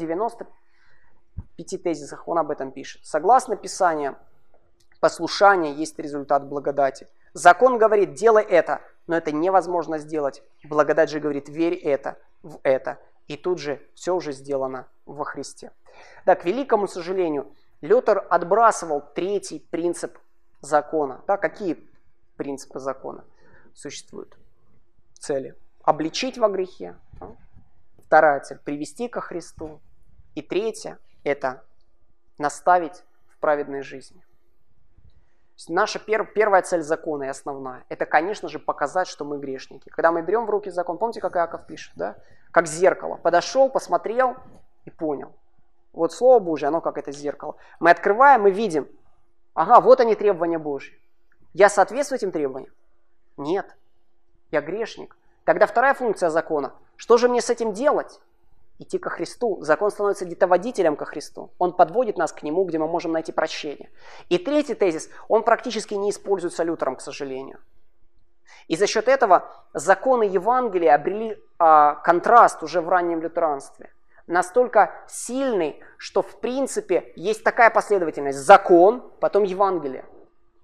95 1.57 1.83
тезисах 1.83 2.27
он 2.27 2.37
об 2.37 2.51
этом 2.51 2.71
пишет. 2.71 3.05
Согласно 3.05 3.55
Писанию, 3.55 4.15
послушание 4.99 5.73
есть 5.73 5.97
результат 5.99 6.47
благодати. 6.47 7.07
Закон 7.33 7.77
говорит 7.77 8.13
«делай 8.13 8.43
это», 8.43 8.81
но 9.07 9.15
это 9.15 9.31
невозможно 9.31 9.97
сделать. 9.97 10.43
Благодать 10.63 11.09
же 11.09 11.19
говорит 11.19 11.49
«верь 11.49 11.75
это, 11.75 12.17
в 12.43 12.59
это». 12.63 12.99
И 13.27 13.35
тут 13.35 13.59
же 13.59 13.81
все 13.93 14.15
уже 14.15 14.31
сделано 14.31 14.87
во 15.05 15.25
Христе. 15.25 15.71
Да, 16.25 16.35
к 16.35 16.45
великому 16.45 16.87
сожалению, 16.87 17.51
Лютер 17.81 18.25
отбрасывал 18.29 19.01
третий 19.01 19.59
принцип 19.59 20.17
закона. 20.61 21.21
Да, 21.27 21.37
какие 21.37 21.77
принципы 22.37 22.79
закона 22.79 23.25
существуют? 23.73 24.37
Цели. 25.19 25.55
Обличить 25.83 26.37
во 26.37 26.49
грехе. 26.49 26.95
Вторая 27.99 28.39
цель– 28.39 28.59
привести 28.63 29.07
ко 29.07 29.21
Христу. 29.21 29.81
И 30.35 30.41
третья– 30.41 30.99
это 31.27 31.63
наставить 32.37 33.03
в 33.27 33.37
праведной 33.37 33.81
жизни. 33.81 34.23
Наша 35.67 35.99
пер, 35.99 36.23
первая 36.25 36.61
цель 36.61 36.83
закона 36.83 37.23
и 37.23 37.27
основная– 37.27 37.83
это, 37.89 38.05
конечно 38.05 38.47
же, 38.47 38.59
показать, 38.59 39.07
что 39.07 39.25
мы 39.25 39.39
грешники. 39.39 39.89
Когда 39.89 40.11
мы 40.11 40.21
берем 40.21 40.45
в 40.45 40.49
руки 40.49 40.69
закон, 40.69 40.97
помните, 40.97 41.19
как 41.19 41.35
Иаков 41.35 41.65
пишет, 41.65 41.93
да? 41.95 42.15
Как 42.51 42.67
зеркало. 42.67 43.15
Подошел, 43.15 43.69
посмотрел 43.69 44.35
и 44.85 44.91
понял. 44.91 45.35
Вот 45.93 46.13
Слово 46.13 46.39
Божье, 46.39 46.67
оно 46.67 46.79
как 46.79 46.99
это 46.99 47.11
зеркало. 47.11 47.55
Мы 47.79 47.89
открываем 47.89 48.47
и 48.47 48.51
видим, 48.51 48.87
ага, 49.55 49.81
вот 49.81 49.99
они 49.99 50.13
требования 50.13 50.59
Божьи. 50.59 50.95
Я 51.53 51.69
соответствую 51.69 52.17
этим 52.17 52.31
требованиям? 52.31 52.71
Нет. 53.35 53.75
Я 54.51 54.61
грешник. 54.61 55.17
Тогда 55.43 55.65
вторая 55.65 55.95
функция 55.95 56.29
закона. 56.29 56.73
Что 56.97 57.17
же 57.17 57.27
мне 57.27 57.41
с 57.41 57.49
этим 57.49 57.73
делать? 57.73 58.21
Идти 58.79 58.97
ко 58.97 59.09
Христу. 59.09 59.57
Закон 59.61 59.91
становится 59.91 60.25
где-то 60.25 60.47
водителем 60.47 60.95
ко 60.95 61.05
Христу. 61.05 61.51
Он 61.57 61.73
подводит 61.73 62.17
нас 62.17 62.31
к 62.31 62.43
Нему, 62.43 62.63
где 62.65 62.77
мы 62.77 62.87
можем 62.87 63.11
найти 63.11 63.31
прощение. 63.31 63.89
И 64.29 64.37
третий 64.37 64.75
тезис, 64.75 65.09
он 65.27 65.43
практически 65.43 65.95
не 65.95 66.09
используется 66.09 66.63
Лютером, 66.63 66.95
к 66.95 67.01
сожалению. 67.01 67.59
И 68.67 68.75
за 68.75 68.87
счет 68.87 69.07
этого 69.07 69.49
законы 69.73 70.23
Евангелия 70.23 70.95
обрели 70.95 71.41
а, 71.57 71.95
контраст 71.95 72.63
уже 72.63 72.81
в 72.81 72.89
раннем 72.89 73.21
лютеранстве. 73.21 73.91
Настолько 74.27 74.93
сильный, 75.07 75.79
что 75.97 76.21
в 76.21 76.39
принципе 76.41 77.13
есть 77.15 77.43
такая 77.43 77.69
последовательность. 77.69 78.39
Закон, 78.39 79.09
потом 79.21 79.43
Евангелие. 79.43 80.05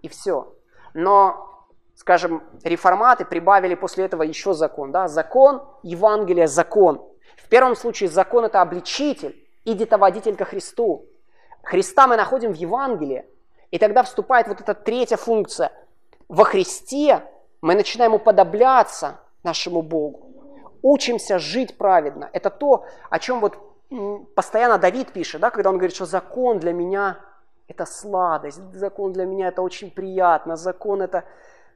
И 0.02 0.10
все. 0.10 0.54
Но, 0.94 1.66
скажем, 1.96 2.44
реформаты 2.64 3.24
прибавили 3.24 3.76
после 3.76 4.04
этого 4.04 4.24
еще 4.24 4.54
закон. 4.54 4.92
Да? 4.92 5.08
Закон, 5.08 5.64
Евангелие, 5.82 6.48
закон. 6.48 7.02
В 7.38 7.50
первом 7.50 7.76
случае 7.76 8.10
закон 8.10 8.46
это 8.46 8.62
обличитель 8.62 9.36
и 9.66 9.74
детоводитель 9.74 10.36
ко 10.36 10.46
Христу. 10.46 11.06
Христа 11.64 12.08
мы 12.08 12.18
находим 12.18 12.52
в 12.52 12.56
Евангелии, 12.56 13.26
и 13.72 13.78
тогда 13.78 14.04
вступает 14.04 14.48
вот 14.48 14.62
эта 14.62 14.74
третья 14.74 15.18
функция. 15.18 15.72
Во 16.28 16.44
Христе 16.44 17.24
мы 17.62 17.76
начинаем 17.76 18.14
уподобляться 18.14 19.20
нашему 19.44 19.82
Богу. 19.82 20.30
Учимся 20.82 21.40
жить 21.40 21.78
праведно. 21.78 22.30
Это 22.34 22.50
то, 22.50 22.86
о 23.10 23.20
чем 23.20 23.40
вот 23.40 23.58
постоянно 24.36 24.78
Давид 24.78 25.12
пишет, 25.14 25.42
да, 25.42 25.50
когда 25.50 25.70
он 25.70 25.78
говорит, 25.78 25.96
что 25.96 26.06
закон 26.06 26.60
для 26.60 26.74
меня 26.74 27.20
это 27.68 27.86
сладость, 27.86 28.62
закон 28.74 29.14
для 29.14 29.26
меня 29.26 29.48
это 29.48 29.62
очень 29.62 29.92
приятно, 29.92 30.56
закон 30.56 31.02
это, 31.02 31.24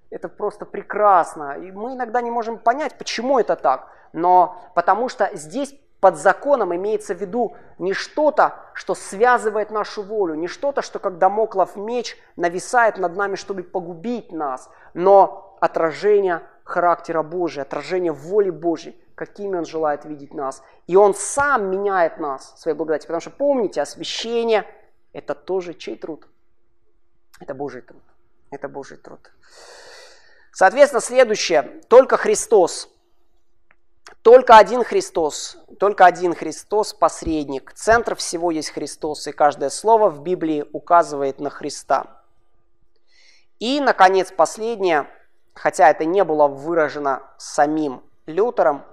это 0.09 0.29
просто 0.29 0.65
прекрасно. 0.65 1.57
И 1.57 1.71
мы 1.71 1.93
иногда 1.93 2.21
не 2.21 2.31
можем 2.31 2.57
понять, 2.57 2.97
почему 2.97 3.39
это 3.39 3.55
так 3.55 3.89
но 4.13 4.61
потому 4.73 5.09
что 5.09 5.29
здесь 5.33 5.75
под 5.99 6.17
законом 6.17 6.75
имеется 6.75 7.15
в 7.15 7.21
виду 7.21 7.55
не 7.79 7.93
что-то, 7.93 8.55
что 8.73 8.93
связывает 8.93 9.71
нашу 9.71 10.03
волю, 10.03 10.35
не 10.35 10.47
что-то, 10.47 10.81
что 10.81 10.99
как 10.99 11.17
домоклов 11.17 11.75
меч 11.75 12.17
нависает 12.35 12.97
над 12.97 13.15
нами, 13.15 13.35
чтобы 13.35 13.63
погубить 13.63 14.31
нас, 14.31 14.69
но 14.93 15.57
отражение 15.59 16.43
характера 16.63 17.23
Божия, 17.23 17.63
отражение 17.63 18.11
воли 18.11 18.51
Божьей, 18.51 18.99
какими 19.15 19.57
Он 19.57 19.65
желает 19.65 20.05
видеть 20.05 20.33
нас. 20.33 20.61
И 20.85 20.95
Он 20.95 21.15
сам 21.15 21.71
меняет 21.71 22.19
нас 22.19 22.53
своей 22.59 22.77
благодати. 22.77 23.07
Потому 23.07 23.21
что 23.21 23.31
помните, 23.31 23.81
освящение– 23.81 24.65
это 25.13 25.33
тоже 25.33 25.73
чей 25.73 25.97
труд? 25.97 26.27
Это 27.39 27.55
Божий 27.55 27.81
труд. 27.81 28.03
Это 28.51 28.67
Божий 28.67 28.97
труд. 28.97 29.31
Соответственно, 30.57 31.01
следующее. 31.01 31.61
Только 31.87 32.17
Христос 32.17 32.89
только 34.23 34.57
один 34.57 34.83
Христос, 34.83 35.57
только 35.79 36.05
один 36.05 36.33
Христос 36.33 36.95
посредник. 36.95 37.73
Центр 37.73 38.15
всего 38.15 38.49
есть 38.49 38.71
Христос, 38.71 39.27
и 39.27 39.31
каждое 39.31 39.69
слово 39.69 40.09
в 40.09 40.23
Библии 40.23 40.65
указывает 40.73 41.39
на 41.39 41.51
Христа. 41.51 42.23
И, 43.59 43.79
наконец, 43.79 44.31
последнее, 44.31 45.07
хотя 45.53 45.91
это 45.91 46.05
не 46.05 46.23
было 46.23 46.47
выражено 46.47 47.21
самим 47.37 48.01
Лютером, 48.25 48.83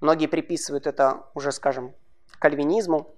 многие 0.00 0.26
приписывают 0.26 0.86
это 0.86 1.26
уже, 1.34 1.52
скажем, 1.52 1.94
кальвинизму, 2.38 3.14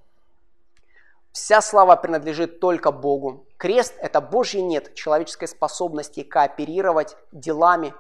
Вся 1.37 1.61
слава 1.61 1.97
принадлежит 1.97 2.61
только 2.61 2.91
Богу. 2.91 3.45
Крест– 3.59 3.93
это 4.01 4.23
Божий 4.23 4.63
нет 4.63 4.95
человеческой 4.95 5.49
способности 5.49 6.23
кооперировать 6.23 7.15
делами 7.31 7.93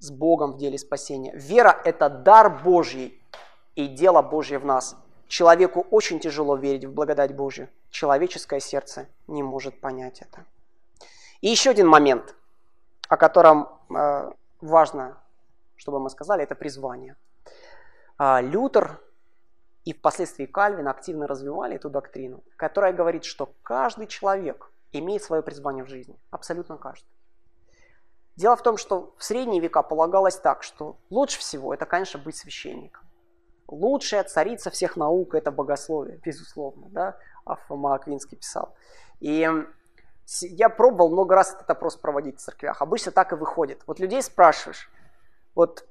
с 0.00 0.10
Богом 0.10 0.54
в 0.54 0.56
деле 0.56 0.76
спасения. 0.76 1.32
Вера– 1.36 1.80
это 1.84 2.08
дар 2.08 2.50
Божий 2.64 3.22
и 3.76 3.86
дело 3.86 4.20
Божье 4.20 4.58
в 4.58 4.64
нас. 4.64 4.96
Человеку 5.28 5.86
очень 5.92 6.18
тяжело 6.18 6.56
верить 6.56 6.86
в 6.86 6.92
благодать 6.92 7.36
Божью. 7.36 7.68
Человеческое 7.90 8.58
сердце 8.58 9.06
не 9.28 9.44
может 9.44 9.80
понять 9.80 10.20
это. 10.20 10.44
И 11.42 11.48
еще 11.48 11.70
один 11.70 11.86
момент, 11.86 12.34
о 13.08 13.16
котором 13.16 13.68
э, 13.96 14.32
важно, 14.60 15.16
чтобы 15.76 16.00
мы 16.00 16.10
сказали, 16.10 16.42
это 16.42 16.56
призвание. 16.56 17.14
Э, 18.18 18.40
Лютер 18.42 18.98
и 19.86 19.92
впоследствии 19.92 20.46
Кальвин 20.46 20.88
активно 20.88 21.28
развивали 21.28 21.76
эту 21.76 21.88
доктрину, 21.88 22.42
которая 22.56 22.92
говорит, 22.92 23.24
что 23.24 23.54
каждый 23.62 24.08
человек 24.08 24.68
имеет 24.90 25.22
свое 25.22 25.42
призвание 25.42 25.84
в 25.84 25.88
жизни. 25.88 26.18
Абсолютно 26.32 26.76
каждый. 26.76 27.08
Дело 28.34 28.56
в 28.56 28.62
том, 28.62 28.78
что 28.78 29.14
в 29.16 29.22
средние 29.22 29.60
века 29.60 29.84
полагалось 29.84 30.36
так, 30.36 30.64
что 30.64 30.96
лучше 31.08 31.38
всего 31.38 31.72
это, 31.72 31.86
конечно, 31.86 32.18
быть 32.18 32.36
священником. 32.36 33.04
Лучшая 33.68 34.24
царица 34.24 34.70
всех 34.70 34.96
наук– 34.96 35.34
это 35.36 35.52
богословие, 35.52 36.18
безусловно, 36.18 36.88
да, 36.90 37.16
а 37.44 37.54
Фома 37.54 37.94
Аквинский 37.94 38.36
писал. 38.36 38.74
И 39.20 39.48
я 40.40 40.68
пробовал 40.68 41.10
много 41.12 41.36
раз 41.36 41.54
этот 41.54 41.70
опрос 41.70 41.96
проводить 41.96 42.38
в 42.38 42.40
церквях. 42.40 42.82
Обычно 42.82 43.12
так 43.12 43.32
и 43.32 43.36
выходит. 43.36 43.82
Вот 43.86 44.00
людей 44.00 44.20
спрашиваешь, 44.20 44.90
вот 45.54 45.86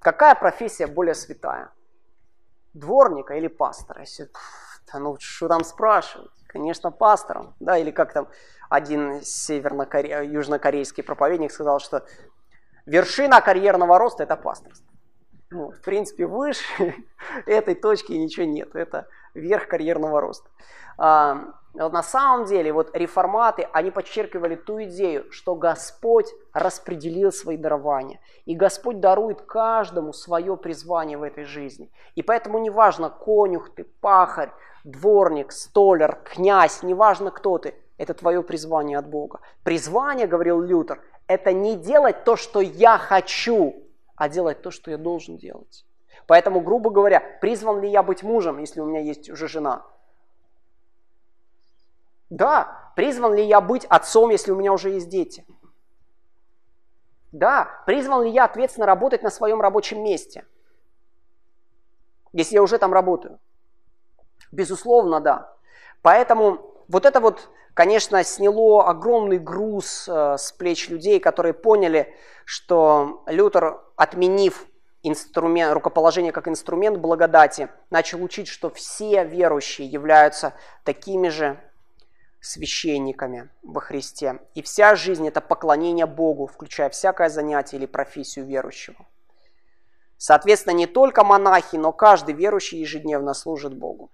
какая 0.00 0.34
профессия 0.34 0.88
более 0.88 1.14
святая? 1.14 1.70
Дворника 2.78 3.34
или 3.34 3.48
пастора? 3.48 4.00
Если, 4.02 4.30
да 4.92 4.98
ну 4.98 5.16
что 5.20 5.48
там 5.48 5.64
спрашивать? 5.64 6.30
Конечно, 6.46 6.90
пастором, 6.90 7.54
да, 7.60 7.76
или 7.76 7.90
как 7.90 8.12
там 8.12 8.28
один 8.70 9.20
северно-южнокорейский 9.22 11.02
проповедник 11.02 11.52
сказал, 11.52 11.78
что 11.78 12.06
вершина 12.86 13.40
карьерного 13.40 13.98
роста– 13.98 14.22
это 14.24 14.36
пасторство. 14.36 14.87
Ну, 15.50 15.70
в 15.70 15.80
принципе, 15.80 16.26
выше 16.26 16.94
этой 17.46 17.74
точки 17.74 18.12
ничего 18.12 18.46
нет. 18.46 18.74
Это 18.74 19.08
верх 19.34 19.66
карьерного 19.68 20.20
роста. 20.20 20.48
А, 20.98 21.54
на 21.74 22.02
самом 22.02 22.46
деле, 22.46 22.72
вот 22.72 22.90
реформаты, 22.94 23.68
они 23.72 23.90
подчеркивали 23.90 24.56
ту 24.56 24.82
идею, 24.84 25.30
что 25.30 25.54
Господь 25.54 26.26
распределил 26.52 27.30
свои 27.30 27.56
дарования. 27.56 28.20
И 28.46 28.54
Господь 28.54 29.00
дарует 29.00 29.42
каждому 29.42 30.12
свое 30.12 30.56
призвание 30.56 31.16
в 31.16 31.22
этой 31.22 31.44
жизни. 31.44 31.90
И 32.14 32.22
поэтому 32.22 32.58
неважно, 32.58 33.10
конюх 33.10 33.70
ты, 33.70 33.84
пахарь, 33.84 34.50
дворник, 34.84 35.52
столяр, 35.52 36.18
князь, 36.24 36.82
неважно 36.82 37.30
кто 37.30 37.58
ты, 37.58 37.74
это 37.96 38.14
твое 38.14 38.42
призвание 38.42 38.98
от 38.98 39.08
Бога. 39.08 39.40
Призвание, 39.62 40.26
говорил 40.26 40.60
Лютер, 40.60 41.00
это 41.26 41.52
не 41.52 41.76
делать 41.76 42.24
то, 42.24 42.36
что 42.36 42.60
я 42.60 42.98
хочу, 42.98 43.76
а 44.18 44.28
делать 44.28 44.62
то, 44.62 44.70
что 44.70 44.90
я 44.90 44.98
должен 44.98 45.38
делать. 45.38 45.86
Поэтому, 46.26 46.60
грубо 46.60 46.90
говоря, 46.90 47.20
призван 47.40 47.80
ли 47.80 47.88
я 47.88 48.02
быть 48.02 48.22
мужем, 48.22 48.58
если 48.58 48.80
у 48.80 48.86
меня 48.86 49.00
есть 49.00 49.30
уже 49.30 49.48
жена? 49.48 49.86
Да. 52.28 52.92
Призван 52.96 53.34
ли 53.34 53.44
я 53.44 53.60
быть 53.60 53.84
отцом, 53.84 54.30
если 54.30 54.50
у 54.50 54.56
меня 54.56 54.72
уже 54.72 54.90
есть 54.90 55.08
дети? 55.08 55.46
Да. 57.30 57.82
Призван 57.86 58.24
ли 58.24 58.30
я 58.30 58.44
ответственно 58.44 58.86
работать 58.86 59.22
на 59.22 59.30
своем 59.30 59.60
рабочем 59.60 60.02
месте? 60.02 60.44
Если 62.32 62.56
я 62.56 62.62
уже 62.62 62.78
там 62.78 62.92
работаю? 62.92 63.38
Безусловно, 64.50 65.20
да. 65.20 65.54
Поэтому 66.02 66.74
вот 66.88 67.06
это 67.06 67.20
вот, 67.20 67.48
конечно, 67.74 68.22
сняло 68.24 68.88
огромный 68.88 69.38
груз 69.38 70.08
э, 70.08 70.36
с 70.38 70.52
плеч 70.52 70.88
людей, 70.88 71.20
которые 71.20 71.54
поняли, 71.54 72.14
что 72.44 73.22
Лютер, 73.26 73.80
отменив 73.96 74.66
инструмент, 75.02 75.72
рукоположение 75.72 76.32
как 76.32 76.48
инструмент 76.48 76.98
благодати, 76.98 77.68
начал 77.90 78.22
учить, 78.22 78.48
что 78.48 78.70
все 78.70 79.24
верующие 79.24 79.86
являются 79.86 80.54
такими 80.84 81.28
же 81.28 81.60
священниками 82.40 83.50
во 83.62 83.80
Христе. 83.80 84.40
И 84.54 84.62
вся 84.62 84.94
жизнь– 84.94 85.26
это 85.28 85.40
поклонение 85.40 86.06
Богу, 86.06 86.46
включая 86.46 86.88
всякое 86.90 87.28
занятие 87.28 87.78
или 87.78 87.86
профессию 87.86 88.46
верующего. 88.46 89.06
Соответственно, 90.16 90.74
не 90.74 90.86
только 90.86 91.24
монахи, 91.24 91.76
но 91.76 91.92
каждый 91.92 92.34
верующий 92.34 92.80
ежедневно 92.80 93.34
служит 93.34 93.76
Богу. 93.76 94.10